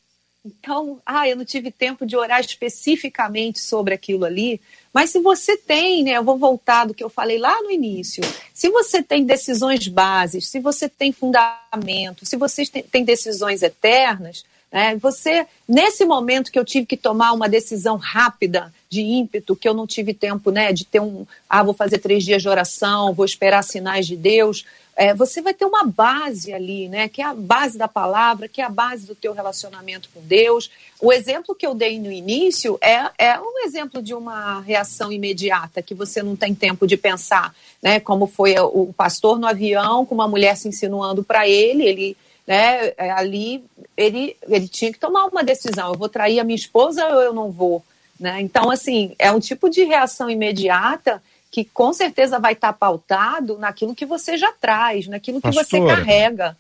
então, 0.46 1.02
ah, 1.04 1.28
eu 1.28 1.36
não 1.36 1.44
tive 1.44 1.72
tempo 1.72 2.06
de 2.06 2.16
orar 2.16 2.40
especificamente 2.40 3.60
sobre 3.60 3.96
aquilo 3.96 4.26
ali. 4.26 4.62
Mas 4.94 5.10
se 5.10 5.20
você 5.20 5.58
tem, 5.58 6.04
né, 6.04 6.12
eu 6.12 6.24
vou 6.24 6.38
voltar 6.38 6.86
do 6.86 6.94
que 6.94 7.04
eu 7.04 7.10
falei 7.10 7.40
lá 7.40 7.64
no 7.64 7.72
início. 7.72 8.24
Se 8.54 8.70
você 8.70 9.02
tem 9.02 9.26
decisões 9.26 9.88
bases, 9.88 10.48
se 10.48 10.60
você 10.60 10.88
tem 10.88 11.12
fundamento, 11.12 12.26
se 12.28 12.38
você 12.38 12.64
tem 12.68 13.04
decisões 13.04 13.64
eternas, 13.64 14.46
né, 14.72 14.96
você, 14.98 15.48
nesse 15.68 16.06
momento 16.06 16.52
que 16.52 16.60
eu 16.60 16.66
tive 16.66 16.86
que 16.86 16.98
tomar 16.98 17.32
uma 17.34 17.50
decisão 17.50 17.98
rápida, 17.98 18.72
de 18.88 19.02
ímpeto, 19.02 19.56
que 19.56 19.68
eu 19.68 19.74
não 19.74 19.86
tive 19.86 20.14
tempo 20.14 20.52
né, 20.52 20.72
de 20.72 20.86
ter 20.86 21.02
um, 21.02 21.26
ah, 21.50 21.64
vou 21.64 21.74
fazer 21.74 21.98
três 21.98 22.24
dias 22.24 22.42
de 22.42 22.48
oração, 22.48 23.14
vou 23.14 23.26
esperar 23.26 23.64
sinais 23.64 24.08
de 24.08 24.16
Deus 24.16 24.64
é, 24.96 25.14
você 25.14 25.42
vai 25.42 25.54
ter 25.54 25.66
uma 25.66 25.84
base 25.84 26.54
ali, 26.54 26.88
né? 26.88 27.10
Que 27.10 27.22
é 27.22 27.26
a 27.26 27.34
base 27.34 27.78
da 27.78 27.88
palavra, 27.88 28.48
que 28.48 28.62
é 28.62 28.64
a 28.64 28.70
base 28.70 29.06
do 29.06 29.14
teu 29.14 29.34
relacionamento 29.34 30.10
com 30.14 30.22
Deus. 30.22 30.72
O 31.02 31.12
exemplo 31.12 31.54
que 31.54 31.68
eu 31.68 31.76
dei 31.76 32.00
no 32.00 32.12
início 32.12 32.78
é, 32.82 33.12
é 33.18 33.40
um 33.40 33.66
exemplo 33.66 34.02
de 34.02 34.14
uma 34.14 34.62
reação 34.62 35.12
imediata, 35.12 35.82
que 35.82 35.94
você 35.94 36.24
não 36.24 36.36
tem 36.36 36.56
tempo 36.56 36.88
de 36.88 36.96
pensar, 36.96 37.54
né? 37.84 38.00
Como 38.00 38.26
foi 38.26 38.56
o 38.58 38.94
pastor 38.94 39.38
no 39.38 39.48
avião, 39.48 40.06
com 40.06 40.16
uma 40.16 40.28
mulher 40.28 40.56
se 40.56 40.70
insinuando 40.70 41.24
para 41.24 41.48
ele, 41.48 41.84
ele 41.84 42.18
né, 42.48 42.94
é, 42.98 43.10
ali 43.12 43.64
ele, 43.98 44.38
ele 44.48 44.68
tinha 44.68 44.94
que 44.94 45.00
tomar 45.00 45.26
uma 45.26 45.44
decisão, 45.44 45.92
eu 45.92 45.98
vou 45.98 46.08
trair 46.08 46.40
a 46.40 46.44
minha 46.44 46.56
esposa 46.56 47.06
ou 47.08 47.22
eu 47.22 47.34
não 47.34 47.52
vou? 47.52 47.84
Né? 48.20 48.40
Então, 48.42 48.70
assim, 48.70 49.14
é 49.20 49.32
um 49.32 49.40
tipo 49.40 49.70
de 49.70 49.84
reação 49.84 50.30
imediata 50.30 51.22
que 51.56 51.64
com 51.64 51.94
certeza 51.94 52.38
vai 52.38 52.52
estar 52.52 52.74
pautado 52.74 53.58
naquilo 53.58 53.96
que 53.96 54.06
você 54.06 54.38
já 54.38 54.52
traz, 54.52 55.08
naquilo 55.08 55.40
que 55.40 55.54
Pastora, 55.54 55.66
você 55.66 55.96
carrega. 55.96 56.58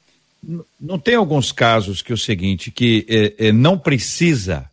Não 0.79 0.97
tem 0.97 1.15
alguns 1.15 1.51
casos 1.51 2.01
que 2.01 2.13
é 2.13 2.15
o 2.15 2.17
seguinte, 2.17 2.71
que 2.71 3.05
é, 3.09 3.47
é, 3.47 3.51
não 3.51 3.77
precisa, 3.77 4.71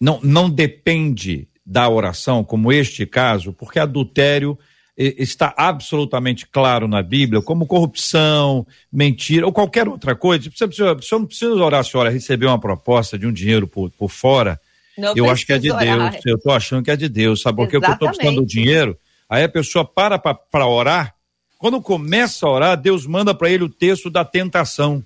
não, 0.00 0.18
não 0.22 0.48
depende 0.48 1.46
da 1.66 1.86
oração, 1.90 2.42
como 2.42 2.72
este 2.72 3.04
caso, 3.04 3.52
porque 3.52 3.78
adultério 3.78 4.58
é, 4.96 5.22
está 5.22 5.52
absolutamente 5.54 6.46
claro 6.46 6.88
na 6.88 7.02
Bíblia, 7.02 7.42
como 7.42 7.66
corrupção, 7.66 8.66
mentira 8.90 9.44
ou 9.44 9.52
qualquer 9.52 9.88
outra 9.88 10.16
coisa. 10.16 10.50
Você, 10.50 10.66
precisa, 10.66 10.94
você 10.94 11.14
não 11.16 11.26
precisa 11.26 11.52
orar 11.52 11.84
senhora 11.84 12.08
receber 12.08 12.46
uma 12.46 12.58
proposta 12.58 13.18
de 13.18 13.26
um 13.26 13.32
dinheiro 13.32 13.68
por, 13.68 13.90
por 13.90 14.08
fora. 14.08 14.58
Não 14.96 15.12
eu 15.14 15.28
acho 15.28 15.44
que 15.44 15.52
é 15.52 15.58
de 15.58 15.70
orar. 15.70 16.12
Deus. 16.12 16.24
Eu 16.24 16.36
estou 16.36 16.52
achando 16.52 16.82
que 16.82 16.90
é 16.90 16.96
de 16.96 17.10
Deus, 17.10 17.42
sabe? 17.42 17.56
Porque 17.56 17.76
Exatamente. 17.76 18.02
eu 18.02 18.08
estou 18.10 18.24
buscando 18.24 18.42
o 18.42 18.46
dinheiro 18.46 18.96
Aí 19.30 19.44
a 19.44 19.48
pessoa 19.48 19.84
para 19.84 20.18
para 20.18 20.66
orar. 20.66 21.14
Quando 21.56 21.80
começa 21.80 22.46
a 22.46 22.50
orar, 22.50 22.76
Deus 22.76 23.06
manda 23.06 23.32
para 23.32 23.48
ele 23.48 23.62
o 23.62 23.68
texto 23.68 24.10
da 24.10 24.24
tentação. 24.24 25.04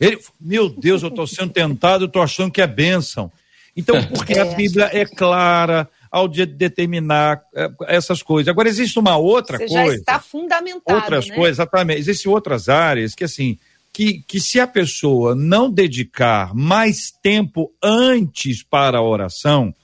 Ele, 0.00 0.18
meu 0.40 0.68
Deus, 0.68 1.02
eu 1.02 1.10
estou 1.10 1.26
sendo 1.26 1.52
tentado, 1.52 2.04
eu 2.04 2.08
estou 2.08 2.22
achando 2.22 2.50
que 2.50 2.60
é 2.60 2.66
bênção. 2.66 3.30
Então, 3.76 4.02
porque 4.08 4.32
é. 4.32 4.40
a 4.40 4.44
Bíblia 4.46 4.90
é 4.92 5.04
clara 5.04 5.88
ao 6.10 6.26
de 6.26 6.46
determinar 6.46 7.42
é, 7.54 7.70
essas 7.88 8.22
coisas. 8.22 8.48
Agora, 8.48 8.68
existe 8.68 8.98
uma 8.98 9.16
outra 9.16 9.58
Você 9.58 9.68
coisa. 9.68 9.92
Já 9.92 9.94
está 9.94 10.20
fundamentado. 10.20 10.96
Outras 10.98 11.28
né? 11.28 11.34
coisas, 11.34 11.58
exatamente. 11.58 12.00
Existem 12.00 12.32
outras 12.32 12.68
áreas 12.68 13.14
que, 13.14 13.24
assim, 13.24 13.58
que, 13.92 14.22
que 14.26 14.40
se 14.40 14.58
a 14.58 14.66
pessoa 14.66 15.34
não 15.34 15.70
dedicar 15.70 16.54
mais 16.54 17.12
tempo 17.22 17.70
antes 17.82 18.62
para 18.62 18.98
a 18.98 19.02
oração, 19.02 19.74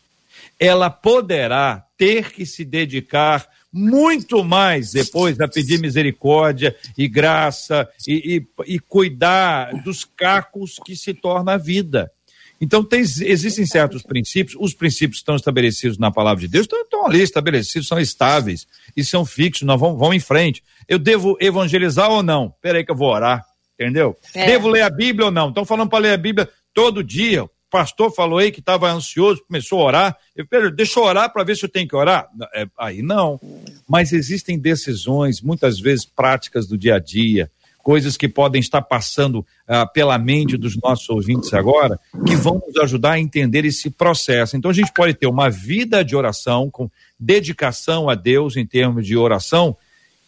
ela 0.63 0.89
poderá 0.89 1.85
ter 1.99 2.31
que 2.31 2.47
se 2.47 2.65
dedicar 2.65 3.49
muito 3.73 4.45
mais 4.45 4.93
depois 4.93 5.41
a 5.41 5.49
pedir 5.49 5.81
misericórdia 5.81 6.77
e 6.97 7.09
graça 7.09 7.89
e, 8.07 8.47
e, 8.67 8.75
e 8.75 8.79
cuidar 8.79 9.73
dos 9.83 10.05
cacos 10.05 10.79
que 10.85 10.95
se 10.95 11.15
torna 11.15 11.55
a 11.55 11.59
vida. 11.59 12.13
Então, 12.61 12.85
tem, 12.85 13.01
existem 13.01 13.67
certos 13.67 14.05
princípios, 14.05 14.57
os 14.61 14.73
princípios 14.73 15.19
estão 15.19 15.35
estabelecidos 15.35 15.99
na 15.99 16.13
palavra 16.13 16.43
de 16.43 16.47
Deus, 16.47 16.67
estão, 16.67 16.81
estão 16.81 17.07
ali 17.09 17.23
estabelecidos, 17.23 17.89
são 17.89 17.99
estáveis 17.99 18.65
e 18.97 19.03
são 19.03 19.27
fixos, 19.27 19.67
nós 19.67 19.81
vamos, 19.81 19.99
vamos 19.99 20.15
em 20.15 20.21
frente. 20.21 20.63
Eu 20.87 21.01
devo 21.01 21.37
evangelizar 21.41 22.09
ou 22.09 22.23
não? 22.23 22.55
Peraí 22.63 22.85
que 22.85 22.93
eu 22.93 22.97
vou 22.97 23.09
orar, 23.09 23.45
entendeu? 23.75 24.17
É. 24.33 24.47
Devo 24.47 24.69
ler 24.69 24.83
a 24.83 24.91
Bíblia 24.91 25.27
ou 25.27 25.33
não? 25.33 25.49
Estão 25.49 25.65
falando 25.65 25.91
para 25.91 25.99
ler 25.99 26.13
a 26.13 26.17
Bíblia 26.17 26.49
todo 26.73 27.03
dia. 27.03 27.51
Pastor 27.73 28.15
falou 28.15 28.39
aí 28.39 28.53
que 28.53 28.61
estava 28.61 28.93
ansioso, 28.93 29.43
começou 29.49 29.81
a 29.81 29.85
orar. 29.85 30.19
Eu, 30.37 30.71
deixa 30.71 31.01
eu 31.01 31.05
orar 31.05 31.33
para 31.33 31.43
ver 31.43 31.57
se 31.57 31.65
eu 31.65 31.71
tenho 31.71 31.89
que 31.89 31.97
orar. 31.97 32.29
É, 32.55 32.67
aí 32.79 33.01
não. 33.01 33.41
Mas 33.89 34.13
existem 34.13 34.59
decisões, 34.59 35.41
muitas 35.41 35.81
vezes 35.81 36.05
práticas 36.05 36.67
do 36.67 36.77
dia 36.77 36.97
a 36.97 36.99
dia, 36.99 37.51
coisas 37.79 38.15
que 38.15 38.29
podem 38.29 38.61
estar 38.61 38.83
passando 38.83 39.45
ah, 39.67 39.87
pela 39.87 40.19
mente 40.19 40.59
dos 40.59 40.77
nossos 40.77 41.09
ouvintes 41.09 41.55
agora, 41.55 41.99
que 42.27 42.37
vão 42.37 42.63
nos 42.65 42.77
ajudar 42.77 43.13
a 43.13 43.21
entender 43.21 43.65
esse 43.65 43.89
processo. 43.89 44.55
Então 44.55 44.71
a 44.71 44.75
gente 44.75 44.93
pode 44.93 45.15
ter 45.15 45.27
uma 45.27 45.49
vida 45.49 46.05
de 46.05 46.15
oração, 46.15 46.71
com 46.71 46.91
dedicação 47.19 48.11
a 48.11 48.15
Deus 48.15 48.55
em 48.55 48.67
termos 48.67 49.07
de 49.07 49.17
oração, 49.17 49.75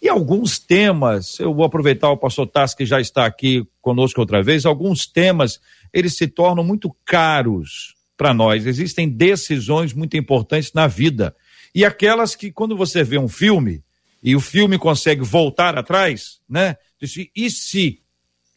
e 0.01 0.09
alguns 0.09 0.59
temas, 0.59 1.39
eu 1.41 1.55
vou 1.55 1.65
aproveitar 1.65 2.11
o 2.11 2.17
pastor 2.17 2.47
Tassi 2.47 2.77
que 2.77 2.85
já 2.85 3.01
está 3.01 3.25
aqui 3.27 3.67
conosco 3.81 4.21
outra 4.21 4.43
vez, 4.43 4.67
alguns 4.67 5.07
temas, 5.07 5.61
eles 5.95 6.17
se 6.17 6.27
tornam 6.27 6.65
muito 6.65 6.95
caros 7.05 7.95
para 8.17 8.35
nós. 8.35 8.67
Existem 8.67 9.09
decisões 9.09 9.93
muito 9.93 10.17
importantes 10.17 10.73
na 10.73 10.89
vida. 10.89 11.35
E 11.73 11.85
aquelas 11.85 12.35
que, 12.35 12.51
quando 12.51 12.77
você 12.77 13.05
vê 13.05 13.17
um 13.17 13.29
filme, 13.29 13.83
e 14.23 14.35
o 14.35 14.41
filme 14.41 14.77
consegue 14.77 15.23
voltar 15.23 15.79
atrás, 15.79 16.41
né? 16.49 16.77
Disse, 17.01 17.31
e 17.35 17.49
se? 17.49 18.01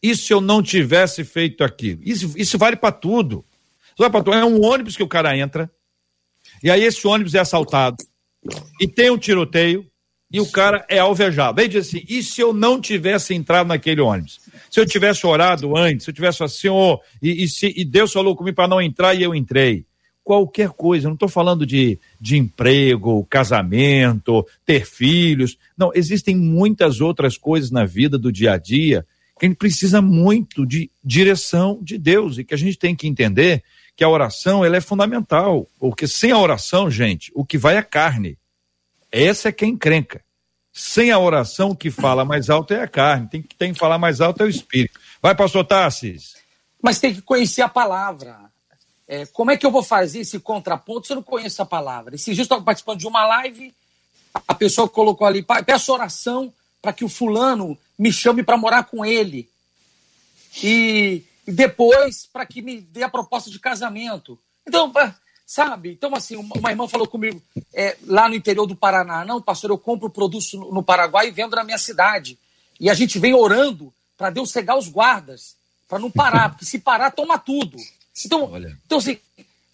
E 0.02 0.16
se 0.16 0.32
eu 0.32 0.40
não 0.40 0.62
tivesse 0.62 1.24
feito 1.24 1.62
aquilo? 1.62 2.00
Isso, 2.04 2.32
isso 2.36 2.58
vale 2.58 2.74
para 2.74 2.90
tudo. 2.92 3.44
É 4.32 4.44
um 4.44 4.64
ônibus 4.64 4.96
que 4.96 5.02
o 5.02 5.08
cara 5.08 5.36
entra, 5.36 5.70
e 6.62 6.70
aí 6.70 6.84
esse 6.84 7.06
ônibus 7.06 7.34
é 7.34 7.40
assaltado, 7.40 7.96
e 8.80 8.86
tem 8.86 9.10
um 9.10 9.18
tiroteio, 9.18 9.88
e 10.30 10.40
o 10.40 10.46
cara 10.46 10.84
é 10.88 10.98
alvejado. 10.98 11.60
Aí 11.60 11.68
diz 11.68 11.88
assim: 11.88 12.04
e 12.08 12.22
se 12.22 12.40
eu 12.40 12.52
não 12.52 12.80
tivesse 12.80 13.34
entrado 13.34 13.66
naquele 13.66 14.00
ônibus? 14.00 14.40
Se 14.70 14.80
eu 14.80 14.86
tivesse 14.86 15.26
orado 15.26 15.76
antes, 15.76 16.04
se 16.04 16.10
eu 16.10 16.14
tivesse 16.14 16.42
assim, 16.42 16.60
Senhor, 16.60 17.00
e, 17.22 17.44
e, 17.44 17.48
se, 17.48 17.72
e 17.76 17.84
Deus 17.84 18.12
falou 18.12 18.36
comigo 18.36 18.56
para 18.56 18.68
não 18.68 18.80
entrar 18.80 19.14
e 19.14 19.22
eu 19.22 19.34
entrei 19.34 19.84
qualquer 20.22 20.68
coisa. 20.70 21.06
Eu 21.06 21.10
não 21.10 21.14
estou 21.14 21.28
falando 21.28 21.64
de, 21.64 21.98
de 22.20 22.36
emprego, 22.36 23.26
casamento, 23.30 24.46
ter 24.66 24.84
filhos. 24.84 25.56
Não, 25.76 25.90
existem 25.94 26.36
muitas 26.36 27.00
outras 27.00 27.38
coisas 27.38 27.70
na 27.70 27.84
vida 27.84 28.18
do 28.18 28.30
dia 28.30 28.52
a 28.52 28.58
dia 28.58 29.06
que 29.38 29.46
a 29.46 29.48
gente 29.48 29.58
precisa 29.58 30.02
muito 30.02 30.66
de 30.66 30.90
direção 31.02 31.78
de 31.80 31.96
Deus 31.96 32.38
e 32.38 32.44
que 32.44 32.54
a 32.54 32.58
gente 32.58 32.76
tem 32.76 32.94
que 32.94 33.06
entender 33.06 33.62
que 33.96 34.04
a 34.04 34.08
oração 34.08 34.64
ela 34.64 34.76
é 34.76 34.80
fundamental, 34.80 35.66
porque 35.78 36.06
sem 36.06 36.30
a 36.30 36.38
oração, 36.38 36.90
gente, 36.90 37.32
o 37.34 37.44
que 37.44 37.56
vai 37.56 37.76
é 37.76 37.82
carne. 37.82 38.36
Essa 39.10 39.48
é 39.48 39.52
quem 39.52 39.76
crenca. 39.76 40.20
Sem 40.80 41.10
a 41.10 41.18
oração, 41.18 41.74
que 41.74 41.90
fala 41.90 42.24
mais 42.24 42.48
alto 42.48 42.72
é 42.72 42.80
a 42.80 42.86
carne, 42.86 43.26
tem 43.26 43.42
que 43.42 43.52
tem 43.56 43.72
que 43.72 43.78
falar 43.80 43.98
mais 43.98 44.20
alto 44.20 44.44
é 44.44 44.46
o 44.46 44.48
espírito. 44.48 45.00
Vai, 45.20 45.34
pastor 45.34 45.64
Tassis. 45.64 46.36
Mas 46.80 47.00
tem 47.00 47.12
que 47.12 47.20
conhecer 47.20 47.62
a 47.62 47.68
palavra. 47.68 48.38
É, 49.08 49.26
como 49.26 49.50
é 49.50 49.56
que 49.56 49.66
eu 49.66 49.72
vou 49.72 49.82
fazer 49.82 50.20
esse 50.20 50.38
contraponto 50.38 51.08
se 51.08 51.12
eu 51.12 51.16
não 51.16 51.22
conheço 51.24 51.60
a 51.60 51.66
palavra? 51.66 52.14
Esse 52.14 52.32
dia 52.32 52.42
eu 52.42 52.44
estava 52.44 52.62
participando 52.62 53.00
de 53.00 53.08
uma 53.08 53.26
live, 53.26 53.74
a 54.46 54.54
pessoa 54.54 54.88
colocou 54.88 55.26
ali, 55.26 55.44
peço 55.66 55.92
oração 55.92 56.54
para 56.80 56.92
que 56.92 57.04
o 57.04 57.08
fulano 57.08 57.76
me 57.98 58.12
chame 58.12 58.44
para 58.44 58.56
morar 58.56 58.84
com 58.84 59.04
ele. 59.04 59.50
E, 60.62 61.24
e 61.44 61.50
depois 61.50 62.28
para 62.32 62.46
que 62.46 62.62
me 62.62 62.80
dê 62.80 63.02
a 63.02 63.08
proposta 63.08 63.50
de 63.50 63.58
casamento. 63.58 64.38
Então, 64.64 64.92
sabe? 65.48 65.92
Então, 65.92 66.14
assim, 66.14 66.36
uma 66.36 66.70
irmã 66.70 66.86
falou 66.86 67.08
comigo 67.08 67.42
é, 67.72 67.96
lá 68.04 68.28
no 68.28 68.34
interior 68.34 68.66
do 68.66 68.76
Paraná: 68.76 69.24
não, 69.24 69.40
pastor, 69.40 69.70
eu 69.70 69.78
compro 69.78 70.10
produtos 70.10 70.52
no, 70.52 70.70
no 70.70 70.82
Paraguai 70.82 71.28
e 71.28 71.30
vendo 71.30 71.56
na 71.56 71.64
minha 71.64 71.78
cidade. 71.78 72.38
E 72.78 72.90
a 72.90 72.94
gente 72.94 73.18
vem 73.18 73.34
orando 73.34 73.92
para 74.16 74.28
Deus 74.28 74.50
cegar 74.50 74.76
os 74.76 74.88
guardas, 74.88 75.56
para 75.88 75.98
não 75.98 76.10
parar, 76.10 76.50
porque 76.50 76.66
se 76.66 76.78
parar, 76.78 77.12
toma 77.12 77.38
tudo. 77.38 77.78
Então, 78.26 78.52
então 78.84 78.98
assim, 78.98 79.18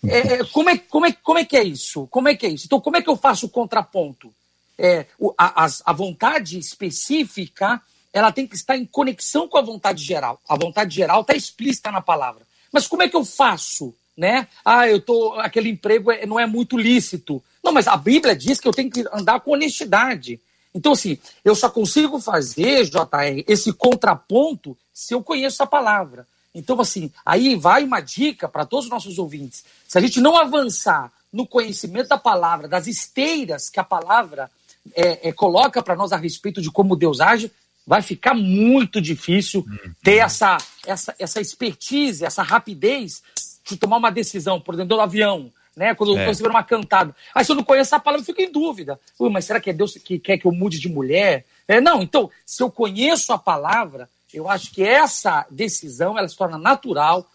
é, 0.07 0.18
é, 0.18 0.45
como, 0.45 0.70
é, 0.70 0.79
como, 0.79 1.07
é, 1.07 1.12
como 1.12 1.39
é 1.39 1.45
que 1.45 1.57
é 1.57 1.64
isso? 1.64 2.07
Como 2.07 2.29
é 2.29 2.37
que 2.37 2.47
é 2.47 2.51
isso? 2.51 2.66
Então, 2.66 2.81
como 2.81 2.97
é 2.97 3.03
que 3.03 3.11
eu 3.11 3.16
faço 3.16 3.47
o 3.47 3.51
contraponto? 3.51 4.33
É, 4.79 5.07
o, 5.18 5.35
a, 5.37 5.66
a 5.85 5.93
vontade 5.93 6.57
específica 6.57 7.83
ela 8.12 8.31
tem 8.31 8.47
que 8.47 8.55
estar 8.55 8.77
em 8.77 8.87
conexão 8.87 9.49
com 9.49 9.59
a 9.59 9.62
vontade 9.62 10.05
geral. 10.05 10.41
A 10.49 10.57
vontade 10.57 10.95
geral 10.95 11.22
está 11.22 11.35
explícita 11.35 11.91
na 11.91 12.01
palavra. 12.01 12.47
Mas 12.72 12.87
como 12.87 13.03
é 13.03 13.09
que 13.09 13.16
eu 13.16 13.25
faço? 13.25 13.93
Né? 14.17 14.47
Ah, 14.65 14.89
eu 14.89 15.01
tô. 15.01 15.35
aquele 15.41 15.69
emprego 15.69 16.12
é, 16.12 16.25
não 16.25 16.39
é 16.39 16.47
muito 16.47 16.77
lícito. 16.77 17.43
Não, 17.62 17.73
mas 17.73 17.89
a 17.89 17.97
Bíblia 17.97 18.37
diz 18.37 18.61
que 18.61 18.69
eu 18.69 18.73
tenho 18.73 18.91
que 18.91 19.05
andar 19.12 19.41
com 19.41 19.53
honestidade. 19.53 20.41
Então, 20.75 20.93
assim, 20.93 21.19
eu 21.45 21.55
só 21.55 21.71
consigo 21.71 22.21
fazer, 22.21 22.85
JR, 22.85 23.45
esse 23.47 23.73
contraponto 23.73 24.77
se 24.93 25.15
eu 25.15 25.23
conheço 25.23 25.62
a 25.62 25.67
palavra. 25.67 26.27
Então, 26.55 26.81
assim, 26.81 27.11
aí 27.25 27.57
vai 27.57 27.83
uma 27.83 28.01
dica 28.01 28.49
para 28.49 28.65
todos 28.65 28.87
os 28.87 28.91
nossos 28.91 29.19
ouvintes. 29.19 29.65
Se 29.89 29.99
a 29.99 30.01
gente 30.01 30.21
não 30.21 30.37
avançar 30.37 31.12
no 31.33 31.47
conhecimento 31.47 32.09
da 32.09 32.19
palavra, 32.19 32.69
das 32.69 32.87
esteiras 32.87 33.69
que 33.69 33.81
a 33.81 33.85
palavra 33.85 34.49
é, 34.95 35.29
é, 35.29 35.33
coloca 35.33 35.83
para 35.83 35.97
nós 35.97 36.12
a 36.12 36.17
respeito 36.17 36.62
de 36.62 36.71
como 36.71 36.95
Deus 36.95 37.21
age, 37.21 37.51
vai 37.87 38.03
ficar 38.03 38.35
muito 38.35 39.01
difícil 39.01 39.65
ter 40.03 40.19
essa, 40.19 40.57
essa, 40.87 41.15
essa 41.19 41.41
expertise, 41.41 42.25
essa 42.25 42.43
rapidez 42.43 43.23
de 43.65 43.77
tomar 43.77 43.97
uma 43.97 44.11
decisão, 44.11 44.61
por 44.61 44.75
exemplo, 44.75 44.97
do 44.97 45.01
avião, 45.01 45.53
né? 45.77 45.95
Quando 45.95 46.17
é. 46.19 46.27
você 46.27 46.43
vê 46.43 46.49
uma 46.49 46.62
cantada. 46.62 47.15
Aí 47.35 47.45
se 47.45 47.51
eu 47.51 47.57
não 47.57 47.65
conheço 47.65 47.95
a 47.95 48.01
palavra, 48.01 48.23
eu 48.23 48.27
fico 48.27 48.43
em 48.43 48.51
dúvida. 48.51 48.99
Ui, 49.19 49.31
mas 49.31 49.45
será 49.45 49.61
que 49.61 49.71
é 49.71 49.73
Deus 49.73 49.95
que 49.95 50.19
quer 50.19 50.39
que 50.39 50.47
eu 50.47 50.53
mude 50.53 50.79
de 50.79 50.89
mulher? 50.89 51.45
É, 51.67 51.81
não, 51.81 52.03
então, 52.03 52.31
se 52.45 52.62
eu 52.62 52.71
conheço 52.71 53.33
a 53.33 53.39
palavra, 53.39 54.09
eu 54.33 54.49
acho 54.49 54.73
que 54.73 54.83
essa 54.83 55.47
decisão 55.51 56.19
ela 56.19 56.29
se 56.29 56.37
torna 56.37 56.59
natural, 56.59 57.27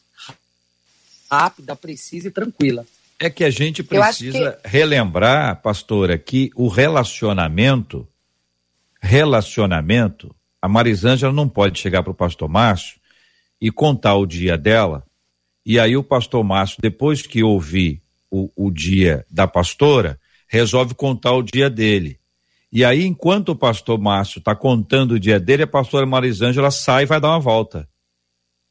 rápida, 1.29 1.75
precisa 1.75 2.27
e 2.27 2.31
tranquila. 2.31 2.85
É 3.19 3.29
que 3.29 3.43
a 3.43 3.49
gente 3.49 3.83
precisa 3.83 4.53
que... 4.53 4.67
relembrar, 4.67 5.61
pastora, 5.61 6.17
que 6.17 6.51
o 6.55 6.67
relacionamento, 6.67 8.07
relacionamento, 9.01 10.33
a 10.61 10.67
Marisângela 10.67 11.33
não 11.33 11.47
pode 11.47 11.79
chegar 11.79 12.01
para 12.01 12.11
o 12.11 12.15
pastor 12.15 12.47
Márcio 12.47 12.99
e 13.59 13.71
contar 13.71 14.15
o 14.15 14.25
dia 14.25 14.57
dela, 14.57 15.03
e 15.69 15.79
aí 15.79 15.95
o 15.95 16.03
pastor 16.03 16.43
Márcio, 16.43 16.79
depois 16.81 17.21
que 17.21 17.43
ouvir 17.43 18.01
o, 18.31 18.49
o 18.55 18.71
dia 18.71 19.23
da 19.29 19.47
pastora, 19.47 20.19
resolve 20.47 20.95
contar 20.95 21.33
o 21.33 21.43
dia 21.43 21.69
dele. 21.69 22.19
E 22.71 22.83
aí, 22.83 23.05
enquanto 23.05 23.49
o 23.49 23.55
pastor 23.55 23.99
Márcio 23.99 24.39
está 24.39 24.55
contando 24.55 25.11
o 25.11 25.19
dia 25.19 25.39
dele, 25.39 25.61
a 25.61 25.67
pastora 25.67 26.07
Marisângela 26.07 26.71
sai 26.71 27.03
e 27.03 27.05
vai 27.05 27.21
dar 27.21 27.29
uma 27.29 27.39
volta. 27.39 27.87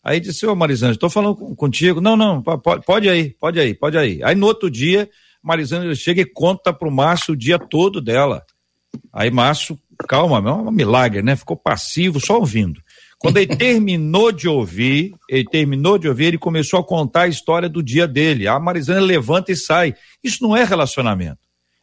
Aí 0.02 0.18
disse, 0.18 0.44
ô 0.44 0.56
Marisângela, 0.56 0.94
estou 0.94 1.08
falando 1.08 1.36
contigo. 1.54 2.00
Não, 2.00 2.16
não, 2.16 2.42
pode, 2.42 2.84
pode 2.84 3.08
aí, 3.08 3.30
pode 3.30 3.60
aí, 3.60 3.74
pode 3.74 3.96
aí. 3.96 4.20
Aí 4.24 4.34
no 4.34 4.48
outro 4.48 4.68
dia, 4.68 5.08
Marisângela 5.40 5.94
chega 5.94 6.22
e 6.22 6.26
conta 6.26 6.72
pro 6.72 6.90
Márcio 6.90 7.34
o 7.34 7.36
dia 7.36 7.60
todo 7.60 8.00
dela. 8.00 8.44
Aí 9.12 9.30
Márcio, 9.30 9.78
calma, 10.08 10.38
é 10.38 10.52
um 10.52 10.72
milagre, 10.72 11.22
né? 11.22 11.36
Ficou 11.36 11.56
passivo, 11.56 12.18
só 12.18 12.40
ouvindo. 12.40 12.82
Quando 13.18 13.38
ele 13.38 13.56
terminou 13.56 14.30
de 14.30 14.46
ouvir, 14.46 15.12
ele 15.28 15.44
terminou 15.44 15.98
de 15.98 16.08
ouvir, 16.08 16.26
ele 16.26 16.38
começou 16.38 16.78
a 16.78 16.84
contar 16.84 17.22
a 17.22 17.28
história 17.28 17.68
do 17.68 17.82
dia 17.82 18.06
dele. 18.06 18.46
A 18.46 18.58
Marisângela 18.60 19.04
levanta 19.04 19.50
e 19.50 19.56
sai. 19.56 19.94
Isso 20.22 20.42
não 20.42 20.56
é 20.56 20.62
relacionamento. 20.62 21.40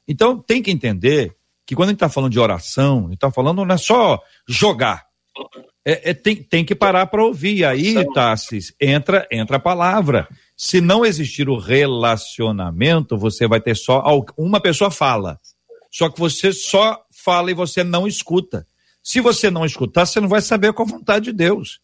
Então 0.08 0.38
tem 0.38 0.62
que 0.62 0.72
entender 0.72 1.36
que 1.66 1.76
quando 1.76 1.90
a 1.90 1.92
gente 1.92 1.98
está 1.98 2.10
falando 2.10 2.32
de 2.32 2.40
oração, 2.40 3.00
a 3.00 3.02
gente 3.04 3.16
está 3.16 3.32
falando 3.32 3.66
não 3.66 3.76
é 3.76 3.78
só 3.78 4.22
jogar. 4.48 5.04
É, 5.84 6.12
é 6.12 6.14
tem, 6.14 6.36
tem 6.38 6.64
que 6.64 6.74
parar 6.74 7.08
para 7.08 7.24
ouvir. 7.24 7.58
E 7.58 7.66
aí, 7.66 8.14
Tassis, 8.14 8.74
entra, 8.80 9.28
entra 9.30 9.58
a 9.58 9.60
palavra. 9.60 10.30
Se 10.56 10.80
não 10.80 11.06
existir 11.06 11.50
o 11.50 11.58
relacionamento, 11.58 13.18
você 13.18 13.46
vai 13.46 13.60
ter 13.60 13.76
só. 13.76 14.04
Uma 14.38 14.62
pessoa 14.62 14.90
fala. 14.90 15.40
Só 15.92 16.10
que 16.10 16.20
você 16.20 16.54
só 16.54 17.02
fala 17.12 17.52
e 17.52 17.54
você 17.54 17.84
não 17.84 18.08
escuta. 18.08 18.66
Se 19.06 19.22
você 19.22 19.52
não 19.52 19.64
escutar, 19.64 20.08
você 20.08 20.20
não 20.20 20.28
vai 20.28 20.42
saber 20.42 20.74
qual 20.74 20.88
a 20.88 20.92
vontade 20.92 21.26
de 21.26 21.32
Deus. 21.32 21.80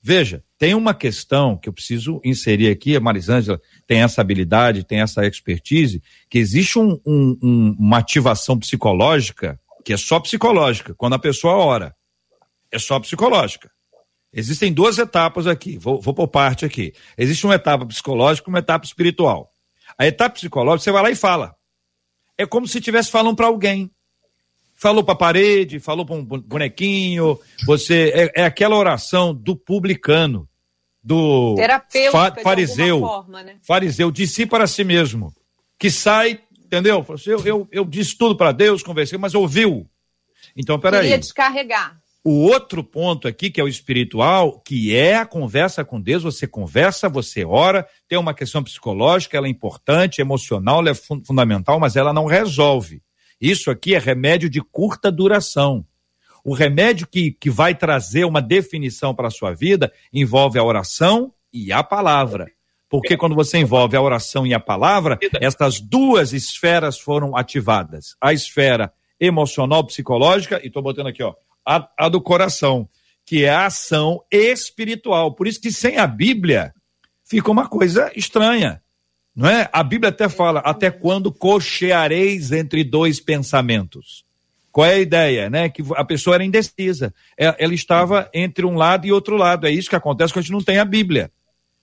Veja, 0.00 0.42
tem 0.56 0.74
uma 0.74 0.94
questão 0.94 1.58
que 1.58 1.68
eu 1.68 1.74
preciso 1.74 2.22
inserir 2.24 2.70
aqui, 2.70 2.96
a 2.96 3.00
Marisângela 3.00 3.60
tem 3.86 4.00
essa 4.00 4.22
habilidade, 4.22 4.82
tem 4.82 5.02
essa 5.02 5.26
expertise, 5.26 6.02
que 6.30 6.38
existe 6.38 6.78
um, 6.78 6.98
um, 7.06 7.38
um, 7.42 7.76
uma 7.78 7.98
ativação 7.98 8.58
psicológica 8.58 9.60
que 9.84 9.92
é 9.92 9.96
só 9.98 10.18
psicológica, 10.18 10.94
quando 10.94 11.12
a 11.12 11.18
pessoa 11.18 11.54
ora. 11.54 11.94
É 12.72 12.78
só 12.78 12.98
psicológica. 12.98 13.70
Existem 14.32 14.72
duas 14.72 14.96
etapas 14.96 15.46
aqui, 15.46 15.76
vou, 15.76 16.00
vou 16.00 16.14
por 16.14 16.28
parte 16.28 16.64
aqui. 16.64 16.94
Existe 17.18 17.44
uma 17.44 17.56
etapa 17.56 17.84
psicológica 17.84 18.48
e 18.48 18.50
uma 18.50 18.60
etapa 18.60 18.86
espiritual. 18.86 19.52
A 19.98 20.06
etapa 20.06 20.36
psicológica, 20.36 20.84
você 20.84 20.92
vai 20.92 21.02
lá 21.02 21.10
e 21.10 21.14
fala. 21.14 21.54
É 22.38 22.46
como 22.46 22.66
se 22.66 22.78
estivesse 22.78 23.10
falando 23.10 23.36
para 23.36 23.48
alguém 23.48 23.93
falou 24.74 25.02
para 25.02 25.14
a 25.14 25.18
parede, 25.18 25.78
falou 25.78 26.04
para 26.04 26.16
um 26.16 26.24
bonequinho, 26.24 27.38
você 27.64 28.12
é, 28.14 28.42
é, 28.42 28.44
aquela 28.44 28.76
oração 28.76 29.34
do 29.34 29.56
publicano. 29.56 30.48
do 31.02 31.56
fa 32.10 32.34
fariseu, 32.42 33.00
forma, 33.00 33.42
né? 33.42 33.56
fariseu 33.62 34.10
de 34.10 34.26
si 34.26 34.44
para 34.46 34.66
si 34.66 34.84
mesmo, 34.84 35.32
que 35.78 35.90
sai, 35.90 36.40
entendeu? 36.64 37.04
Assim, 37.08 37.30
eu, 37.30 37.46
eu, 37.46 37.68
eu 37.70 37.84
disse 37.84 38.16
tudo 38.16 38.36
para 38.36 38.52
Deus, 38.52 38.82
conversei, 38.82 39.18
mas 39.18 39.34
ouviu. 39.34 39.88
Então, 40.56 40.78
peraí. 40.78 41.02
Queria 41.02 41.18
descarregar. 41.18 41.98
O 42.26 42.46
outro 42.46 42.82
ponto 42.82 43.28
aqui, 43.28 43.50
que 43.50 43.60
é 43.60 43.64
o 43.64 43.68
espiritual, 43.68 44.58
que 44.60 44.96
é 44.96 45.16
a 45.16 45.26
conversa 45.26 45.84
com 45.84 46.00
Deus, 46.00 46.22
você 46.22 46.46
conversa, 46.46 47.06
você 47.06 47.44
ora, 47.44 47.86
tem 48.08 48.18
uma 48.18 48.32
questão 48.32 48.64
psicológica, 48.64 49.36
ela 49.36 49.46
é 49.46 49.50
importante, 49.50 50.22
emocional, 50.22 50.80
ela 50.80 50.88
é 50.88 50.94
fun 50.94 51.22
fundamental, 51.22 51.78
mas 51.78 51.96
ela 51.96 52.14
não 52.14 52.24
resolve. 52.24 53.02
Isso 53.44 53.70
aqui 53.70 53.94
é 53.94 53.98
remédio 53.98 54.48
de 54.48 54.62
curta 54.62 55.12
duração. 55.12 55.84
O 56.42 56.54
remédio 56.54 57.06
que, 57.06 57.30
que 57.30 57.50
vai 57.50 57.74
trazer 57.74 58.24
uma 58.24 58.40
definição 58.40 59.14
para 59.14 59.28
a 59.28 59.30
sua 59.30 59.52
vida 59.52 59.92
envolve 60.10 60.58
a 60.58 60.64
oração 60.64 61.30
e 61.52 61.70
a 61.70 61.82
palavra. 61.82 62.50
Porque 62.88 63.18
quando 63.18 63.34
você 63.34 63.58
envolve 63.58 63.94
a 63.98 64.00
oração 64.00 64.46
e 64.46 64.54
a 64.54 64.60
palavra, 64.60 65.18
essas 65.42 65.78
duas 65.78 66.32
esferas 66.32 66.98
foram 66.98 67.36
ativadas. 67.36 68.16
A 68.18 68.32
esfera 68.32 68.90
emocional, 69.20 69.84
psicológica, 69.84 70.58
e 70.64 70.68
estou 70.68 70.82
botando 70.82 71.08
aqui, 71.08 71.22
ó, 71.22 71.34
a, 71.66 71.86
a 71.98 72.08
do 72.08 72.22
coração, 72.22 72.88
que 73.26 73.44
é 73.44 73.50
a 73.50 73.66
ação 73.66 74.22
espiritual. 74.30 75.34
Por 75.34 75.46
isso 75.46 75.60
que 75.60 75.70
sem 75.70 75.98
a 75.98 76.06
Bíblia 76.06 76.72
fica 77.22 77.50
uma 77.50 77.68
coisa 77.68 78.10
estranha. 78.16 78.82
Não 79.34 79.48
é? 79.48 79.68
A 79.72 79.82
Bíblia 79.82 80.10
até 80.10 80.28
fala: 80.28 80.60
até 80.60 80.90
quando 80.90 81.32
cocheareis 81.32 82.52
entre 82.52 82.84
dois 82.84 83.20
pensamentos? 83.20 84.24
Qual 84.70 84.86
é 84.86 84.94
a 84.94 84.98
ideia, 84.98 85.48
né? 85.48 85.68
Que 85.68 85.84
a 85.94 86.04
pessoa 86.04 86.34
era 86.34 86.44
indecisa. 86.44 87.14
É, 87.38 87.54
ela 87.58 87.74
estava 87.74 88.28
entre 88.34 88.66
um 88.66 88.74
lado 88.74 89.06
e 89.06 89.12
outro 89.12 89.36
lado. 89.36 89.66
É 89.66 89.70
isso 89.70 89.88
que 89.88 89.96
acontece 89.96 90.32
quando 90.32 90.40
a 90.40 90.42
gente 90.42 90.52
não 90.52 90.62
tem 90.62 90.78
a 90.78 90.84
Bíblia. 90.84 91.30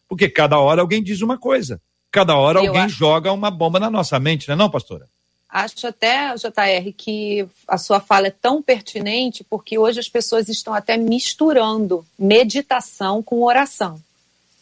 Porque 0.10 0.28
cada 0.28 0.60
hora 0.60 0.82
alguém 0.82 1.02
diz 1.02 1.22
uma 1.22 1.38
coisa. 1.38 1.82
Cada 2.12 2.36
hora 2.36 2.60
Eu 2.60 2.68
alguém 2.68 2.82
acho... 2.82 2.96
joga 2.96 3.32
uma 3.32 3.50
bomba 3.50 3.80
na 3.80 3.90
nossa 3.90 4.20
mente, 4.20 4.48
não 4.50 4.56
é 4.56 4.58
não, 4.58 4.70
pastora? 4.70 5.08
Acho 5.50 5.88
até, 5.88 6.34
JR, 6.36 6.94
que 6.96 7.48
a 7.68 7.78
sua 7.78 8.00
fala 8.00 8.28
é 8.28 8.32
tão 8.32 8.62
pertinente 8.62 9.44
porque 9.44 9.78
hoje 9.78 10.00
as 10.00 10.10
pessoas 10.10 10.50
estão 10.50 10.74
até 10.74 10.98
misturando 10.98 12.06
meditação 12.20 13.24
com 13.24 13.44
oração. 13.44 14.02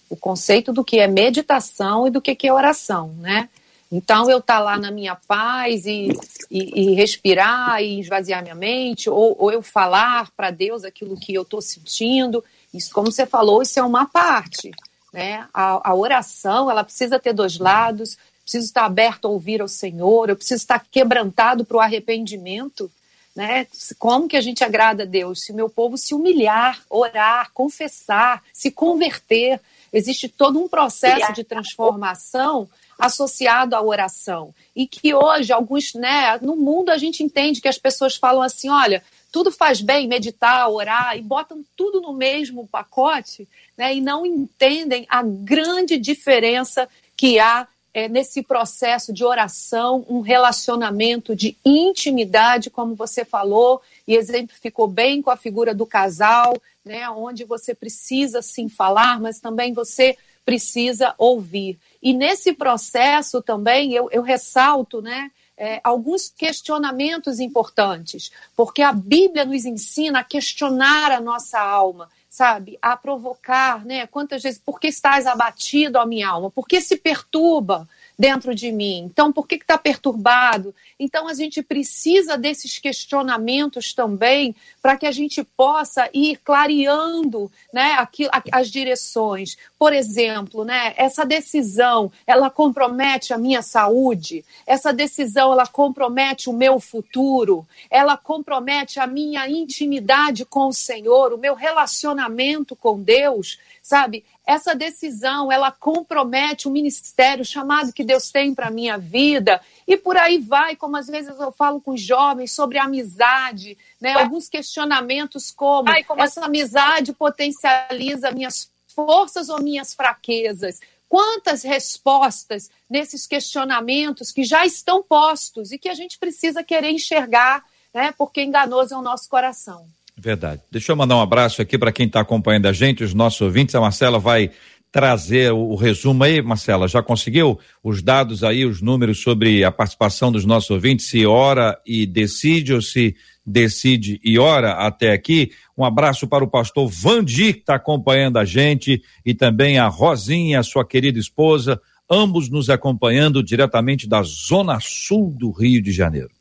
O 0.09 0.15
conceito 0.15 0.73
do 0.73 0.83
que 0.83 0.99
é 0.99 1.07
meditação 1.07 2.07
e 2.07 2.09
do 2.09 2.21
que 2.21 2.47
é 2.47 2.53
oração, 2.53 3.13
né? 3.19 3.49
Então, 3.91 4.29
eu 4.29 4.37
estar 4.37 4.57
tá 4.57 4.59
lá 4.59 4.77
na 4.77 4.91
minha 4.91 5.15
paz 5.15 5.85
e, 5.87 6.09
e, 6.51 6.81
e, 6.81 6.93
respirar 6.93 7.81
e 7.81 7.99
esvaziar 7.99 8.43
minha 8.43 8.53
mente, 8.53 9.09
ou, 9.09 9.35
ou 9.39 9.51
eu 9.51 9.63
falar 9.63 10.29
para 10.37 10.51
Deus 10.51 10.83
aquilo 10.83 11.19
que 11.19 11.33
eu 11.33 11.41
estou 11.41 11.59
sentindo, 11.59 12.43
isso, 12.71 12.93
como 12.93 13.11
você 13.11 13.25
falou, 13.25 13.63
isso 13.63 13.79
é 13.79 13.83
uma 13.83 14.05
parte. 14.05 14.71
Né? 15.11 15.47
A, 15.51 15.89
a 15.89 15.95
oração, 15.95 16.69
ela 16.69 16.83
precisa 16.83 17.19
ter 17.19 17.33
dois 17.33 17.57
lados, 17.57 18.15
preciso 18.43 18.65
estar 18.65 18.85
aberto 18.85 19.25
a 19.25 19.31
ouvir 19.31 19.61
ao 19.61 19.67
Senhor, 19.67 20.29
eu 20.29 20.35
preciso 20.35 20.61
estar 20.61 20.85
quebrantado 20.91 21.65
para 21.65 21.77
o 21.77 21.79
arrependimento. 21.79 22.91
Né? 23.35 23.65
Como 23.97 24.27
que 24.27 24.37
a 24.37 24.41
gente 24.41 24.63
agrada 24.63 25.03
a 25.03 25.05
Deus? 25.05 25.43
Se 25.43 25.51
o 25.51 25.55
meu 25.55 25.69
povo 25.69 25.97
se 25.97 26.13
humilhar, 26.13 26.79
orar, 26.89 27.51
confessar, 27.53 28.43
se 28.53 28.69
converter. 28.69 29.59
Existe 29.91 30.27
todo 30.29 30.59
um 30.59 30.67
processo 30.67 31.33
de 31.33 31.43
transformação 31.43 32.69
associado 32.99 33.75
à 33.75 33.81
oração. 33.81 34.53
E 34.75 34.85
que 34.85 35.13
hoje, 35.13 35.53
alguns, 35.53 35.93
né, 35.93 36.37
no 36.41 36.55
mundo 36.55 36.89
a 36.89 36.97
gente 36.97 37.23
entende 37.23 37.61
que 37.61 37.67
as 37.67 37.77
pessoas 37.77 38.15
falam 38.15 38.41
assim: 38.41 38.69
olha, 38.69 39.03
tudo 39.31 39.51
faz 39.51 39.81
bem, 39.81 40.07
meditar, 40.07 40.69
orar, 40.69 41.17
e 41.17 41.21
botam 41.21 41.63
tudo 41.75 42.01
no 42.01 42.13
mesmo 42.13 42.67
pacote, 42.67 43.47
né, 43.77 43.95
e 43.95 44.01
não 44.01 44.25
entendem 44.25 45.05
a 45.09 45.23
grande 45.23 45.97
diferença 45.97 46.89
que 47.15 47.39
há 47.39 47.67
é, 47.93 48.07
nesse 48.07 48.43
processo 48.43 49.11
de 49.11 49.23
oração, 49.23 50.05
um 50.09 50.21
relacionamento 50.21 51.35
de 51.35 51.57
intimidade, 51.65 52.69
como 52.69 52.95
você 52.95 53.25
falou, 53.25 53.81
e 54.07 54.15
exemplificou 54.15 54.87
bem 54.87 55.21
com 55.21 55.31
a 55.31 55.37
figura 55.37 55.73
do 55.73 55.85
casal, 55.85 56.55
né, 56.85 57.09
onde 57.09 57.43
você 57.43 57.73
precisa 57.73 58.41
sim 58.41 58.69
falar, 58.69 59.19
mas 59.19 59.39
também 59.39 59.73
você 59.73 60.17
precisa 60.45 61.13
ouvir. 61.17 61.77
E 62.01 62.13
nesse 62.13 62.53
processo 62.53 63.41
também 63.41 63.93
eu, 63.93 64.09
eu 64.11 64.21
ressalto, 64.21 65.01
né, 65.01 65.31
é, 65.57 65.81
alguns 65.83 66.29
questionamentos 66.29 67.39
importantes, 67.39 68.31
porque 68.55 68.81
a 68.81 68.93
Bíblia 68.93 69.43
nos 69.43 69.65
ensina 69.65 70.19
a 70.19 70.23
questionar 70.23 71.11
a 71.11 71.19
nossa 71.19 71.59
alma, 71.59 72.09
sabe? 72.29 72.77
A 72.81 72.95
provocar, 72.95 73.83
né? 73.83 74.05
Quantas 74.07 74.43
vezes, 74.43 74.59
por 74.59 74.79
que 74.79 74.87
estás 74.87 75.25
abatido, 75.25 75.97
a 75.99 76.05
minha 76.05 76.29
alma? 76.29 76.51
Por 76.51 76.67
que 76.67 76.79
se 76.79 76.95
perturba? 76.95 77.87
Dentro 78.19 78.53
de 78.53 78.69
mim? 78.69 79.05
Então, 79.05 79.31
por 79.31 79.47
que 79.47 79.55
está 79.55 79.77
perturbado? 79.77 80.75
Então, 80.99 81.29
a 81.29 81.33
gente 81.33 81.63
precisa 81.63 82.37
desses 82.37 82.77
questionamentos 82.77 83.93
também 83.93 84.53
para 84.81 84.97
que 84.97 85.05
a 85.05 85.11
gente 85.11 85.41
possa 85.41 86.09
ir 86.13 86.37
clareando 86.43 87.49
né, 87.71 87.93
aqui, 87.93 88.27
as 88.51 88.69
direções. 88.69 89.57
Por 89.77 89.93
exemplo, 89.93 90.65
né, 90.65 90.93
essa 90.97 91.25
decisão, 91.25 92.11
ela 92.27 92.49
compromete 92.49 93.33
a 93.33 93.37
minha 93.37 93.61
saúde? 93.61 94.43
Essa 94.67 94.91
decisão, 94.91 95.53
ela 95.53 95.65
compromete 95.65 96.49
o 96.49 96.53
meu 96.53 96.77
futuro? 96.81 97.65
Ela 97.89 98.17
compromete 98.17 98.99
a 98.99 99.07
minha 99.07 99.47
intimidade 99.47 100.43
com 100.43 100.67
o 100.67 100.73
Senhor, 100.73 101.31
o 101.31 101.37
meu 101.37 101.55
relacionamento 101.55 102.75
com 102.75 103.01
Deus? 103.01 103.57
Sabe? 103.81 104.25
Essa 104.49 104.73
decisão 104.73 105.51
ela 105.51 105.71
compromete 105.71 106.67
o 106.67 106.71
ministério, 106.71 107.43
o 107.43 107.45
chamado 107.45 107.93
que 107.93 108.03
Deus 108.03 108.31
tem 108.31 108.55
para 108.55 108.65
a 108.65 108.71
minha 108.71 108.97
vida, 108.97 109.61
e 109.87 109.95
por 109.95 110.17
aí 110.17 110.39
vai, 110.39 110.75
como 110.75 110.97
às 110.97 111.05
vezes 111.05 111.39
eu 111.39 111.51
falo 111.51 111.79
com 111.79 111.95
jovens 111.95 112.51
sobre 112.51 112.79
amizade, 112.79 113.77
né? 114.01 114.13
alguns 114.13 114.49
questionamentos 114.49 115.51
como, 115.51 115.87
Ai, 115.87 116.03
como 116.03 116.23
essa 116.23 116.45
amizade 116.45 117.13
potencializa 117.13 118.31
minhas 118.31 118.71
forças 118.87 119.49
ou 119.49 119.61
minhas 119.61 119.93
fraquezas. 119.93 120.79
Quantas 121.07 121.61
respostas 121.61 122.71
nesses 122.89 123.27
questionamentos 123.27 124.31
que 124.31 124.43
já 124.43 124.65
estão 124.65 125.03
postos 125.03 125.71
e 125.71 125.77
que 125.77 125.89
a 125.89 125.93
gente 125.93 126.17
precisa 126.17 126.63
querer 126.63 126.89
enxergar, 126.89 127.63
né? 127.93 128.11
porque 128.17 128.41
enganoso 128.41 128.95
é 128.95 128.97
o 128.97 129.03
nosso 129.03 129.29
coração. 129.29 129.87
Verdade. 130.21 130.61
Deixa 130.69 130.91
eu 130.91 130.97
mandar 130.97 131.15
um 131.15 131.21
abraço 131.21 131.61
aqui 131.61 131.77
para 131.77 131.93
quem 131.93 132.05
está 132.05 132.19
acompanhando 132.19 132.65
a 132.65 132.73
gente, 132.73 133.03
os 133.03 133.13
nossos 133.13 133.39
ouvintes. 133.39 133.73
A 133.73 133.79
Marcela 133.79 134.19
vai 134.19 134.51
trazer 134.91 135.53
o, 135.53 135.69
o, 135.69 135.75
resumo 135.75 136.23
aí, 136.23 136.41
Marcela. 136.41 136.87
Já 136.87 137.01
conseguiu 137.01 137.57
os 137.81 138.01
dados 138.01 138.43
aí, 138.43 138.65
os 138.65 138.81
números 138.81 139.21
sobre 139.21 139.63
a 139.63 139.71
participação 139.71 140.31
dos 140.31 140.45
nossos 140.45 140.69
ouvintes, 140.71 141.07
se 141.07 141.25
ora 141.25 141.79
e 141.85 142.05
decide 142.05 142.73
ou 142.73 142.81
se 142.81 143.15
decide 143.45 144.19
e 144.23 144.37
ora 144.37 144.73
até 144.73 145.13
aqui. 145.13 145.51
Um 145.77 145.85
abraço 145.85 146.27
para 146.27 146.43
o 146.43 146.49
pastor 146.49 146.89
Vandi, 146.89 147.53
que 147.53 147.59
está 147.59 147.75
acompanhando 147.75 148.37
a 148.37 148.45
gente, 148.45 149.01
e 149.25 149.33
também 149.33 149.79
a 149.79 149.87
Rosinha, 149.87 150.61
sua 150.63 150.85
querida 150.85 151.17
esposa, 151.17 151.79
ambos 152.09 152.49
nos 152.49 152.69
acompanhando 152.69 153.41
diretamente 153.41 154.07
da 154.07 154.21
Zona 154.23 154.79
Sul 154.81 155.33
do 155.37 155.51
Rio 155.51 155.81
de 155.81 155.91
Janeiro. 155.91 156.38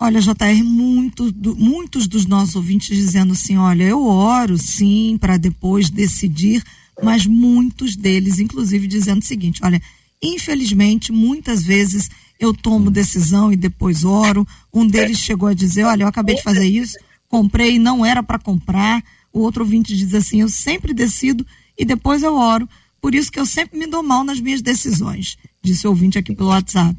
Olha, 0.00 0.20
JR, 0.20 0.62
muito, 0.62 1.32
do, 1.32 1.56
muitos 1.56 2.06
dos 2.06 2.24
nossos 2.24 2.54
ouvintes 2.54 2.96
dizendo 2.96 3.32
assim: 3.32 3.56
olha, 3.56 3.82
eu 3.82 4.06
oro 4.06 4.56
sim 4.56 5.18
para 5.20 5.36
depois 5.36 5.90
decidir, 5.90 6.62
mas 7.02 7.26
muitos 7.26 7.96
deles, 7.96 8.38
inclusive, 8.38 8.86
dizendo 8.86 9.20
o 9.20 9.24
seguinte: 9.24 9.60
olha, 9.64 9.82
infelizmente, 10.22 11.10
muitas 11.10 11.64
vezes 11.64 12.08
eu 12.38 12.54
tomo 12.54 12.92
decisão 12.92 13.52
e 13.52 13.56
depois 13.56 14.04
oro. 14.04 14.46
Um 14.72 14.86
deles 14.86 15.18
chegou 15.18 15.48
a 15.48 15.54
dizer: 15.54 15.82
olha, 15.82 16.04
eu 16.04 16.08
acabei 16.08 16.36
de 16.36 16.44
fazer 16.44 16.66
isso, 16.66 16.96
comprei 17.28 17.76
não 17.76 18.06
era 18.06 18.22
para 18.22 18.38
comprar. 18.38 19.02
O 19.32 19.40
outro 19.40 19.64
ouvinte 19.64 19.96
diz 19.96 20.14
assim: 20.14 20.42
eu 20.42 20.48
sempre 20.48 20.94
decido 20.94 21.44
e 21.76 21.84
depois 21.84 22.22
eu 22.22 22.36
oro. 22.36 22.68
Por 23.00 23.16
isso 23.16 23.32
que 23.32 23.40
eu 23.40 23.46
sempre 23.46 23.76
me 23.76 23.86
dou 23.86 24.04
mal 24.04 24.22
nas 24.22 24.40
minhas 24.40 24.62
decisões, 24.62 25.36
disse 25.60 25.88
o 25.88 25.90
ouvinte 25.90 26.18
aqui 26.18 26.34
pelo 26.36 26.50
WhatsApp 26.50 26.96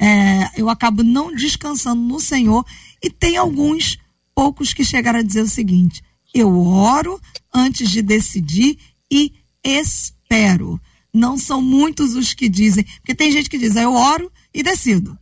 é, 0.00 0.50
eu 0.56 0.70
acabo 0.70 1.02
não 1.02 1.34
descansando 1.34 2.00
no 2.00 2.18
Senhor. 2.18 2.64
E 3.02 3.10
tem 3.10 3.36
alguns 3.36 3.98
poucos 4.34 4.72
que 4.72 4.82
chegaram 4.82 5.18
a 5.18 5.22
dizer 5.22 5.42
o 5.42 5.48
seguinte: 5.48 6.02
eu 6.34 6.50
oro 6.66 7.20
antes 7.52 7.90
de 7.90 8.00
decidir 8.00 8.78
e 9.10 9.34
espero. 9.62 10.80
Não 11.12 11.36
são 11.36 11.60
muitos 11.60 12.14
os 12.14 12.32
que 12.32 12.48
dizem, 12.48 12.84
porque 13.00 13.14
tem 13.14 13.32
gente 13.32 13.50
que 13.50 13.58
diz, 13.58 13.76
eu 13.76 13.92
oro 13.92 14.32
e 14.54 14.62
decido. 14.62 15.18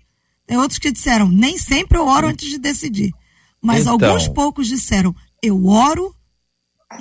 Tem 0.47 0.57
outros 0.57 0.79
que 0.79 0.93
disseram, 0.93 1.29
nem 1.29 1.59
sempre 1.59 1.99
eu 1.99 2.07
oro 2.07 2.29
antes 2.29 2.49
de 2.49 2.59
decidir. 2.59 3.12
Mas 3.61 3.81
então, 3.81 3.95
alguns 3.95 4.29
poucos 4.29 4.68
disseram, 4.68 5.14
eu 5.43 5.66
oro, 5.66 6.14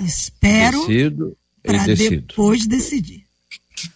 espero 0.00 0.86
para 1.62 1.84
depois 1.84 2.66
decidir. 2.66 3.28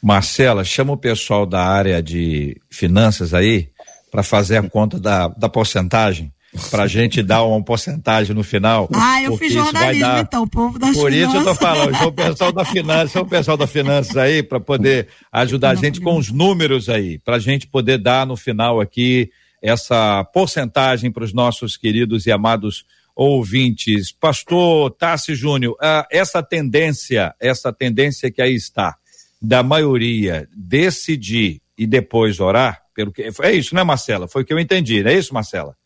Marcela, 0.03 0.65
chama 0.65 0.93
o 0.93 0.97
pessoal 0.97 1.47
da 1.47 1.65
área 1.65 2.03
de 2.03 2.61
finanças 2.71 3.35
aí 3.35 3.72
para 4.13 4.23
fazer 4.23 4.59
a 4.59 4.63
conta 4.63 5.01
da, 5.01 5.29
da 5.29 5.49
porcentagem, 5.49 6.31
para 6.71 6.83
a 6.83 6.87
gente 6.87 7.23
dar 7.23 7.45
uma 7.45 7.65
porcentagem 7.65 8.37
no 8.37 8.45
final. 8.45 8.87
Ah, 8.93 9.23
eu 9.23 9.39
fiz 9.39 9.55
jornalismo, 9.55 10.07
dar... 10.07 10.21
então, 10.21 10.43
o 10.43 10.51
povo 10.51 10.79
das 10.79 10.95
Por 10.95 11.11
finanças. 11.11 11.35
isso 11.35 11.37
eu 11.39 11.45
tô 11.45 11.55
falando, 11.55 11.97
sou 11.97 12.09
o 12.09 12.13
pessoal 12.13 12.53
da 12.53 12.65
finanças, 12.67 13.13
sou 13.13 13.23
o 13.23 13.27
pessoal 13.27 13.57
da 13.57 13.67
finanças 13.67 14.17
aí, 14.19 14.43
para 14.43 14.61
poder 14.61 15.09
ajudar 15.33 15.71
a 15.71 15.75
gente 15.75 15.99
com 15.99 16.19
os 16.19 16.31
números 16.31 16.91
aí, 16.91 17.19
para 17.21 17.37
a 17.37 17.39
gente 17.39 17.67
poder 17.67 17.97
dar 17.97 18.27
no 18.27 18.37
final 18.37 18.83
aqui 18.83 19.31
essa 19.63 20.23
porcentagem 20.25 21.11
para 21.11 21.25
os 21.25 21.33
nossos 21.33 21.79
queridos 21.79 22.27
e 22.27 22.31
amados 22.31 22.85
ouvintes. 23.17 24.13
Pastor 24.13 24.91
Tassi 24.91 25.35
Júnior, 25.35 25.75
ah, 25.81 26.07
essa 26.13 26.43
tendência, 26.43 27.35
essa 27.41 27.73
tendência 27.73 28.31
que 28.31 28.43
aí 28.43 28.55
está, 28.55 28.95
da 29.41 29.63
maioria 29.63 30.47
decidir 30.55 31.63
e 31.79 31.87
depois 31.87 32.41
orar, 32.41 32.82
pelo 32.95 33.13
que 33.13 33.23
é 33.23 33.53
isso, 33.53 33.75
né, 33.75 33.83
Marcela? 33.83 34.29
Foi 34.29 34.43
o 34.43 34.45
que 34.45 34.53
eu 34.53 34.59
entendi, 34.59 35.03
não 35.03 35.11
é 35.11 35.15
isso, 35.15 35.35
Marcela? 35.35 35.77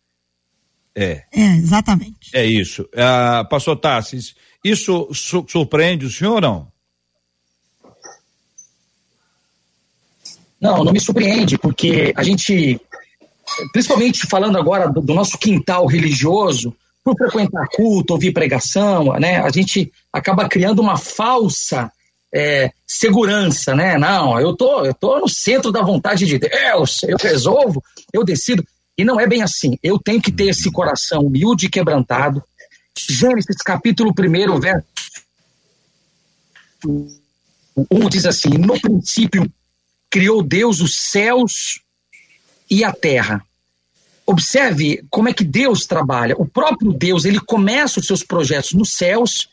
É. 0.94 1.24
É, 1.32 1.56
exatamente. 1.56 2.30
É 2.32 2.44
isso. 2.44 2.88
Ah, 2.96 3.46
pastor 3.50 3.76
Tassis, 3.76 4.34
isso 4.64 5.08
su 5.12 5.44
surpreende 5.46 6.06
o 6.06 6.10
senhor 6.10 6.36
ou 6.36 6.40
não? 6.40 6.72
Não, 10.58 10.82
não 10.82 10.92
me 10.92 10.98
surpreende, 10.98 11.58
porque 11.58 12.14
a 12.16 12.22
gente, 12.22 12.80
principalmente 13.72 14.26
falando 14.26 14.56
agora 14.56 14.88
do, 14.88 15.02
do 15.02 15.14
nosso 15.14 15.36
quintal 15.36 15.86
religioso, 15.86 16.74
por 17.04 17.14
frequentar 17.16 17.68
culto, 17.68 18.14
ouvir 18.14 18.32
pregação, 18.32 19.12
né, 19.20 19.38
a 19.38 19.50
gente 19.50 19.92
acaba 20.12 20.48
criando 20.48 20.80
uma 20.80 20.96
falsa 20.96 21.92
é, 22.36 22.70
segurança, 22.86 23.74
né? 23.74 23.96
Não, 23.96 24.38
eu 24.38 24.54
tô, 24.54 24.84
eu 24.84 24.92
tô 24.92 25.18
no 25.18 25.28
centro 25.28 25.72
da 25.72 25.80
vontade 25.80 26.26
de 26.26 26.38
Deus, 26.38 27.02
eu 27.04 27.16
resolvo, 27.16 27.82
eu 28.12 28.22
decido. 28.22 28.62
E 28.98 29.04
não 29.04 29.18
é 29.18 29.26
bem 29.26 29.42
assim. 29.42 29.78
Eu 29.82 29.98
tenho 29.98 30.20
que 30.20 30.30
ter 30.30 30.48
esse 30.48 30.70
coração 30.70 31.22
humilde 31.22 31.64
e 31.64 31.70
quebrantado. 31.70 32.42
Gênesis 33.08 33.56
capítulo 33.64 34.10
1, 34.10 34.60
verso 34.60 34.86
1 37.90 38.08
diz 38.10 38.26
assim: 38.26 38.50
No 38.50 38.78
princípio 38.78 39.50
criou 40.10 40.42
Deus 40.42 40.82
os 40.82 40.94
céus 40.94 41.80
e 42.70 42.84
a 42.84 42.92
terra. 42.92 43.42
Observe 44.26 45.02
como 45.08 45.28
é 45.28 45.32
que 45.32 45.44
Deus 45.44 45.86
trabalha. 45.86 46.34
O 46.36 46.46
próprio 46.46 46.92
Deus, 46.92 47.24
ele 47.24 47.40
começa 47.40 48.00
os 48.00 48.06
seus 48.06 48.22
projetos 48.22 48.74
nos 48.74 48.92
céus 48.92 49.48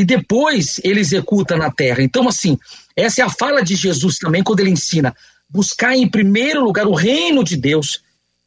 e 0.00 0.04
depois 0.04 0.80
ele 0.82 0.98
executa 0.98 1.58
na 1.58 1.70
terra. 1.70 2.02
Então, 2.02 2.26
assim, 2.26 2.58
essa 2.96 3.20
é 3.20 3.24
a 3.24 3.28
fala 3.28 3.62
de 3.62 3.74
Jesus 3.74 4.16
também 4.16 4.42
quando 4.42 4.60
ele 4.60 4.70
ensina: 4.70 5.14
buscar 5.46 5.94
em 5.94 6.08
primeiro 6.08 6.64
lugar 6.64 6.86
o 6.86 6.94
reino 6.94 7.44
de 7.44 7.54
Deus 7.54 8.00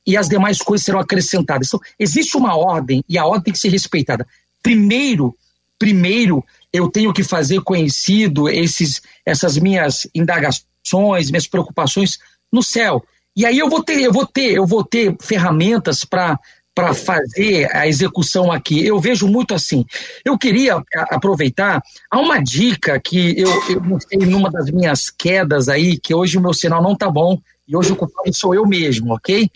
e 0.06 0.18
as 0.18 0.28
demais 0.28 0.58
coisas 0.58 0.84
serão 0.84 1.00
acrescentadas. 1.00 1.68
Então, 1.68 1.80
existe 2.00 2.36
uma 2.36 2.58
ordem 2.58 3.04
e 3.08 3.20
a 3.20 3.26
ordem 3.26 3.44
tem 3.44 3.54
que 3.54 3.60
ser 3.60 3.70
respeitada. 3.70 4.26
Primeiro, 4.64 5.36
primeiro 5.78 6.44
eu 6.74 6.90
tenho 6.90 7.14
que 7.14 7.24
fazer 7.24 7.62
conhecido 7.62 8.50
esses, 8.50 9.00
essas 9.24 9.56
minhas 9.56 10.08
indagações, 10.16 11.30
minhas 11.30 11.46
preocupações 11.46 12.18
no 12.52 12.64
céu. 12.64 13.06
E 13.38 13.46
aí 13.46 13.60
eu 13.60 13.70
vou 13.70 13.84
ter, 13.84 14.02
eu 14.02 14.12
vou 14.12 14.26
ter, 14.26 14.54
eu 14.54 14.66
vou 14.66 14.84
ter 14.84 15.16
ferramentas 15.22 16.04
para 16.04 16.40
para 16.76 16.94
fazer 16.94 17.70
a 17.76 17.88
execução 17.88 18.52
aqui. 18.52 18.86
Eu 18.86 19.00
vejo 19.00 19.28
muito 19.28 19.54
assim. 19.54 19.86
Eu 20.26 20.38
queria 20.38 20.82
aproveitar, 21.10 21.82
há 22.10 22.20
uma 22.20 22.40
dica 22.40 23.00
que 23.00 23.40
eu, 23.40 23.50
eu 23.70 23.82
mostrei 23.82 24.28
numa 24.28 24.50
das 24.50 24.70
minhas 24.72 25.10
quedas 25.10 25.70
aí, 25.70 25.98
que 25.98 26.14
hoje 26.14 26.38
o 26.38 26.42
meu 26.42 26.54
sinal 26.54 26.82
não 26.82 26.96
tá 26.96 27.10
bom, 27.10 27.40
e 27.68 27.76
hoje 27.76 27.92
o 27.92 27.96
culpado 27.96 28.34
sou 28.34 28.56
eu 28.56 28.66
mesmo, 28.66 29.14
ok? 29.14 29.50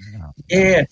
É, 0.51 0.87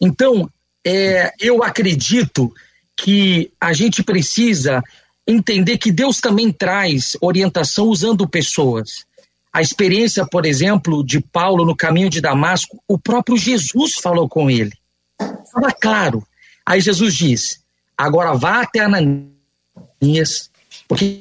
então, 0.00 0.48
é, 0.84 1.32
eu 1.40 1.62
acredito 1.62 2.52
que 2.96 3.50
a 3.60 3.72
gente 3.72 4.02
precisa 4.02 4.82
entender 5.26 5.78
que 5.78 5.92
Deus 5.92 6.20
também 6.20 6.52
traz 6.52 7.16
orientação 7.20 7.86
usando 7.86 8.28
pessoas. 8.28 9.06
A 9.52 9.62
experiência, 9.62 10.26
por 10.26 10.44
exemplo, 10.46 11.04
de 11.04 11.20
Paulo 11.20 11.64
no 11.64 11.76
caminho 11.76 12.10
de 12.10 12.20
Damasco, 12.20 12.82
o 12.86 12.98
próprio 12.98 13.36
Jesus 13.36 13.94
falou 13.94 14.28
com 14.28 14.50
ele. 14.50 14.72
Fala 15.52 15.72
claro. 15.72 16.26
Aí 16.64 16.80
Jesus 16.80 17.14
diz: 17.14 17.60
agora 17.96 18.34
vá 18.34 18.62
até 18.62 18.80
Ananias, 18.80 20.50
porque 20.86 21.20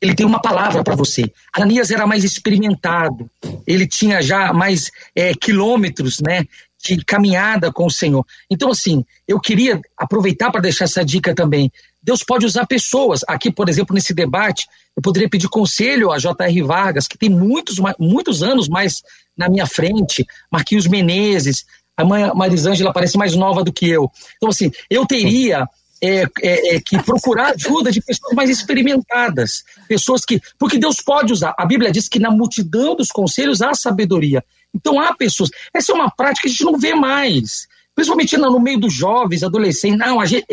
ele 0.00 0.14
tem 0.14 0.26
uma 0.26 0.40
palavra 0.40 0.82
para 0.82 0.96
você. 0.96 1.30
Ananias 1.52 1.90
era 1.90 2.06
mais 2.06 2.24
experimentado, 2.24 3.30
ele 3.66 3.86
tinha 3.86 4.22
já 4.22 4.52
mais 4.52 4.90
é, 5.14 5.34
quilômetros, 5.34 6.20
né, 6.20 6.44
de 6.82 7.04
caminhada 7.04 7.70
com 7.70 7.86
o 7.86 7.90
Senhor. 7.90 8.24
Então, 8.50 8.70
assim, 8.70 9.04
eu 9.28 9.38
queria 9.38 9.80
aproveitar 9.96 10.50
para 10.50 10.62
deixar 10.62 10.84
essa 10.84 11.04
dica 11.04 11.34
também. 11.34 11.70
Deus 12.02 12.24
pode 12.24 12.46
usar 12.46 12.66
pessoas. 12.66 13.20
Aqui, 13.28 13.52
por 13.52 13.68
exemplo, 13.68 13.94
nesse 13.94 14.14
debate, 14.14 14.66
eu 14.96 15.02
poderia 15.02 15.28
pedir 15.28 15.48
conselho 15.48 16.10
a 16.10 16.18
J.R. 16.18 16.62
Vargas, 16.62 17.06
que 17.06 17.18
tem 17.18 17.28
muitos, 17.28 17.76
muitos 17.98 18.42
anos 18.42 18.68
mais 18.68 19.02
na 19.36 19.48
minha 19.48 19.66
frente, 19.66 20.26
Marquinhos 20.50 20.86
Menezes, 20.86 21.64
a 21.96 22.04
mãe 22.04 22.32
Marisângela 22.34 22.92
parece 22.92 23.18
mais 23.18 23.34
nova 23.34 23.62
do 23.62 23.72
que 23.72 23.88
eu. 23.88 24.10
Então, 24.36 24.48
assim, 24.48 24.70
eu 24.88 25.06
teria 25.06 25.68
é, 26.02 26.22
é, 26.42 26.76
é, 26.76 26.80
que 26.80 27.00
procurar 27.02 27.54
ajuda 27.54 27.92
de 27.92 28.00
pessoas 28.00 28.34
mais 28.34 28.48
experimentadas, 28.48 29.62
pessoas 29.86 30.24
que. 30.24 30.40
Porque 30.58 30.78
Deus 30.78 30.96
pode 30.96 31.32
usar. 31.32 31.54
A 31.58 31.66
Bíblia 31.66 31.92
diz 31.92 32.08
que 32.08 32.18
na 32.18 32.30
multidão 32.30 32.96
dos 32.96 33.08
conselhos 33.08 33.60
há 33.60 33.74
sabedoria. 33.74 34.42
Então 34.74 34.98
há 35.00 35.14
pessoas. 35.14 35.50
Essa 35.74 35.92
é 35.92 35.94
uma 35.94 36.10
prática 36.10 36.42
que 36.42 36.48
a 36.48 36.50
gente 36.50 36.64
não 36.64 36.78
vê 36.78 36.94
mais. 36.94 37.68
Principalmente 37.94 38.36
no 38.36 38.58
meio 38.58 38.80
dos 38.80 38.94
jovens, 38.94 39.42
adolescentes. 39.42 39.98
Não, 39.98 40.20
a 40.20 40.24
gente, 40.24 40.46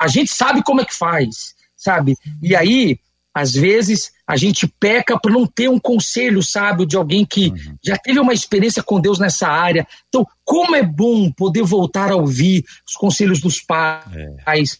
a 0.00 0.08
gente 0.08 0.32
sabe 0.32 0.64
como 0.64 0.80
é 0.80 0.84
que 0.84 0.94
faz, 0.94 1.54
sabe? 1.76 2.16
E 2.42 2.56
aí, 2.56 2.98
às 3.34 3.52
vezes, 3.52 4.12
a 4.26 4.36
gente 4.36 4.66
peca 4.66 5.18
por 5.18 5.32
não 5.32 5.46
ter 5.46 5.68
um 5.68 5.78
conselho 5.78 6.42
sábio 6.42 6.84
de 6.84 6.96
alguém 6.96 7.24
que 7.24 7.48
uhum. 7.48 7.76
já 7.82 7.96
teve 7.96 8.20
uma 8.20 8.34
experiência 8.34 8.82
com 8.82 9.00
Deus 9.00 9.18
nessa 9.18 9.48
área. 9.48 9.86
Então, 10.08 10.26
como 10.44 10.76
é 10.76 10.82
bom 10.82 11.30
poder 11.32 11.62
voltar 11.62 12.12
a 12.12 12.16
ouvir 12.16 12.64
os 12.86 12.94
conselhos 12.94 13.40
dos 13.40 13.60
pais, 13.60 14.78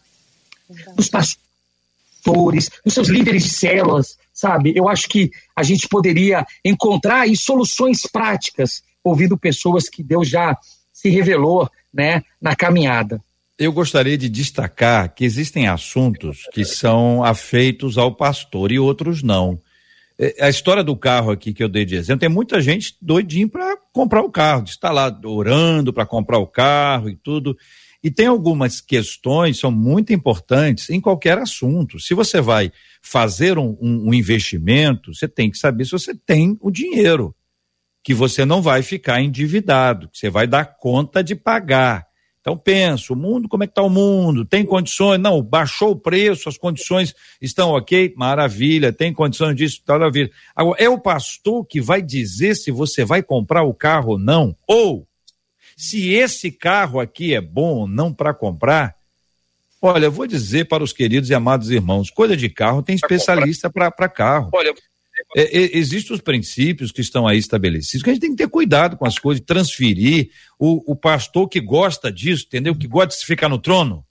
é. 0.68 0.92
dos 0.94 1.09
pastores, 1.09 2.70
dos 2.84 2.92
seus 2.92 3.09
líderes 3.09 3.44
de 3.44 3.50
células, 3.50 4.18
sabe? 4.34 4.72
Eu 4.76 4.86
acho 4.86 5.09
que 5.09 5.30
a 5.57 5.62
gente 5.62 5.88
poderia 5.88 6.46
encontrar 6.62 7.22
aí 7.22 7.34
soluções 7.34 8.03
práticas 8.03 8.82
ouvindo 9.03 9.36
pessoas 9.36 9.88
que 9.88 10.03
Deus 10.03 10.28
já 10.28 10.57
se 10.92 11.09
revelou, 11.09 11.68
né, 11.92 12.22
na 12.40 12.55
caminhada. 12.55 13.20
Eu 13.62 13.72
gostaria 13.72 14.18
de 14.18 14.28
destacar 14.28 15.14
que 15.14 15.24
existem 15.24 15.68
assuntos 15.68 16.48
que 16.52 16.64
são 16.64 17.22
afeitos 17.22 17.96
ao 17.96 18.12
pastor 18.12 18.72
e 18.72 18.78
outros 18.80 19.22
não. 19.22 19.56
É, 20.18 20.46
a 20.46 20.50
história 20.50 20.82
do 20.82 20.96
carro 20.96 21.30
aqui 21.30 21.54
que 21.54 21.62
eu 21.62 21.68
dei 21.68 21.84
de 21.84 21.94
exemplo, 21.94 22.18
tem 22.18 22.28
muita 22.28 22.60
gente 22.60 22.96
doidinho 23.00 23.48
para 23.48 23.76
comprar 23.92 24.20
o 24.22 24.32
carro, 24.32 24.64
está 24.64 24.90
lá 24.90 25.16
orando 25.24 25.92
para 25.92 26.04
comprar 26.04 26.38
o 26.38 26.46
carro 26.48 27.08
e 27.08 27.14
tudo. 27.14 27.56
E 28.02 28.10
tem 28.10 28.26
algumas 28.26 28.80
questões 28.80 29.60
são 29.60 29.70
muito 29.70 30.12
importantes 30.12 30.90
em 30.90 31.00
qualquer 31.00 31.38
assunto. 31.38 32.00
Se 32.00 32.14
você 32.14 32.40
vai 32.40 32.72
fazer 33.00 33.58
um, 33.58 33.78
um, 33.80 34.08
um 34.08 34.12
investimento, 34.12 35.14
você 35.14 35.28
tem 35.28 35.48
que 35.48 35.56
saber 35.56 35.84
se 35.84 35.92
você 35.92 36.16
tem 36.16 36.58
o 36.60 36.68
dinheiro, 36.68 37.32
que 38.02 38.12
você 38.12 38.44
não 38.44 38.60
vai 38.60 38.82
ficar 38.82 39.22
endividado, 39.22 40.08
que 40.08 40.18
você 40.18 40.28
vai 40.28 40.48
dar 40.48 40.64
conta 40.64 41.22
de 41.22 41.36
pagar 41.36 42.10
então 42.43 42.57
penso, 42.57 43.12
o 43.12 43.16
mundo, 43.16 43.49
como 43.49 43.62
é 43.62 43.68
que 43.68 43.70
está 43.70 43.82
o 43.82 43.88
mundo? 43.88 44.45
Tem 44.45 44.66
condições? 44.66 45.20
Não, 45.20 45.40
baixou 45.40 45.93
o 45.93 45.97
preço, 45.97 46.49
as 46.49 46.59
condições 46.59 47.14
estão 47.40 47.70
ok? 47.70 48.12
Maravilha, 48.16 48.93
tem 48.93 49.12
condições 49.12 49.55
disso, 49.55 49.80
maravilha. 49.86 50.28
Agora, 50.55 50.82
é 50.82 50.88
o 50.88 50.99
pastor 50.99 51.64
que 51.64 51.80
vai 51.80 52.03
dizer 52.03 52.57
se 52.57 52.72
você 52.72 53.05
vai 53.05 53.22
comprar 53.22 53.62
o 53.62 53.72
carro 53.72 54.14
ou 54.14 54.18
não? 54.18 54.57
Ou, 54.66 55.07
se 55.76 56.12
esse 56.12 56.51
carro 56.51 56.99
aqui 56.99 57.32
é 57.32 57.40
bom 57.40 57.76
ou 57.76 57.86
não 57.86 58.12
para 58.12 58.34
comprar? 58.34 58.97
Olha, 59.80 60.07
eu 60.07 60.12
vou 60.12 60.26
dizer 60.26 60.66
para 60.66 60.82
os 60.82 60.93
queridos 60.93 61.30
e 61.30 61.34
amados 61.34 61.70
irmãos, 61.70 62.11
coisa 62.11 62.36
de 62.36 62.49
carro 62.49 62.82
tem 62.82 62.97
especialista 62.97 63.70
para 63.70 64.09
carro. 64.09 64.51
Olha, 64.53 64.74
é, 65.34 65.42
é, 65.42 65.78
existem 65.78 66.14
os 66.14 66.20
princípios 66.20 66.92
que 66.92 67.00
estão 67.00 67.26
aí 67.26 67.38
estabelecidos, 67.38 68.02
que 68.02 68.10
a 68.10 68.12
gente 68.12 68.22
tem 68.22 68.30
que 68.30 68.36
ter 68.36 68.48
cuidado 68.48 68.96
com 68.96 69.06
as 69.06 69.18
coisas, 69.18 69.42
transferir. 69.44 70.30
O, 70.58 70.92
o 70.92 70.94
pastor 70.94 71.48
que 71.48 71.60
gosta 71.60 72.12
disso, 72.12 72.44
entendeu? 72.46 72.74
Que 72.74 72.86
gosta 72.86 73.18
de 73.18 73.26
ficar 73.26 73.48
no 73.48 73.58
trono, 73.58 74.04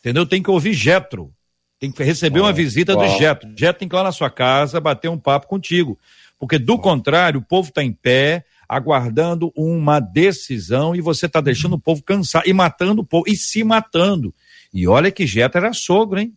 entendeu? 0.00 0.26
Tem 0.26 0.42
que 0.42 0.50
ouvir 0.50 0.72
Jetro. 0.72 1.32
Tem 1.78 1.90
que 1.90 2.02
receber 2.04 2.40
uma 2.40 2.52
visita 2.52 2.94
do 2.94 3.06
Jetro. 3.18 3.52
Jetro 3.56 3.80
tem 3.80 3.88
que 3.88 3.94
ir 3.94 3.98
lá 3.98 4.04
na 4.04 4.12
sua 4.12 4.30
casa 4.30 4.80
bater 4.80 5.08
um 5.08 5.18
papo 5.18 5.48
contigo. 5.48 5.98
Porque, 6.38 6.56
do 6.56 6.78
contrário, 6.78 7.40
o 7.40 7.44
povo 7.44 7.68
está 7.68 7.82
em 7.82 7.92
pé, 7.92 8.44
aguardando 8.68 9.52
uma 9.56 9.98
decisão 9.98 10.94
e 10.94 11.00
você 11.00 11.26
está 11.26 11.40
deixando 11.40 11.74
o 11.74 11.80
povo 11.80 12.02
cansar 12.02 12.44
e 12.46 12.52
matando 12.52 13.02
o 13.02 13.04
povo 13.04 13.24
e 13.28 13.36
se 13.36 13.64
matando. 13.64 14.32
E 14.72 14.86
olha 14.86 15.10
que 15.10 15.26
Jetro 15.26 15.58
era 15.58 15.72
sogro, 15.72 16.20
hein? 16.20 16.32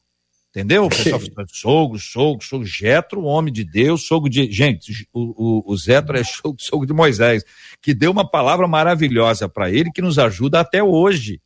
Entendeu? 0.56 0.86
O 0.86 0.90
pessoal 0.90 1.20
fala, 1.20 1.48
sogro, 1.52 2.00
sogro, 2.00 2.46
sogro, 2.46 2.66
Jetro, 2.66 3.24
homem 3.24 3.54
de 3.54 3.66
Deus, 3.66 4.08
sogro 4.08 4.30
de. 4.30 4.50
Gente, 4.50 5.06
o, 5.12 5.66
o, 5.68 5.74
o 5.74 5.78
Zetro 5.78 6.16
é 6.16 6.24
sogro, 6.24 6.56
sogro 6.58 6.88
de 6.88 6.94
Moisés, 6.94 7.44
que 7.82 7.94
deu 7.94 8.10
uma 8.10 8.26
palavra 8.26 8.66
maravilhosa 8.66 9.50
para 9.50 9.70
ele 9.70 9.92
que 9.92 10.02
nos 10.02 10.18
ajuda 10.18 10.62
até 10.62 10.82
hoje. 10.82 11.42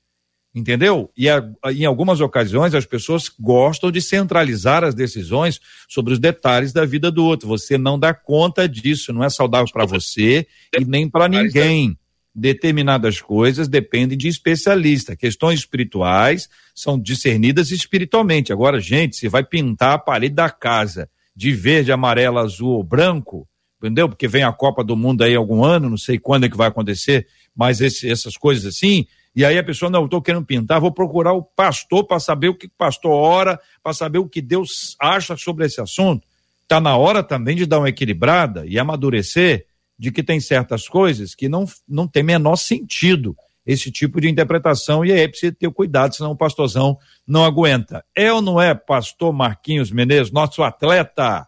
Entendeu? 0.54 1.12
E 1.18 1.28
a, 1.28 1.44
em 1.72 1.86
algumas 1.86 2.22
ocasiões 2.22 2.76
as 2.76 2.86
pessoas 2.86 3.30
gostam 3.30 3.92
de 3.92 4.00
centralizar 4.00 4.84
as 4.84 4.94
decisões 4.94 5.60
sobre 5.88 6.14
os 6.14 6.20
detalhes 6.20 6.72
da 6.72 6.86
vida 6.86 7.10
do 7.10 7.26
outro. 7.26 7.48
Você 7.48 7.80
não 7.80 7.98
dá 7.98 8.14
conta 8.14 8.70
disso, 8.70 9.12
não 9.12 9.24
é 9.24 9.30
saudável 9.30 9.72
para 9.74 9.86
você 9.86 10.46
e 10.80 10.86
nem 10.86 11.10
para 11.10 11.28
ninguém 11.28 11.98
determinadas 12.40 13.22
coisas 13.22 13.68
dependem 13.68 14.18
de 14.18 14.28
especialista. 14.28 15.16
Questões 15.16 15.60
espirituais 15.60 16.50
são 16.74 16.98
discernidas 16.98 17.70
espiritualmente. 17.70 18.54
Agora, 18.54 18.80
gente, 18.80 19.18
se 19.18 19.28
vai 19.28 19.44
pintar 19.44 19.94
a 19.94 20.00
parede 20.00 20.36
da 20.36 20.50
casa 20.50 21.10
de 21.36 21.52
verde, 21.52 21.92
amarelo, 21.92 22.40
azul 22.40 22.72
ou 22.72 22.84
branco, 22.84 23.48
entendeu? 23.78 24.08
Porque 24.08 24.28
vem 24.28 24.44
a 24.44 24.54
Copa 24.54 24.84
do 24.84 24.96
Mundo 24.96 25.24
aí 25.24 25.36
algum 25.36 25.64
ano, 25.64 25.90
não 25.90 25.98
sei 25.98 26.18
quando 26.18 26.46
é 26.46 26.50
que 26.50 26.58
vai 26.58 26.70
acontecer, 26.70 27.28
mas 27.56 27.82
esse, 27.82 28.10
essas 28.10 28.38
coisas 28.38 28.66
assim. 28.66 29.06
E 29.36 29.44
aí 29.44 29.58
a 29.58 29.64
pessoa, 29.64 29.92
não, 29.92 30.02
eu 30.02 30.06
estou 30.06 30.22
querendo 30.22 30.46
pintar, 30.46 30.80
vou 30.80 30.92
procurar 30.92 31.34
o 31.34 31.44
pastor 31.44 32.06
para 32.06 32.20
saber 32.20 32.50
o 32.50 32.56
que 32.56 32.68
o 32.68 32.72
pastor 32.78 33.12
ora, 33.12 33.60
para 33.84 33.94
saber 33.94 34.20
o 34.20 34.28
que 34.28 34.42
Deus 34.42 34.96
acha 35.00 35.36
sobre 35.36 35.66
esse 35.66 35.82
assunto. 35.82 36.26
Está 36.64 36.80
na 36.80 36.96
hora 36.96 37.22
também 37.22 37.56
de 37.56 37.66
dar 37.66 37.80
uma 37.80 37.90
equilibrada 37.90 38.66
e 38.66 38.80
amadurecer 38.80 39.66
de 40.00 40.12
que 40.12 40.24
tem 40.24 40.40
certas 40.40 40.88
coisas 40.88 41.36
que 41.36 41.50
não, 41.50 41.66
não 41.88 42.08
tem 42.08 42.24
menor 42.24 42.56
sentido 42.56 43.36
esse 43.66 43.92
tipo 43.92 44.22
de 44.22 44.30
interpretação 44.30 45.06
e 45.06 45.12
aí 45.12 45.28
precisa 45.28 45.52
ter 45.52 45.70
cuidado, 45.72 46.16
senão 46.16 46.32
o 46.32 46.38
pastorzão 46.38 46.98
não 47.28 47.44
aguenta. 47.44 48.04
É 48.16 48.32
ou 48.32 48.42
não 48.42 48.60
é, 48.60 48.74
pastor 48.74 49.34
Marquinhos 49.34 49.92
Menezes, 49.92 50.32
nosso 50.32 50.64
atleta? 50.64 51.46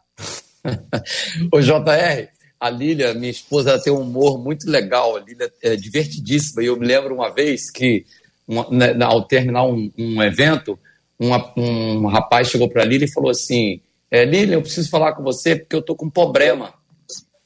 Ô 1.52 1.62
JR, 1.62 2.30
a 2.60 2.70
Lília, 2.70 3.14
minha 3.14 3.32
esposa, 3.32 3.72
ela 3.72 3.82
tem 3.82 3.91
um 3.91 4.02
humor 4.02 4.38
muito 4.38 4.70
legal, 4.70 5.16
a 5.16 5.22
Lília 5.22 5.52
é 5.64 5.76
divertidíssima, 5.76 6.62
e 6.62 6.68
eu 6.68 6.78
me 6.78 6.86
lembro 6.86 7.16
uma 7.16 7.34
vez 7.34 7.72
que, 7.72 8.06
uma, 8.47 8.70
né, 8.70 8.95
ao 9.04 9.24
terminar 9.24 9.64
um, 9.64 9.89
um 9.97 10.22
evento, 10.22 10.78
uma, 11.18 11.52
um 11.58 12.06
rapaz 12.06 12.49
chegou 12.49 12.70
para 12.70 12.84
a 12.84 12.86
Lília 12.86 13.06
e 13.06 13.12
falou 13.12 13.32
assim, 13.32 13.82
é, 14.12 14.26
Lília, 14.26 14.56
eu 14.56 14.62
preciso 14.62 14.89
falar 14.89 15.14
com 15.14 15.24
você 15.24 15.56
porque 15.56 15.76
eu 15.76 15.80
estou 15.80 15.95
com 15.95 16.10
problema. 16.10 16.80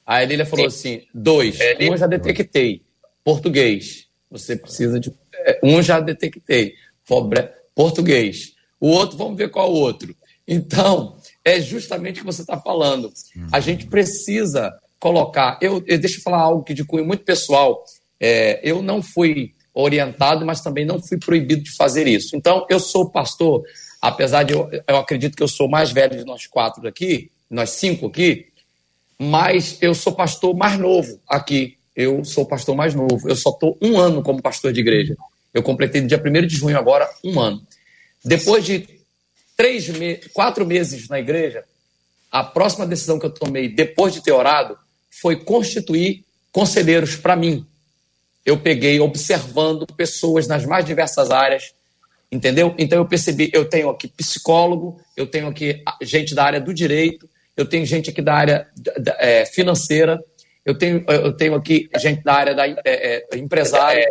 Aí 0.05 0.23
a 0.23 0.27
Lília 0.27 0.45
falou 0.45 0.69
Sim. 0.69 0.95
assim: 0.97 1.07
dois. 1.13 1.57
Um 1.79 1.93
eu 1.93 1.97
já 1.97 2.07
detectei. 2.07 2.81
Português. 3.23 4.07
Você 4.29 4.55
precisa 4.55 4.99
de. 4.99 5.11
É, 5.33 5.59
um 5.63 5.81
já 5.81 5.99
detectei. 5.99 6.75
Português. 7.73 8.53
O 8.79 8.89
outro, 8.89 9.17
vamos 9.17 9.37
ver 9.37 9.49
qual 9.49 9.67
é 9.67 9.71
o 9.71 9.73
outro. 9.73 10.15
Então, 10.47 11.17
é 11.43 11.59
justamente 11.59 12.17
o 12.17 12.19
que 12.19 12.25
você 12.25 12.41
está 12.41 12.59
falando. 12.59 13.11
A 13.51 13.59
gente 13.59 13.87
precisa 13.87 14.71
colocar. 14.99 15.57
Eu, 15.61 15.83
eu 15.87 15.97
deixa 15.97 16.17
eu 16.17 16.21
falar 16.21 16.39
algo 16.39 16.63
que 16.63 16.73
de 16.73 16.83
cunho 16.83 17.05
muito 17.05 17.23
pessoal. 17.23 17.83
É, 18.19 18.59
eu 18.63 18.81
não 18.81 19.01
fui 19.01 19.53
orientado, 19.73 20.45
mas 20.45 20.61
também 20.61 20.85
não 20.85 21.01
fui 21.01 21.17
proibido 21.17 21.63
de 21.63 21.75
fazer 21.75 22.07
isso. 22.07 22.35
Então, 22.35 22.65
eu 22.69 22.79
sou 22.79 23.09
pastor, 23.09 23.63
apesar 24.01 24.43
de 24.43 24.53
eu, 24.53 24.69
eu 24.87 24.97
acredito 24.97 25.35
que 25.35 25.43
eu 25.43 25.47
sou 25.47 25.67
mais 25.67 25.91
velho 25.91 26.17
de 26.17 26.25
nós 26.25 26.47
quatro 26.47 26.87
aqui, 26.87 27.29
nós 27.49 27.71
cinco 27.71 28.07
aqui, 28.07 28.47
mas 29.19 29.77
eu 29.81 29.93
sou 29.93 30.13
pastor 30.13 30.55
mais 30.55 30.77
novo 30.79 31.19
aqui. 31.27 31.77
Eu 31.95 32.25
sou 32.25 32.45
pastor 32.45 32.75
mais 32.75 32.93
novo. 32.93 33.29
Eu 33.29 33.35
só 33.35 33.49
estou 33.49 33.77
um 33.81 33.97
ano 33.97 34.21
como 34.21 34.41
pastor 34.41 34.73
de 34.73 34.81
igreja. 34.81 35.15
Eu 35.53 35.63
completei 35.63 36.01
no 36.01 36.07
dia 36.07 36.21
1 36.23 36.47
de 36.47 36.55
junho 36.55 36.77
agora 36.77 37.09
um 37.23 37.39
ano. 37.39 37.65
Depois 38.23 38.65
de 38.65 38.87
três 39.55 39.87
me 39.87 40.17
quatro 40.33 40.65
meses 40.65 41.07
na 41.07 41.19
igreja, 41.19 41.63
a 42.29 42.43
próxima 42.43 42.85
decisão 42.85 43.17
que 43.17 43.25
eu 43.25 43.29
tomei 43.29 43.69
depois 43.69 44.13
de 44.13 44.21
ter 44.21 44.33
orado 44.33 44.77
foi 45.09 45.37
constituir 45.37 46.25
conselheiros 46.51 47.15
para 47.15 47.35
mim. 47.35 47.65
Eu 48.45 48.59
peguei 48.59 48.99
observando 48.99 49.87
pessoas 49.87 50.47
nas 50.47 50.65
mais 50.65 50.85
diversas 50.85 51.31
áreas, 51.31 51.73
entendeu? 52.31 52.75
Então 52.77 52.97
eu 52.97 53.05
percebi, 53.05 53.49
eu 53.53 53.65
tenho 53.65 53.89
aqui 53.89 54.07
psicólogo, 54.07 54.99
eu 55.15 55.25
tenho 55.25 55.47
aqui 55.47 55.81
gente 56.01 56.35
da 56.35 56.43
área 56.43 56.59
do 56.59 56.73
direito, 56.73 57.29
eu 57.55 57.65
tenho 57.65 57.85
gente 57.85 58.09
aqui 58.09 58.21
da 58.21 58.33
área 58.33 58.67
é, 59.19 59.45
financeira, 59.45 60.23
eu 60.65 60.77
tenho, 60.77 61.05
eu 61.07 61.31
tenho 61.31 61.55
aqui 61.55 61.89
gente 61.97 62.23
da 62.23 62.33
área 62.33 62.55
da 62.55 62.67
é, 62.67 62.79
é, 62.85 63.37
empresária. 63.37 64.07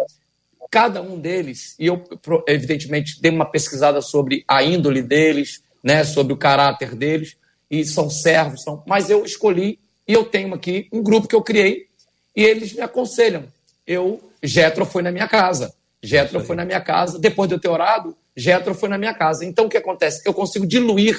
Cada 0.71 1.03
um 1.03 1.19
deles, 1.19 1.77
e 1.79 1.87
eu, 1.87 2.03
evidentemente, 2.49 3.21
dei 3.21 3.31
uma 3.31 3.45
pesquisada 3.45 4.01
sobre 4.01 4.45
a 4.49 4.63
índole 4.63 5.03
deles, 5.03 5.63
né, 5.83 6.05
sobre 6.05 6.33
o 6.33 6.37
caráter 6.37 6.95
deles, 6.95 7.37
e 7.71 7.85
são 7.85 8.09
servos, 8.09 8.63
são, 8.63 8.83
mas 8.87 9.11
eu 9.11 9.25
escolhi 9.25 9.79
e 10.07 10.13
eu 10.13 10.25
tenho 10.25 10.53
aqui 10.55 10.89
um 10.93 11.03
grupo 11.03 11.29
que 11.29 11.35
eu 11.35 11.43
criei 11.43 11.87
e 12.37 12.43
eles 12.43 12.73
me 12.73 12.81
aconselham. 12.81 13.45
Eu, 13.87 14.21
Getro 14.43 14.85
foi 14.85 15.03
na 15.03 15.11
minha 15.11 15.29
casa. 15.29 15.75
Getro 16.03 16.41
foi 16.41 16.57
na 16.57 16.65
minha 16.65 16.81
casa. 16.81 17.19
Depois 17.19 17.49
de 17.49 17.55
eu 17.55 17.61
ter 17.61 17.69
orado, 17.69 18.17
Getro 18.37 18.75
foi 18.75 18.89
na 18.89 18.99
minha 18.99 19.15
casa. 19.15 19.45
Então 19.45 19.67
o 19.67 19.69
que 19.69 19.77
acontece? 19.77 20.23
Eu 20.27 20.35
consigo 20.35 20.67
diluir 20.67 21.19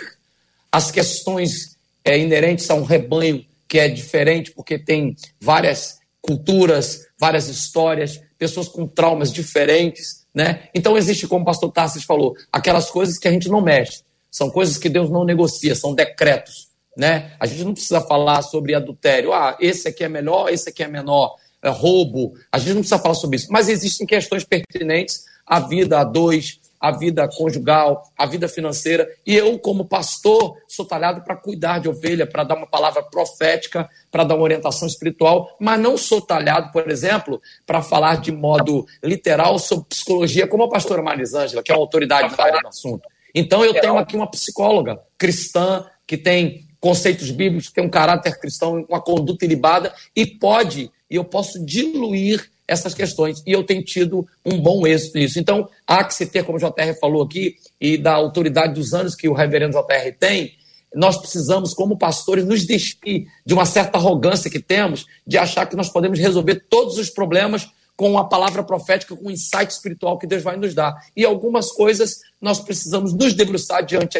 as 0.72 0.92
questões 0.92 1.75
é, 2.06 2.18
inerentes 2.18 2.70
a 2.70 2.76
um 2.76 2.84
rebanho 2.84 3.44
que 3.68 3.80
é 3.80 3.90
diferente, 3.90 4.52
porque 4.52 4.78
tem 4.78 5.16
várias 5.42 5.98
culturas, 6.22 7.08
várias 7.18 7.48
histórias, 7.48 8.22
pessoas 8.38 8.68
com 8.68 8.88
traumas 8.88 9.34
diferentes, 9.34 10.26
né? 10.34 10.70
Então 10.74 10.98
existe, 10.98 11.28
como 11.28 11.44
o 11.44 11.46
pastor 11.46 11.72
Tarsis 11.72 12.04
falou, 12.04 12.36
aquelas 12.52 12.90
coisas 12.90 13.18
que 13.18 13.28
a 13.28 13.32
gente 13.32 13.50
não 13.50 13.62
mexe, 13.62 14.04
são 14.30 14.50
coisas 14.50 14.78
que 14.78 14.90
Deus 14.90 15.10
não 15.10 15.24
negocia, 15.24 15.76
são 15.76 15.94
decretos, 15.94 16.70
né? 16.96 17.34
A 17.40 17.46
gente 17.46 17.64
não 17.64 17.74
precisa 17.74 18.02
falar 18.02 18.42
sobre 18.42 18.76
adultério, 18.76 19.34
ah, 19.34 19.58
esse 19.60 19.88
aqui 19.88 20.04
é 20.04 20.10
melhor, 20.10 20.50
esse 20.50 20.70
aqui 20.70 20.84
é 20.84 20.88
menor, 20.88 21.36
é 21.62 21.70
roubo, 21.70 22.34
a 22.52 22.58
gente 22.58 22.74
não 22.74 22.82
precisa 22.82 23.00
falar 23.00 23.16
sobre 23.16 23.38
isso, 23.38 23.48
mas 23.50 23.70
existem 23.70 24.06
questões 24.06 24.44
pertinentes 24.44 25.26
à 25.46 25.60
vida 25.60 26.00
a 26.00 26.04
dois, 26.04 26.60
a 26.86 26.92
vida 26.92 27.28
conjugal, 27.28 28.04
a 28.16 28.28
vida 28.28 28.48
financeira. 28.48 29.10
E 29.26 29.36
eu, 29.36 29.58
como 29.58 29.86
pastor, 29.86 30.56
sou 30.68 30.86
talhado 30.86 31.24
para 31.24 31.36
cuidar 31.36 31.80
de 31.80 31.90
ovelha, 31.90 32.28
para 32.28 32.44
dar 32.44 32.56
uma 32.56 32.68
palavra 32.68 33.02
profética, 33.02 33.90
para 34.12 34.24
dar 34.24 34.36
uma 34.36 34.44
orientação 34.44 34.88
espiritual, 34.88 35.50
mas 35.60 35.80
não 35.80 35.98
sou 35.98 36.22
talhado, 36.22 36.72
por 36.72 36.88
exemplo, 36.92 37.42
para 37.66 37.82
falar 37.82 38.22
de 38.22 38.32
modo 38.32 38.86
literal 39.04 39.58
sobre 39.58 39.86
psicologia, 39.90 40.48
como 40.48 40.62
a 40.62 40.70
pastora 40.70 41.02
Marisângela, 41.02 41.64
que 41.64 41.72
é 41.72 41.76
uma 41.76 41.82
autoridade 41.82 42.36
do 42.36 42.68
assunto. 42.68 43.10
Então, 43.34 43.66
eu 43.66 43.74
tenho 43.74 43.98
aqui 43.98 44.16
uma 44.16 44.30
psicóloga 44.30 45.00
cristã 45.18 45.88
que 46.06 46.16
tem 46.16 46.68
conceitos 46.80 47.32
bíblicos, 47.32 47.72
tem 47.72 47.84
um 47.84 47.90
caráter 47.90 48.40
cristão, 48.40 48.86
uma 48.88 49.02
conduta 49.02 49.44
ilibada 49.44 49.92
e 50.16 50.24
pode, 50.24 50.92
e 51.10 51.16
eu 51.16 51.26
posso 51.26 51.66
diluir 51.66 52.48
essas 52.68 52.94
questões. 52.94 53.42
E 53.46 53.52
eu 53.52 53.64
tenho 53.64 53.84
tido 53.84 54.28
um 54.46 54.60
bom 54.60 54.86
êxito 54.86 55.18
nisso. 55.18 55.40
Então, 55.40 55.70
há 55.86 56.04
que 56.04 56.14
se 56.14 56.26
ter, 56.26 56.44
como 56.44 56.58
o 56.58 56.62
JR 56.62 56.98
falou 57.00 57.24
aqui, 57.24 57.56
e 57.80 57.98
da 57.98 58.14
autoridade 58.14 58.74
dos 58.74 58.94
anos 58.94 59.16
que 59.16 59.28
o 59.28 59.34
reverendo 59.34 59.78
JR 59.78 60.12
tem, 60.20 60.54
nós 60.94 61.18
precisamos, 61.18 61.74
como 61.74 61.98
pastores, 61.98 62.46
nos 62.46 62.66
despir 62.66 63.28
de 63.46 63.54
uma 63.54 63.66
certa 63.66 63.98
arrogância 63.98 64.50
que 64.50 64.60
temos 64.60 65.06
de 65.28 65.38
achar 65.38 65.66
que 65.66 65.76
nós 65.76 65.90
podemos 65.90 66.18
resolver 66.18 66.66
todos 66.70 66.98
os 66.98 67.10
problemas 67.10 67.70
com 67.96 68.18
a 68.18 68.26
palavra 68.26 68.64
profética, 68.64 69.16
com 69.16 69.28
o 69.28 69.32
insight 69.32 69.72
espiritual 69.72 70.18
que 70.18 70.28
Deus 70.28 70.44
vai 70.44 70.58
nos 70.58 70.74
dar. 70.74 70.94
E 71.16 71.24
algumas 71.24 71.72
coisas 71.72 72.22
nós 72.42 72.60
precisamos 72.60 73.14
nos 73.14 73.34
debruçar 73.34 73.86
diante, 73.86 74.20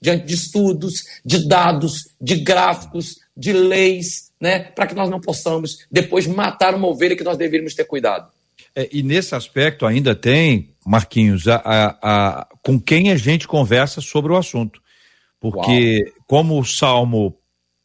diante 0.00 0.26
de 0.26 0.34
estudos, 0.34 1.04
de 1.24 1.46
dados, 1.46 2.08
de 2.20 2.36
gráficos, 2.36 3.18
de 3.36 3.52
leis, 3.52 4.25
né, 4.40 4.60
para 4.60 4.86
que 4.86 4.94
nós 4.94 5.08
não 5.08 5.20
possamos 5.20 5.86
depois 5.90 6.26
matar 6.26 6.74
uma 6.74 6.88
ovelha 6.88 7.16
que 7.16 7.24
nós 7.24 7.36
deveríamos 7.36 7.74
ter 7.74 7.84
cuidado. 7.84 8.30
É, 8.74 8.88
e 8.92 9.02
nesse 9.02 9.34
aspecto 9.34 9.86
ainda 9.86 10.14
tem, 10.14 10.74
Marquinhos, 10.84 11.48
a, 11.48 11.56
a, 11.56 11.86
a, 12.02 12.48
com 12.62 12.78
quem 12.78 13.10
a 13.10 13.16
gente 13.16 13.48
conversa 13.48 14.00
sobre 14.00 14.32
o 14.32 14.36
assunto. 14.36 14.80
Porque, 15.40 16.02
Uau. 16.04 16.14
como 16.26 16.60
o 16.60 16.64
Salmo 16.64 17.38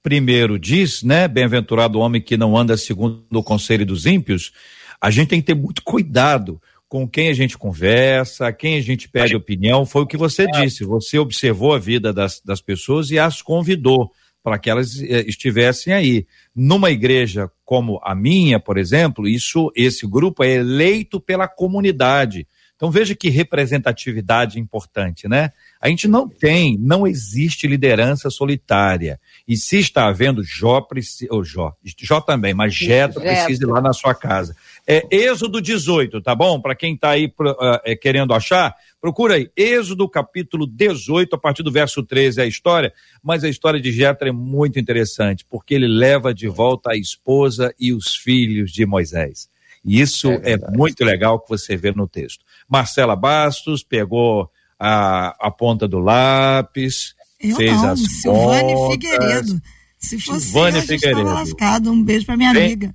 primeiro 0.04 0.58
diz, 0.60 1.04
né, 1.04 1.28
bem-aventurado 1.28 1.98
o 1.98 2.02
homem 2.02 2.22
que 2.22 2.36
não 2.36 2.58
anda 2.58 2.76
segundo 2.76 3.24
o 3.32 3.44
conselho 3.44 3.86
dos 3.86 4.06
ímpios, 4.06 4.52
a 5.00 5.10
gente 5.10 5.30
tem 5.30 5.40
que 5.40 5.48
ter 5.48 5.56
muito 5.56 5.82
cuidado 5.84 6.62
com 6.90 7.08
quem 7.08 7.30
a 7.30 7.34
gente 7.34 7.58
conversa, 7.58 8.52
quem 8.52 8.76
a 8.76 8.82
gente 8.82 9.08
pede 9.08 9.36
opinião. 9.36 9.86
Foi 9.86 10.02
o 10.02 10.08
que 10.08 10.18
você 10.18 10.46
disse, 10.48 10.84
você 10.84 11.18
observou 11.18 11.74
a 11.74 11.80
vida 11.80 12.12
das, 12.12 12.42
das 12.44 12.60
pessoas 12.60 13.12
e 13.12 13.18
as 13.18 13.42
convidou 13.42 14.12
para 14.44 14.58
que 14.58 14.70
elas 14.70 15.00
eh, 15.02 15.24
estivessem 15.28 15.94
aí. 15.94 16.26
Numa 16.56 16.92
igreja 16.92 17.50
como 17.64 18.00
a 18.04 18.14
minha, 18.14 18.60
por 18.60 18.78
exemplo, 18.78 19.28
isso, 19.28 19.72
esse 19.76 20.06
grupo 20.08 20.44
é 20.44 20.56
eleito 20.56 21.20
pela 21.20 21.48
comunidade. 21.48 22.48
Então 22.82 22.90
veja 22.90 23.14
que 23.14 23.30
representatividade 23.30 24.60
importante, 24.60 25.28
né? 25.28 25.52
A 25.80 25.88
gente 25.88 26.08
não 26.08 26.28
tem, 26.28 26.80
não 26.80 27.06
existe 27.06 27.68
liderança 27.68 28.32
solitária. 28.32 29.20
E 29.48 29.56
se 29.56 29.78
está 29.78 30.08
havendo, 30.08 30.44
Jó, 30.44 30.84
ou 31.30 31.44
Jó, 31.44 31.76
Jó 32.00 32.20
também, 32.20 32.56
mas 32.56 32.74
Jetro 32.74 33.22
precisa 33.22 33.64
ir 33.64 33.68
lá 33.68 33.80
na 33.80 33.94
sua 33.94 34.16
casa. 34.16 34.56
É 34.94 35.08
Êxodo 35.10 35.62
18, 35.62 36.22
tá 36.22 36.36
bom? 36.36 36.60
Para 36.60 36.76
quem 36.76 36.96
está 36.96 37.12
aí 37.12 37.28
uh, 37.28 37.80
é, 37.86 37.96
querendo 37.96 38.34
achar, 38.34 38.76
procura 39.00 39.36
aí. 39.36 39.50
Êxodo 39.56 40.10
capítulo 40.10 40.68
18, 40.68 41.34
a 41.34 41.40
partir 41.40 41.64
do 41.64 41.72
verso 41.72 42.04
13 42.04 42.42
é 42.42 42.44
a 42.44 42.48
história, 42.48 42.92
mas 43.24 43.46
a 43.46 43.50
história 43.50 43.80
de 43.80 43.90
Jetro 43.90 44.28
é 44.28 44.34
muito 44.34 44.78
interessante, 44.78 45.46
porque 45.50 45.76
ele 45.76 45.88
leva 45.88 46.34
de 46.34 46.50
volta 46.50 46.92
a 46.92 46.98
esposa 46.98 47.74
e 47.80 47.94
os 47.94 48.16
filhos 48.18 48.70
de 48.70 48.86
Moisés. 48.86 49.48
E 49.86 50.02
isso 50.02 50.30
é, 50.44 50.52
é 50.54 50.58
muito 50.76 51.06
legal 51.06 51.40
que 51.40 51.48
você 51.48 51.78
vê 51.78 51.94
no 51.94 52.06
texto. 52.06 52.44
Marcela 52.68 53.16
Bastos 53.16 53.84
pegou 53.84 54.52
a, 54.78 55.36
a 55.40 55.50
ponta 55.50 55.88
do 55.88 56.00
lápis, 56.00 57.16
eu 57.40 57.56
fez 57.56 57.72
não, 57.82 57.92
as 57.92 58.00
Silvane 58.02 58.74
contas. 58.74 58.92
Figueiredo. 58.92 59.62
Se 59.98 60.20
fosse 60.20 60.42
Silvane 60.48 60.78
eu, 60.80 60.84
Figueiredo. 60.84 61.24
lascado. 61.24 61.92
Um 61.92 62.04
beijo 62.04 62.26
pra 62.26 62.36
minha 62.36 62.52
Vem- 62.52 62.66
amiga. 62.66 62.94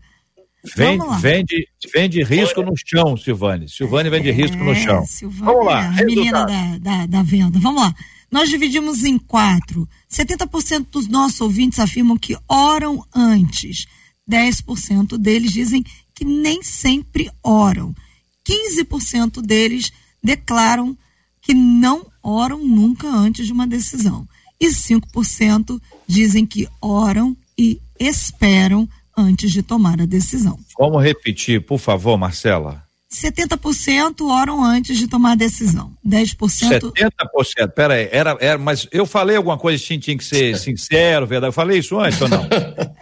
Vem, 0.75 0.99
Vamos 0.99 1.13
lá. 1.15 1.19
vem, 1.19 1.45
de, 1.45 1.69
vem 1.93 2.09
de 2.09 2.23
risco 2.23 2.63
no 2.63 2.73
chão, 2.77 3.17
Silvane. 3.17 3.69
Silvane 3.69 4.11
vem 4.11 4.23
de 4.23 4.31
risco 4.31 4.57
no 4.57 4.73
É, 4.73 4.75
chão. 4.75 5.05
Vamos 5.31 5.65
lá, 5.67 5.89
a 5.89 6.05
menina 6.05 6.45
da, 6.45 6.79
da, 6.79 7.07
da 7.07 7.23
venda. 7.23 7.59
Vamos 7.59 7.83
lá. 7.83 7.95
Nós 8.31 8.49
dividimos 8.49 9.05
em 9.05 9.19
quatro. 9.19 9.89
70% 10.11 10.87
dos 10.91 11.07
nossos 11.07 11.41
ouvintes 11.41 11.79
afirmam 11.79 12.17
que 12.19 12.37
oram 12.49 13.05
antes. 13.15 13.87
10% 14.29 15.17
deles 15.17 15.53
dizem 15.53 15.85
que 16.15 16.25
nem 16.25 16.63
sempre 16.63 17.31
oram. 17.43 17.95
15% 18.49 19.41
deles 19.41 19.93
declaram 20.23 20.97
que 21.41 21.55
não 21.55 22.07
oram 22.23 22.59
nunca 22.67 23.09
antes 23.09 23.47
de 23.47 23.53
uma 23.53 23.67
decisão. 23.67 24.27
E 24.61 24.69
5% 24.69 25.81
dizem 26.09 26.45
que 26.47 26.67
oram 26.81 27.37
e 27.57 27.81
esperam 28.01 28.89
antes 29.17 29.51
de 29.51 29.63
tomar 29.63 30.01
a 30.01 30.07
decisão. 30.07 30.59
Vamos 30.79 31.03
repetir, 31.03 31.65
por 31.65 31.79
favor, 31.79 32.17
Marcela. 32.17 32.87
70% 33.13 34.21
oram 34.29 34.65
antes 34.65 34.99
de 34.99 35.07
tomar 35.07 35.33
a 35.33 35.35
decisão. 35.37 35.93
10% 36.07 36.93
70%. 36.93 37.71
Pera 37.75 37.95
aí, 37.95 38.09
era, 38.11 38.37
era, 38.41 38.59
mas 38.59 38.89
eu 38.91 39.07
falei 39.07 39.37
alguma 39.37 39.57
coisa 39.57 39.83
assim, 39.83 39.99
tinha 39.99 40.19
que 40.19 40.25
ser 40.25 40.57
sincero, 40.59 41.27
verdade? 41.27 41.49
Eu 41.49 41.53
falei 41.53 41.79
isso 41.79 41.99
antes 41.99 42.21
ou 42.21 42.29
não? 42.29 42.47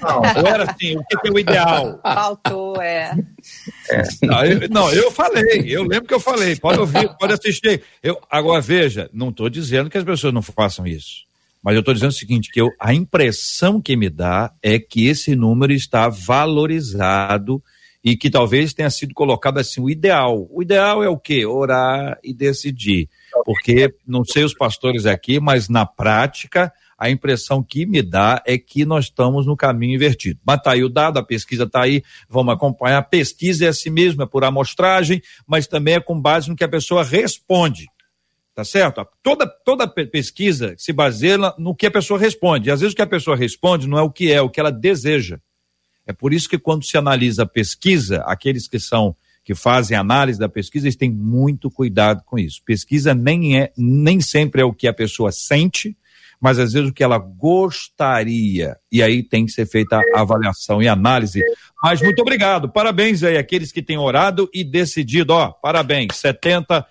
Não, 0.05 0.19
ou 0.19 0.47
era 0.47 0.71
assim, 0.71 0.99
o 0.99 1.05
que, 1.05 1.29
é 1.29 1.31
o 1.31 1.39
ideal? 1.39 1.99
Faltou, 2.03 2.77
é. 2.83 3.17
Não 4.23 4.45
eu, 4.45 4.69
não, 4.69 4.93
eu 4.93 5.11
falei, 5.11 5.65
eu 5.67 5.83
lembro 5.83 6.07
que 6.07 6.13
eu 6.13 6.21
falei, 6.21 6.57
pode 6.57 6.79
ouvir, 6.79 7.09
pode 7.19 7.33
assistir. 7.33 7.83
Eu, 8.03 8.21
agora, 8.31 8.61
veja, 8.61 9.09
não 9.15 9.31
estou 9.31 9.49
dizendo 9.49 9.89
que 9.89 9.97
as 9.97 10.05
pessoas 10.05 10.35
não 10.35 10.43
façam 10.43 10.87
isso. 10.87 11.25
Mas 11.65 11.75
eu 11.75 11.81
estou 11.81 11.95
dizendo 11.95 12.11
o 12.11 12.15
seguinte, 12.15 12.51
que 12.53 12.61
eu, 12.61 12.69
a 12.79 12.93
impressão 12.93 13.81
que 13.81 13.97
me 13.97 14.11
dá 14.11 14.53
é 14.63 14.79
que 14.79 15.07
esse 15.07 15.35
número 15.35 15.73
está 15.73 16.11
valorizado 16.11 17.63
e 18.05 18.19
que 18.19 18.29
talvez 18.29 18.75
tenha 18.75 18.91
sido 18.91 19.15
colocado 19.15 19.57
assim, 19.57 19.81
o 19.81 19.89
ideal. 19.89 20.47
O 20.51 20.63
ideal 20.63 21.03
é 21.03 21.09
o 21.09 21.17
quê? 21.17 21.47
Orar 21.47 22.19
e 22.23 22.35
decidir. 22.35 23.09
Porque, 23.47 23.95
não 24.07 24.23
sei 24.27 24.45
os 24.45 24.53
pastores 24.53 25.07
aqui, 25.07 25.41
mas 25.41 25.71
na 25.71 25.87
prática, 25.87 26.71
a 26.99 27.09
impressão 27.09 27.63
que 27.63 27.87
me 27.87 28.03
dá 28.03 28.43
é 28.47 28.59
que 28.59 28.85
nós 28.85 29.07
estamos 29.07 29.47
no 29.47 29.57
caminho 29.57 29.95
invertido. 29.95 30.39
Mas 30.47 30.61
tá 30.61 30.73
aí 30.73 30.85
o 30.85 30.91
dado, 30.91 31.19
a 31.19 31.25
pesquisa 31.25 31.65
está 31.65 31.83
aí, 31.85 32.03
vamos 32.29 32.53
acompanhar. 32.53 32.99
A 32.99 33.03
pesquisa 33.03 33.65
é 33.65 33.69
assim 33.69 33.89
mesmo, 33.89 34.23
é 34.23 34.27
por 34.27 34.45
amostragem, 34.45 35.23
mas 35.47 35.67
também 35.67 35.95
é 35.95 36.01
com 36.01 36.21
base 36.21 36.51
no 36.51 36.57
que 36.57 36.65
a 36.65 36.69
pessoa 36.69 37.03
responde. 37.03 37.87
Tá 38.55 38.63
certo? 38.65 39.05
Toda, 39.23 39.49
toda 39.49 39.89
pe- 39.89 40.07
pesquisa 40.07 40.75
se 40.79 40.93
baseia 40.93 41.37
no 41.59 41.75
que 41.75 41.87
a 41.87 41.91
pessoa 41.91 42.19
responde. 42.21 42.69
E 42.69 42.73
às 42.73 42.81
vezes 42.81 42.93
o 42.93 42.97
que 42.97 43.03
a 43.03 43.07
pessoa 43.07 43.37
responde 43.37 43.89
não 43.89 43.99
é 43.99 44.03
o 44.03 44.11
que 44.11 44.31
é, 44.31 44.37
é 44.37 44.41
o 44.41 44.49
que 44.49 44.61
ela 44.61 44.71
deseja. 44.71 45.39
É 46.07 46.13
por 46.13 46.33
isso 46.33 46.49
que 46.49 46.59
quando 46.59 46.85
se 46.85 46.97
analisa 46.97 47.43
a 47.43 47.47
pesquisa, 47.47 48.23
aqueles 48.27 48.69
que 48.69 48.79
são 48.79 49.17
que 49.43 49.55
fazem 49.55 49.95
análise 49.97 50.39
da 50.39 50.49
pesquisa, 50.49 50.87
eles 50.87 50.97
têm 50.97 51.11
muito 51.11 51.71
cuidado 51.71 52.23
com 52.25 52.39
isso. 52.39 52.63
Pesquisa 52.65 53.13
nem 53.13 53.59
é 53.61 53.73
nem 53.77 54.19
sempre 54.21 54.63
é 54.63 54.65
o 54.65 54.73
que 54.73 54.87
a 54.89 54.93
pessoa 54.93 55.31
sente, 55.33 55.95
mas 56.41 56.59
às 56.59 56.73
vezes 56.73 56.89
o 56.89 56.95
que 56.95 57.03
ela 57.05 57.19
gostaria. 57.19 58.77
E 58.91 59.03
aí 59.03 59.23
tem 59.23 59.45
que 59.45 59.53
ser 59.53 59.67
feita 59.67 60.01
a 60.15 60.21
avaliação 60.21 60.83
e 60.83 60.89
análise. 60.89 61.43
Mas 61.83 62.01
muito 62.01 62.23
obrigado. 62.23 62.69
Parabéns 62.71 63.23
aí 63.23 63.37
àqueles 63.37 63.71
que 63.73 63.83
têm 63.83 63.99
orado 63.99 64.49
e 64.55 64.63
decidido, 64.65 65.33
ó, 65.33 65.51
parabéns. 65.51 66.09
70% 66.15 66.87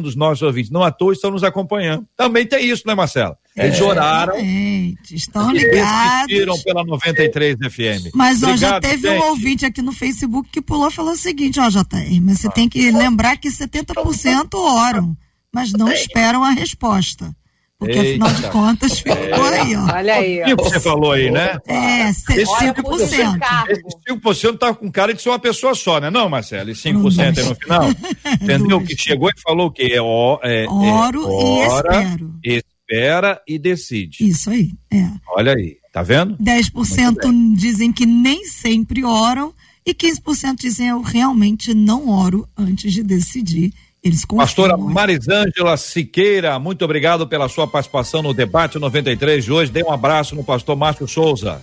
dos 0.00 0.16
nossos 0.16 0.42
ouvintes 0.42 0.70
não 0.70 0.82
à 0.82 0.90
toa 0.90 1.12
estão 1.12 1.30
nos 1.30 1.44
acompanhando. 1.44 2.06
Também 2.16 2.46
tem 2.46 2.64
isso, 2.66 2.86
né, 2.86 2.94
Marcela? 2.94 3.36
Eles 3.56 3.80
oraram 3.80 4.34
Exatamente, 4.34 5.14
estão 5.14 5.50
ligados. 5.50 6.26
decidiram 6.28 6.58
pela 6.62 6.84
93 6.84 7.56
FM. 7.56 8.14
Mas 8.14 8.42
ó, 8.42 8.56
já 8.56 8.76
Obrigado, 8.76 8.82
teve 8.82 9.08
um 9.08 9.12
gente. 9.12 9.24
ouvinte 9.24 9.66
aqui 9.66 9.82
no 9.82 9.92
Facebook 9.92 10.48
que 10.50 10.62
pulou 10.62 10.88
e 10.88 10.92
falou 10.92 11.12
o 11.12 11.16
seguinte, 11.16 11.60
ó, 11.60 11.68
JR, 11.68 12.20
mas 12.22 12.40
você 12.40 12.50
tem 12.50 12.68
que 12.68 12.90
lembrar 12.90 13.36
que 13.36 13.48
70% 13.48 14.54
oram, 14.54 15.16
mas 15.52 15.72
não 15.72 15.90
esperam 15.90 16.42
a 16.42 16.50
resposta. 16.50 17.34
Porque 17.80 17.98
afinal 17.98 18.28
de 18.28 18.36
Eita. 18.36 18.48
contas 18.50 18.98
ficou 19.00 19.44
aí, 19.46 19.74
ó. 19.74 19.92
Olha 19.96 20.14
aí, 20.14 20.42
O 20.42 20.44
que 20.44 20.52
ó. 20.52 20.56
você 20.56 20.78
falou 20.78 21.12
aí, 21.12 21.30
né? 21.30 21.56
É, 21.66 22.10
Esse 22.10 22.24
5%. 22.26 23.38
cargo. 23.38 23.72
Esse 23.72 23.82
5% 24.06 24.58
tá 24.58 24.74
com 24.74 24.92
cara 24.92 25.14
de 25.14 25.22
ser 25.22 25.30
uma 25.30 25.38
pessoa 25.38 25.74
só, 25.74 25.98
né? 25.98 26.10
Não, 26.10 26.28
Marcelo? 26.28 26.68
E 26.70 26.74
5% 26.74 27.38
aí 27.38 27.44
no 27.48 27.54
final? 27.54 27.88
Entendeu? 28.40 28.82
Que 28.84 28.94
chegou 28.96 29.30
e 29.30 29.40
falou 29.40 29.68
o 29.68 29.70
quê? 29.70 29.92
É, 29.94 30.00
ó, 30.02 30.38
é, 30.42 30.64
é 30.64 30.68
Oro 30.68 31.22
e 31.22 31.66
ora, 31.68 32.02
espero. 32.02 32.34
espera 32.44 33.42
e 33.48 33.58
decide. 33.58 34.28
Isso 34.28 34.50
aí, 34.50 34.72
é. 34.92 35.08
Olha 35.34 35.54
aí, 35.54 35.78
tá 35.90 36.02
vendo? 36.02 36.36
10% 36.36 37.54
dizem 37.56 37.90
que 37.92 38.04
nem 38.04 38.44
sempre 38.44 39.02
oram 39.04 39.54
e 39.86 39.94
15% 39.94 40.56
dizem 40.60 40.88
eu 40.88 41.00
realmente 41.00 41.72
não 41.72 42.10
oro 42.10 42.46
antes 42.58 42.92
de 42.92 43.02
decidir. 43.02 43.72
Eles 44.02 44.24
Pastora. 44.24 44.76
Marisângela 44.78 45.76
Siqueira, 45.76 46.58
muito 46.58 46.84
obrigado 46.84 47.26
pela 47.28 47.48
sua 47.50 47.66
participação 47.66 48.22
no 48.22 48.32
debate 48.32 48.78
93 48.78 49.44
de 49.44 49.52
hoje. 49.52 49.70
Dê 49.70 49.84
um 49.84 49.92
abraço 49.92 50.34
no 50.34 50.42
pastor 50.42 50.74
Márcio 50.74 51.06
Souza. 51.06 51.62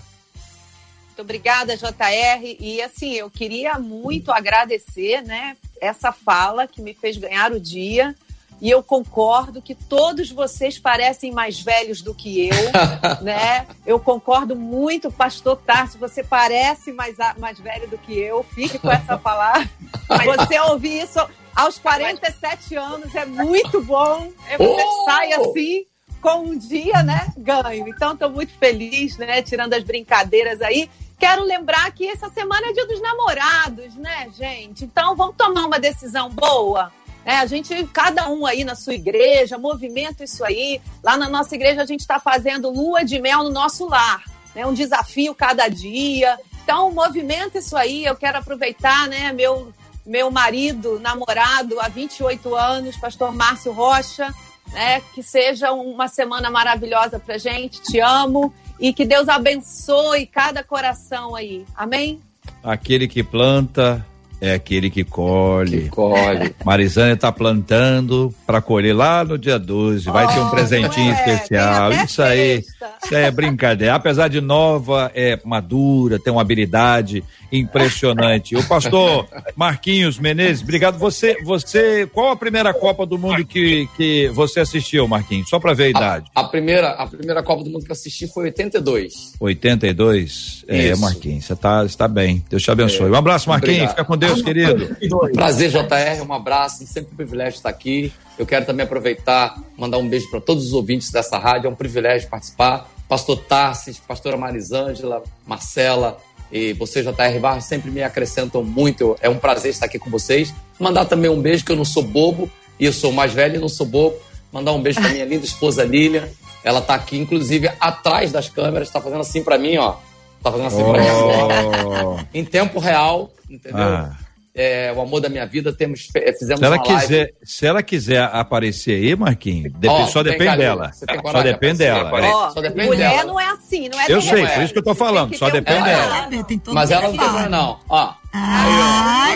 Muito 1.07 1.21
obrigada, 1.21 1.75
JR. 1.75 2.57
E 2.59 2.79
assim, 2.79 3.13
eu 3.13 3.27
queria 3.27 3.79
muito 3.79 4.31
agradecer, 4.31 5.23
né, 5.23 5.57
essa 5.81 6.11
fala 6.11 6.67
que 6.67 6.79
me 6.79 6.93
fez 6.93 7.17
ganhar 7.17 7.51
o 7.51 7.59
dia. 7.59 8.15
E 8.61 8.69
eu 8.69 8.81
concordo 8.81 9.61
que 9.61 9.73
todos 9.73 10.31
vocês 10.31 10.79
parecem 10.79 11.31
mais 11.31 11.59
velhos 11.59 12.01
do 12.01 12.13
que 12.13 12.47
eu, 12.49 12.71
né? 13.21 13.67
Eu 13.85 13.99
concordo 13.99 14.55
muito, 14.55 15.11
pastor 15.11 15.57
Tarso, 15.57 15.97
você 15.99 16.23
parece 16.23 16.91
mais, 16.91 17.15
mais 17.37 17.59
velho 17.59 17.87
do 17.87 17.97
que 17.97 18.17
eu. 18.17 18.43
Fique 18.43 18.79
com 18.79 18.91
essa 18.91 19.17
palavra. 19.17 19.69
Você 20.25 20.59
ouvir 20.61 21.03
isso 21.03 21.19
aos 21.57 21.79
47 21.79 22.75
anos 22.75 23.15
é 23.15 23.25
muito 23.25 23.81
bom. 23.81 24.31
É 24.47 24.57
você 24.57 24.83
Oh! 24.85 25.05
sai 25.05 25.33
assim 25.33 25.85
com 26.21 26.39
um 26.41 26.57
dia, 26.57 27.01
né, 27.03 27.31
ganho. 27.37 27.87
Então, 27.87 28.13
estou 28.13 28.29
muito 28.29 28.53
feliz, 28.57 29.17
né, 29.17 29.41
tirando 29.41 29.73
as 29.73 29.83
brincadeiras 29.83 30.61
aí. 30.61 30.89
Quero 31.19 31.43
lembrar 31.43 31.91
que 31.91 32.07
essa 32.07 32.29
semana 32.29 32.67
é 32.67 32.73
dia 32.73 32.87
dos 32.87 33.01
namorados, 33.01 33.95
né, 33.95 34.29
gente? 34.37 34.85
Então, 34.85 35.15
vamos 35.15 35.35
tomar 35.35 35.65
uma 35.65 35.79
decisão 35.79 36.29
boa. 36.29 36.91
É, 37.25 37.37
a 37.37 37.45
gente, 37.45 37.83
cada 37.87 38.29
um 38.29 38.45
aí 38.45 38.63
na 38.63 38.75
sua 38.75 38.93
igreja, 38.93 39.57
movimenta 39.57 40.23
isso 40.23 40.45
aí. 40.45 40.79
Lá 41.03 41.17
na 41.17 41.27
nossa 41.27 41.55
igreja, 41.55 41.81
a 41.81 41.85
gente 41.85 42.01
está 42.01 42.19
fazendo 42.19 42.69
lua 42.69 43.03
de 43.03 43.19
mel 43.19 43.43
no 43.43 43.49
nosso 43.49 43.87
lar. 43.87 44.23
Né, 44.53 44.65
um 44.65 44.73
desafio 44.73 45.33
cada 45.35 45.67
dia. 45.67 46.37
Então, 46.63 46.91
movimenta 46.91 47.59
isso 47.59 47.75
aí. 47.75 48.05
Eu 48.05 48.15
quero 48.15 48.37
aproveitar, 48.37 49.07
né, 49.07 49.31
meu, 49.33 49.73
meu 50.07 50.31
marido, 50.31 50.99
namorado 50.99 51.79
há 51.79 51.87
28 51.87 52.55
anos, 52.55 52.97
pastor 52.97 53.33
Márcio 53.33 53.71
Rocha, 53.71 54.33
né? 54.71 55.01
Que 55.13 55.21
seja 55.21 55.71
uma 55.71 56.07
semana 56.07 56.49
maravilhosa 56.49 57.19
pra 57.19 57.37
gente. 57.37 57.81
Te 57.83 57.99
amo 57.99 58.53
e 58.79 58.93
que 58.93 59.05
Deus 59.05 59.27
abençoe 59.27 60.25
cada 60.25 60.63
coração 60.63 61.35
aí. 61.35 61.65
Amém? 61.75 62.21
Aquele 62.63 63.07
que 63.07 63.23
planta 63.23 64.05
é 64.39 64.53
aquele 64.53 64.89
que 64.89 65.03
colhe. 65.03 65.89
Colhe. 65.89 66.53
Marisânia 66.63 67.13
está 67.13 67.31
plantando 67.31 68.33
para 68.45 68.61
colher 68.61 68.95
lá 68.95 69.23
no 69.23 69.37
dia 69.37 69.57
12. 69.57 70.05
Vai 70.05 70.27
ter 70.33 70.39
um 70.39 70.47
Oh, 70.47 70.51
presentinho 70.51 71.11
é, 71.11 71.15
especial. 71.33 71.91
Isso 71.91 72.21
aí, 72.21 72.63
isso 73.03 73.15
aí 73.15 73.23
é 73.23 73.31
brincadeira. 73.31 73.95
Apesar 73.95 74.27
de 74.27 74.39
nova, 74.39 75.11
é 75.13 75.39
madura, 75.43 76.19
tem 76.19 76.31
uma 76.31 76.41
habilidade 76.41 77.23
impressionante. 77.51 78.55
O 78.55 78.63
pastor 78.67 79.27
Marquinhos 79.55 80.19
Menezes, 80.19 80.61
obrigado. 80.61 80.97
Você, 80.97 81.37
você, 81.43 82.07
qual 82.07 82.31
a 82.31 82.35
primeira 82.35 82.73
Copa 82.73 83.05
do 83.05 83.17
Mundo 83.17 83.45
que, 83.45 83.87
que 83.95 84.27
você 84.29 84.59
assistiu, 84.59 85.07
Marquinhos? 85.07 85.49
Só 85.49 85.59
para 85.59 85.73
ver 85.73 85.85
a 85.85 85.89
idade. 85.89 86.25
A, 86.35 86.41
a 86.41 86.43
primeira, 86.45 86.89
a 86.91 87.07
primeira 87.07 87.41
Copa 87.43 87.63
do 87.63 87.69
Mundo 87.69 87.83
que 87.85 87.91
eu 87.91 87.93
assisti 87.93 88.27
foi 88.27 88.45
82. 88.45 89.33
82. 89.39 90.65
É, 90.67 90.89
Isso. 90.91 91.01
Marquinhos, 91.01 91.45
você 91.45 91.55
tá, 91.55 91.83
você 91.83 91.97
tá 91.97 92.07
bem. 92.07 92.43
Deus 92.49 92.63
te 92.63 92.71
abençoe. 92.71 93.09
Um 93.09 93.15
abraço, 93.15 93.49
Marquinhos. 93.49 93.77
Obrigado. 93.77 93.91
Fica 93.95 94.05
com 94.05 94.17
Deus. 94.17 94.26
Deus, 94.27 94.41
querido. 94.41 94.97
Prazer, 95.33 95.69
JR, 95.69 96.23
um 96.27 96.33
abraço, 96.33 96.85
sempre 96.85 97.13
um 97.13 97.15
privilégio 97.15 97.57
estar 97.57 97.69
aqui. 97.69 98.11
Eu 98.37 98.45
quero 98.45 98.65
também 98.65 98.83
aproveitar, 98.83 99.61
mandar 99.77 99.97
um 99.97 100.07
beijo 100.07 100.29
para 100.29 100.41
todos 100.41 100.65
os 100.67 100.73
ouvintes 100.73 101.11
dessa 101.11 101.37
rádio, 101.37 101.67
é 101.67 101.69
um 101.69 101.75
privilégio 101.75 102.29
participar. 102.29 102.89
Pastor 103.07 103.37
Tarsis, 103.37 103.99
pastora 103.99 104.35
Marisângela, 104.35 105.23
Marcela 105.45 106.17
e 106.51 106.73
você, 106.73 107.01
JR 107.01 107.39
Barros, 107.41 107.65
sempre 107.65 107.91
me 107.91 108.03
acrescentam 108.03 108.63
muito. 108.63 109.15
É 109.21 109.29
um 109.29 109.37
prazer 109.37 109.71
estar 109.71 109.85
aqui 109.85 109.99
com 109.99 110.09
vocês. 110.09 110.53
Mandar 110.79 111.05
também 111.05 111.29
um 111.29 111.41
beijo, 111.41 111.65
que 111.65 111.71
eu 111.71 111.75
não 111.75 111.85
sou 111.85 112.03
bobo, 112.03 112.49
e 112.79 112.85
eu 112.85 112.93
sou 112.93 113.11
mais 113.11 113.33
velho 113.33 113.55
e 113.55 113.59
não 113.59 113.69
sou 113.69 113.85
bobo. 113.85 114.17
Mandar 114.51 114.71
um 114.73 114.81
beijo 114.81 114.99
para 115.01 115.09
minha 115.09 115.25
linda 115.25 115.45
esposa 115.45 115.83
Lilian. 115.83 116.27
Ela 116.63 116.79
está 116.79 116.95
aqui, 116.95 117.17
inclusive, 117.17 117.69
atrás 117.79 118.31
das 118.31 118.49
câmeras, 118.49 118.87
está 118.87 118.99
fazendo 119.01 119.21
assim 119.21 119.43
para 119.43 119.57
mim, 119.57 119.77
ó. 119.77 119.95
Tá 120.41 120.51
fazendo 120.51 120.67
assim 120.67 120.83
oh. 120.83 120.91
pra 120.91 121.01
mim 121.01 121.07
agora. 121.07 122.27
em 122.33 122.45
tempo 122.45 122.79
real, 122.79 123.31
entendeu? 123.49 123.83
Ah. 123.83 124.15
É, 124.59 124.91
o 124.91 124.99
amor 125.01 125.21
da 125.21 125.29
minha 125.29 125.45
vida, 125.45 125.71
temos, 125.71 126.09
é, 126.15 126.33
fizemos 126.33 126.59
se 126.59 126.65
ela 126.65 126.79
quiser, 126.79 127.17
live. 127.17 127.33
Se 127.43 127.65
ela 127.67 127.83
quiser 127.83 128.23
aparecer 128.23 128.93
aí, 128.93 129.15
Marquinhos, 129.15 129.71
oh, 129.87 130.07
só 130.07 130.23
depende 130.23 130.57
dela. 130.57 130.91
Só 130.93 131.43
depende 131.43 131.77
dela. 131.77 132.11
Oh, 132.11 132.51
só 132.51 132.61
depende 132.61 132.87
mulher 132.87 133.09
dela. 133.11 133.23
não 133.25 133.39
é 133.39 133.49
assim, 133.49 133.87
não 133.87 134.01
é 134.01 134.05
Eu 134.09 134.19
sei, 134.19 134.47
por 134.47 134.63
isso 134.63 134.73
que 134.73 134.79
eu 134.79 134.83
tô 134.83 134.95
falando, 134.95 135.37
só 135.37 135.51
depende 135.51 135.83
dela. 135.83 136.27
Mas 136.73 136.89
ela 136.89 137.11
não 137.11 137.17
tem 137.17 137.49
não. 137.49 137.79
Ó. 137.87 138.13
Ah, 138.39 139.35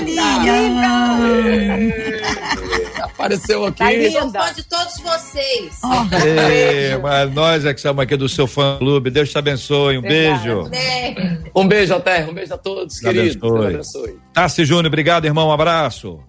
Apareceu 3.04 3.66
aqui. 3.66 3.80
Tá 3.80 4.20
sou 4.20 4.32
fã 4.32 4.54
de 4.54 4.64
todos 4.64 5.00
vocês. 5.00 5.80
Oh. 5.84 6.16
Ei, 6.26 6.98
mas 6.98 7.34
nós 7.34 7.66
é 7.66 7.74
que 7.74 7.80
estamos 7.80 8.04
aqui 8.04 8.16
do 8.16 8.30
seu 8.30 8.48
fã 8.48 8.78
clube. 8.78 9.10
Deus 9.10 9.30
te 9.30 9.38
abençoe. 9.38 9.98
Um 9.98 10.02
beijo. 10.02 10.70
Um 11.56 11.68
beijo, 11.68 12.00
Terra. 12.00 12.30
Um 12.30 12.34
beijo 12.34 12.54
a 12.54 12.58
todos, 12.58 13.00
queridos. 13.00 13.36
Deus 13.36 13.66
abençoe. 13.66 14.20
Tassi 14.34 14.66
Júnior, 14.66 14.88
obrigado, 14.88 15.26
irmão. 15.26 15.50
Um 15.50 15.52
abraço. 15.52 16.20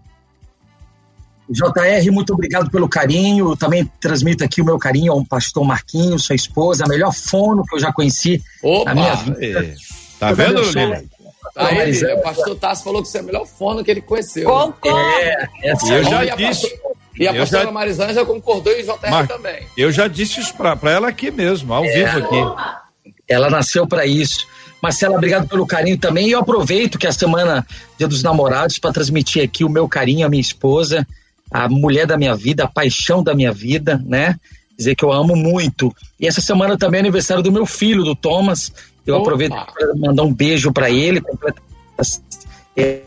JR, 1.48 2.10
muito 2.10 2.32
obrigado 2.32 2.70
pelo 2.70 2.88
carinho. 2.88 3.54
também 3.56 3.90
transmito 4.00 4.42
aqui 4.42 4.62
o 4.62 4.64
meu 4.64 4.78
carinho 4.78 5.12
ao 5.12 5.24
pastor 5.24 5.64
Marquinhos, 5.64 6.24
sua 6.24 6.36
esposa, 6.36 6.84
a 6.84 6.88
melhor 6.88 7.12
fono 7.12 7.64
que 7.64 7.74
eu 7.74 7.80
já 7.80 7.92
conheci 7.92 8.42
Opa, 8.62 8.94
na 8.94 8.94
minha 8.94 9.14
vida. 9.16 9.74
Tá 10.18 10.32
vendo, 10.32 10.62
Lili? 10.62 11.08
Aí, 11.54 12.14
o 12.14 12.22
pastor 12.22 12.56
Tassi 12.56 12.82
falou 12.82 13.02
que 13.02 13.08
você 13.08 13.18
é 13.18 13.20
o 13.20 13.24
melhor 13.24 13.46
fono 13.46 13.84
que 13.84 13.90
ele 13.90 14.00
conheceu. 14.00 14.48
Concordo. 14.48 14.98
É, 14.98 15.48
essa 15.62 15.94
eu 15.94 16.04
já 16.04 16.34
disse. 16.34 16.80
E 17.18 17.28
a 17.28 17.34
pastora 17.34 17.64
já... 17.64 17.70
Marisângela 17.70 18.26
concordou 18.26 18.72
e 18.72 18.82
o 18.82 18.84
JR 18.84 19.10
Mar... 19.10 19.28
também. 19.28 19.66
Eu 19.76 19.92
já 19.92 20.08
disse 20.08 20.40
isso 20.40 20.54
pra, 20.54 20.74
pra 20.74 20.92
ela 20.92 21.08
aqui 21.08 21.30
mesmo, 21.30 21.72
ao 21.74 21.84
é. 21.84 21.92
vivo 21.92 22.18
aqui. 22.18 23.12
Ela 23.28 23.50
nasceu 23.50 23.86
para 23.86 24.06
isso. 24.06 24.46
Marcela, 24.82 25.14
obrigado 25.14 25.46
pelo 25.46 25.66
carinho 25.66 25.98
também. 25.98 26.28
E 26.28 26.32
eu 26.32 26.40
aproveito 26.40 26.98
que 26.98 27.06
é 27.06 27.10
a 27.10 27.12
semana 27.12 27.66
Dia 27.96 28.08
dos 28.08 28.22
Namorados 28.22 28.78
para 28.78 28.92
transmitir 28.92 29.44
aqui 29.44 29.62
o 29.62 29.68
meu 29.68 29.86
carinho 29.86 30.26
à 30.26 30.28
minha 30.28 30.40
esposa, 30.40 31.06
a 31.50 31.68
mulher 31.68 32.06
da 32.06 32.16
minha 32.16 32.34
vida, 32.34 32.64
a 32.64 32.68
paixão 32.68 33.22
da 33.22 33.34
minha 33.34 33.52
vida, 33.52 34.02
né? 34.04 34.36
Dizer 34.76 34.96
que 34.96 35.04
eu 35.04 35.12
amo 35.12 35.36
muito. 35.36 35.94
E 36.18 36.26
essa 36.26 36.40
semana 36.40 36.76
também 36.76 36.98
é 36.98 37.02
aniversário 37.02 37.42
do 37.42 37.52
meu 37.52 37.66
filho, 37.66 38.02
do 38.02 38.16
Thomas. 38.16 38.72
Eu 39.06 39.16
Opa. 39.16 39.24
aproveito 39.24 39.52
para 39.52 39.94
mandar 39.96 40.22
um 40.22 40.32
beijo 40.32 40.72
para 40.72 40.90
ele. 40.90 41.22
É, 42.76 43.02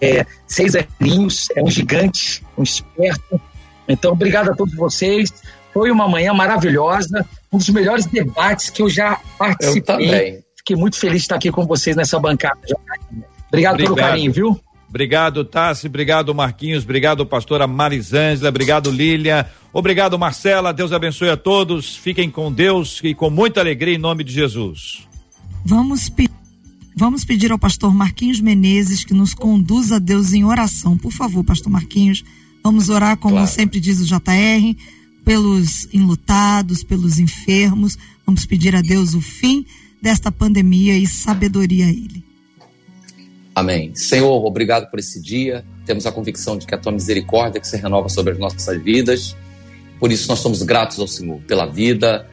é, 0.00 0.26
seis 0.46 0.74
aninhos, 0.74 1.48
é 1.56 1.62
um 1.62 1.70
gigante, 1.70 2.44
um 2.56 2.62
esperto. 2.62 3.40
Então, 3.88 4.12
obrigado 4.12 4.50
a 4.50 4.54
todos 4.54 4.74
vocês. 4.74 5.32
Foi 5.72 5.90
uma 5.90 6.08
manhã 6.08 6.32
maravilhosa, 6.32 7.26
um 7.52 7.58
dos 7.58 7.68
melhores 7.68 8.06
debates 8.06 8.70
que 8.70 8.82
eu 8.82 8.88
já 8.88 9.20
participei. 9.38 9.78
Eu 9.78 9.84
também. 9.84 10.44
Fiquei 10.56 10.76
muito 10.76 10.98
feliz 10.98 11.18
de 11.18 11.22
estar 11.22 11.36
aqui 11.36 11.50
com 11.50 11.66
vocês 11.66 11.96
nessa 11.96 12.18
bancada. 12.18 12.58
Obrigado, 12.60 13.74
obrigado. 13.74 13.76
pelo 13.76 13.96
carinho, 13.96 14.32
viu? 14.32 14.60
Obrigado, 14.88 15.44
Tassi. 15.44 15.86
Obrigado, 15.86 16.34
Marquinhos. 16.34 16.84
Obrigado, 16.84 17.24
pastora 17.26 17.66
Marisângela. 17.66 18.48
Obrigado, 18.48 18.90
Lília. 18.90 19.46
Obrigado, 19.72 20.18
Marcela. 20.18 20.72
Deus 20.72 20.92
abençoe 20.92 21.28
a 21.28 21.36
todos. 21.36 21.96
Fiquem 21.96 22.30
com 22.30 22.50
Deus 22.50 23.00
e 23.02 23.14
com 23.14 23.28
muita 23.28 23.60
alegria 23.60 23.94
em 23.94 23.98
nome 23.98 24.24
de 24.24 24.32
Jesus. 24.32 25.07
Vamos, 25.64 26.08
pe 26.08 26.28
vamos 26.96 27.24
pedir 27.24 27.52
ao 27.52 27.58
pastor 27.58 27.94
Marquinhos 27.94 28.40
Menezes 28.40 29.04
que 29.04 29.14
nos 29.14 29.34
conduza 29.34 29.96
a 29.96 29.98
Deus 29.98 30.32
em 30.32 30.44
oração. 30.44 30.96
Por 30.96 31.12
favor, 31.12 31.44
pastor 31.44 31.70
Marquinhos. 31.70 32.24
Vamos 32.62 32.88
orar, 32.88 33.16
como 33.16 33.34
claro. 33.34 33.50
sempre 33.50 33.80
diz 33.80 34.00
o 34.00 34.04
JR, 34.04 34.76
pelos 35.24 35.88
enlutados, 35.92 36.82
pelos 36.82 37.18
enfermos. 37.18 37.98
Vamos 38.26 38.44
pedir 38.44 38.74
a 38.74 38.80
Deus 38.80 39.14
o 39.14 39.20
fim 39.20 39.64
desta 40.02 40.30
pandemia 40.30 40.96
e 40.96 41.06
sabedoria 41.06 41.86
a 41.86 41.90
Ele. 41.90 42.24
Amém. 43.54 43.92
Senhor, 43.94 44.44
obrigado 44.44 44.88
por 44.88 44.98
esse 45.00 45.20
dia. 45.20 45.64
Temos 45.84 46.06
a 46.06 46.12
convicção 46.12 46.56
de 46.56 46.66
que 46.66 46.74
a 46.74 46.78
tua 46.78 46.92
misericórdia 46.92 47.60
que 47.60 47.66
se 47.66 47.76
renova 47.76 48.08
sobre 48.08 48.32
as 48.32 48.38
nossas 48.38 48.80
vidas. 48.82 49.36
Por 49.98 50.12
isso 50.12 50.28
nós 50.28 50.38
somos 50.38 50.62
gratos 50.62 51.00
ao 51.00 51.08
Senhor 51.08 51.40
pela 51.40 51.66
vida, 51.66 52.28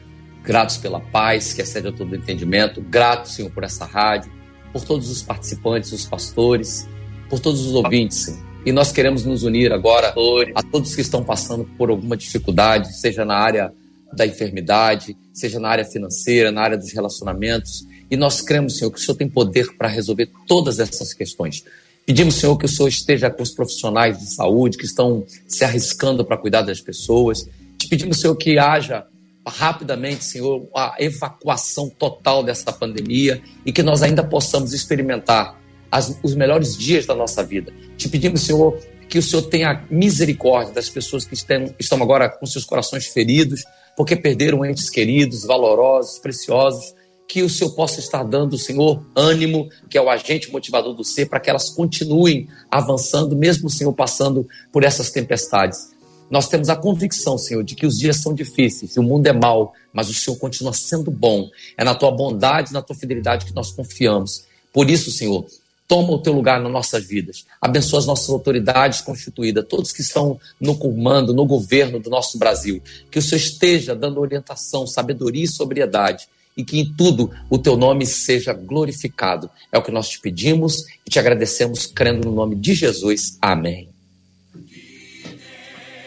gratos 0.46 0.76
pela 0.76 1.00
paz 1.00 1.52
que 1.52 1.60
excede 1.60 1.88
a 1.88 1.92
todo 1.92 2.14
entendimento, 2.14 2.80
gratos, 2.80 3.34
Senhor, 3.34 3.50
por 3.50 3.64
essa 3.64 3.84
rádio, 3.84 4.30
por 4.72 4.84
todos 4.84 5.10
os 5.10 5.20
participantes, 5.20 5.90
os 5.92 6.06
pastores, 6.06 6.88
por 7.28 7.40
todos 7.40 7.66
os 7.66 7.74
ouvintes, 7.74 8.18
Senhor. 8.18 8.46
E 8.64 8.72
nós 8.72 8.92
queremos 8.92 9.24
nos 9.24 9.42
unir 9.42 9.72
agora 9.72 10.14
a 10.54 10.62
todos 10.62 10.94
que 10.94 11.00
estão 11.00 11.22
passando 11.22 11.64
por 11.76 11.90
alguma 11.90 12.16
dificuldade, 12.16 12.96
seja 12.96 13.24
na 13.24 13.36
área 13.36 13.72
da 14.12 14.26
enfermidade, 14.26 15.16
seja 15.32 15.58
na 15.60 15.68
área 15.68 15.84
financeira, 15.84 16.50
na 16.50 16.62
área 16.62 16.78
dos 16.78 16.92
relacionamentos. 16.92 17.86
E 18.10 18.16
nós 18.16 18.40
cremos, 18.40 18.78
Senhor, 18.78 18.90
que 18.90 18.98
o 18.98 19.02
Senhor 19.02 19.16
tem 19.16 19.28
poder 19.28 19.76
para 19.76 19.88
resolver 19.88 20.30
todas 20.46 20.78
essas 20.78 21.12
questões. 21.12 21.64
Pedimos, 22.04 22.36
Senhor, 22.36 22.56
que 22.56 22.66
o 22.66 22.68
Senhor 22.68 22.88
esteja 22.88 23.30
com 23.30 23.42
os 23.42 23.50
profissionais 23.50 24.18
de 24.18 24.34
saúde 24.34 24.78
que 24.78 24.84
estão 24.84 25.24
se 25.46 25.64
arriscando 25.64 26.24
para 26.24 26.36
cuidar 26.36 26.62
das 26.62 26.80
pessoas. 26.80 27.48
Te 27.78 27.88
pedimos, 27.88 28.20
Senhor, 28.20 28.34
que 28.36 28.58
haja 28.58 29.06
rapidamente, 29.46 30.24
Senhor, 30.24 30.68
a 30.74 30.96
evacuação 30.98 31.88
total 31.88 32.42
dessa 32.42 32.72
pandemia 32.72 33.40
e 33.64 33.72
que 33.72 33.82
nós 33.82 34.02
ainda 34.02 34.22
possamos 34.22 34.72
experimentar 34.72 35.60
as, 35.90 36.18
os 36.22 36.34
melhores 36.34 36.76
dias 36.76 37.06
da 37.06 37.14
nossa 37.14 37.42
vida. 37.44 37.72
Te 37.96 38.08
pedimos, 38.08 38.42
Senhor, 38.42 38.78
que 39.08 39.18
o 39.18 39.22
Senhor 39.22 39.42
tenha 39.42 39.84
misericórdia 39.88 40.74
das 40.74 40.90
pessoas 40.90 41.24
que 41.24 41.34
estão, 41.34 41.74
estão 41.78 42.02
agora 42.02 42.28
com 42.28 42.44
seus 42.44 42.64
corações 42.64 43.06
feridos, 43.06 43.64
porque 43.96 44.16
perderam 44.16 44.64
entes 44.64 44.90
queridos, 44.90 45.44
valorosos, 45.44 46.18
preciosos 46.18 46.94
que 47.28 47.42
o 47.42 47.50
Senhor 47.50 47.72
possa 47.72 47.98
estar 47.98 48.22
dando, 48.22 48.56
Senhor, 48.56 49.04
ânimo, 49.14 49.68
que 49.90 49.98
é 49.98 50.00
o 50.00 50.08
agente 50.08 50.50
motivador 50.50 50.94
do 50.94 51.04
ser, 51.04 51.26
para 51.26 51.40
que 51.40 51.50
elas 51.50 51.70
continuem 51.70 52.48
avançando, 52.70 53.34
mesmo 53.34 53.66
o 53.66 53.70
Senhor 53.70 53.92
passando 53.92 54.46
por 54.72 54.84
essas 54.84 55.10
tempestades. 55.10 55.95
Nós 56.30 56.48
temos 56.48 56.68
a 56.68 56.76
convicção, 56.76 57.38
Senhor, 57.38 57.62
de 57.62 57.74
que 57.74 57.86
os 57.86 57.96
dias 57.96 58.16
são 58.16 58.34
difíceis, 58.34 58.96
o 58.96 59.02
mundo 59.02 59.26
é 59.26 59.32
mau, 59.32 59.72
mas 59.92 60.08
o 60.08 60.14
Senhor 60.14 60.36
continua 60.36 60.72
sendo 60.72 61.10
bom. 61.10 61.48
É 61.76 61.84
na 61.84 61.94
tua 61.94 62.10
bondade, 62.10 62.72
na 62.72 62.82
tua 62.82 62.96
fidelidade 62.96 63.46
que 63.46 63.54
nós 63.54 63.70
confiamos. 63.70 64.44
Por 64.72 64.90
isso, 64.90 65.10
Senhor, 65.10 65.46
toma 65.86 66.12
o 66.12 66.18
teu 66.18 66.32
lugar 66.32 66.60
nas 66.60 66.72
nossas 66.72 67.06
vidas. 67.06 67.46
Abençoa 67.60 68.00
as 68.00 68.06
nossas 68.06 68.28
autoridades 68.28 69.00
constituídas, 69.00 69.64
todos 69.68 69.92
que 69.92 70.00
estão 70.00 70.38
no 70.60 70.76
comando, 70.76 71.32
no 71.32 71.46
governo 71.46 72.00
do 72.00 72.10
nosso 72.10 72.38
Brasil. 72.38 72.82
Que 73.10 73.18
o 73.18 73.22
Senhor 73.22 73.40
esteja 73.40 73.94
dando 73.94 74.20
orientação, 74.20 74.86
sabedoria 74.86 75.44
e 75.44 75.48
sobriedade 75.48 76.28
e 76.56 76.64
que 76.64 76.80
em 76.80 76.92
tudo 76.94 77.30
o 77.50 77.58
teu 77.58 77.76
nome 77.76 78.06
seja 78.06 78.52
glorificado. 78.52 79.50
É 79.70 79.78
o 79.78 79.82
que 79.82 79.92
nós 79.92 80.08
te 80.08 80.18
pedimos 80.18 80.86
e 81.06 81.10
te 81.10 81.18
agradecemos, 81.18 81.86
crendo 81.86 82.28
no 82.28 82.34
nome 82.34 82.56
de 82.56 82.74
Jesus. 82.74 83.38
Amém. 83.40 83.95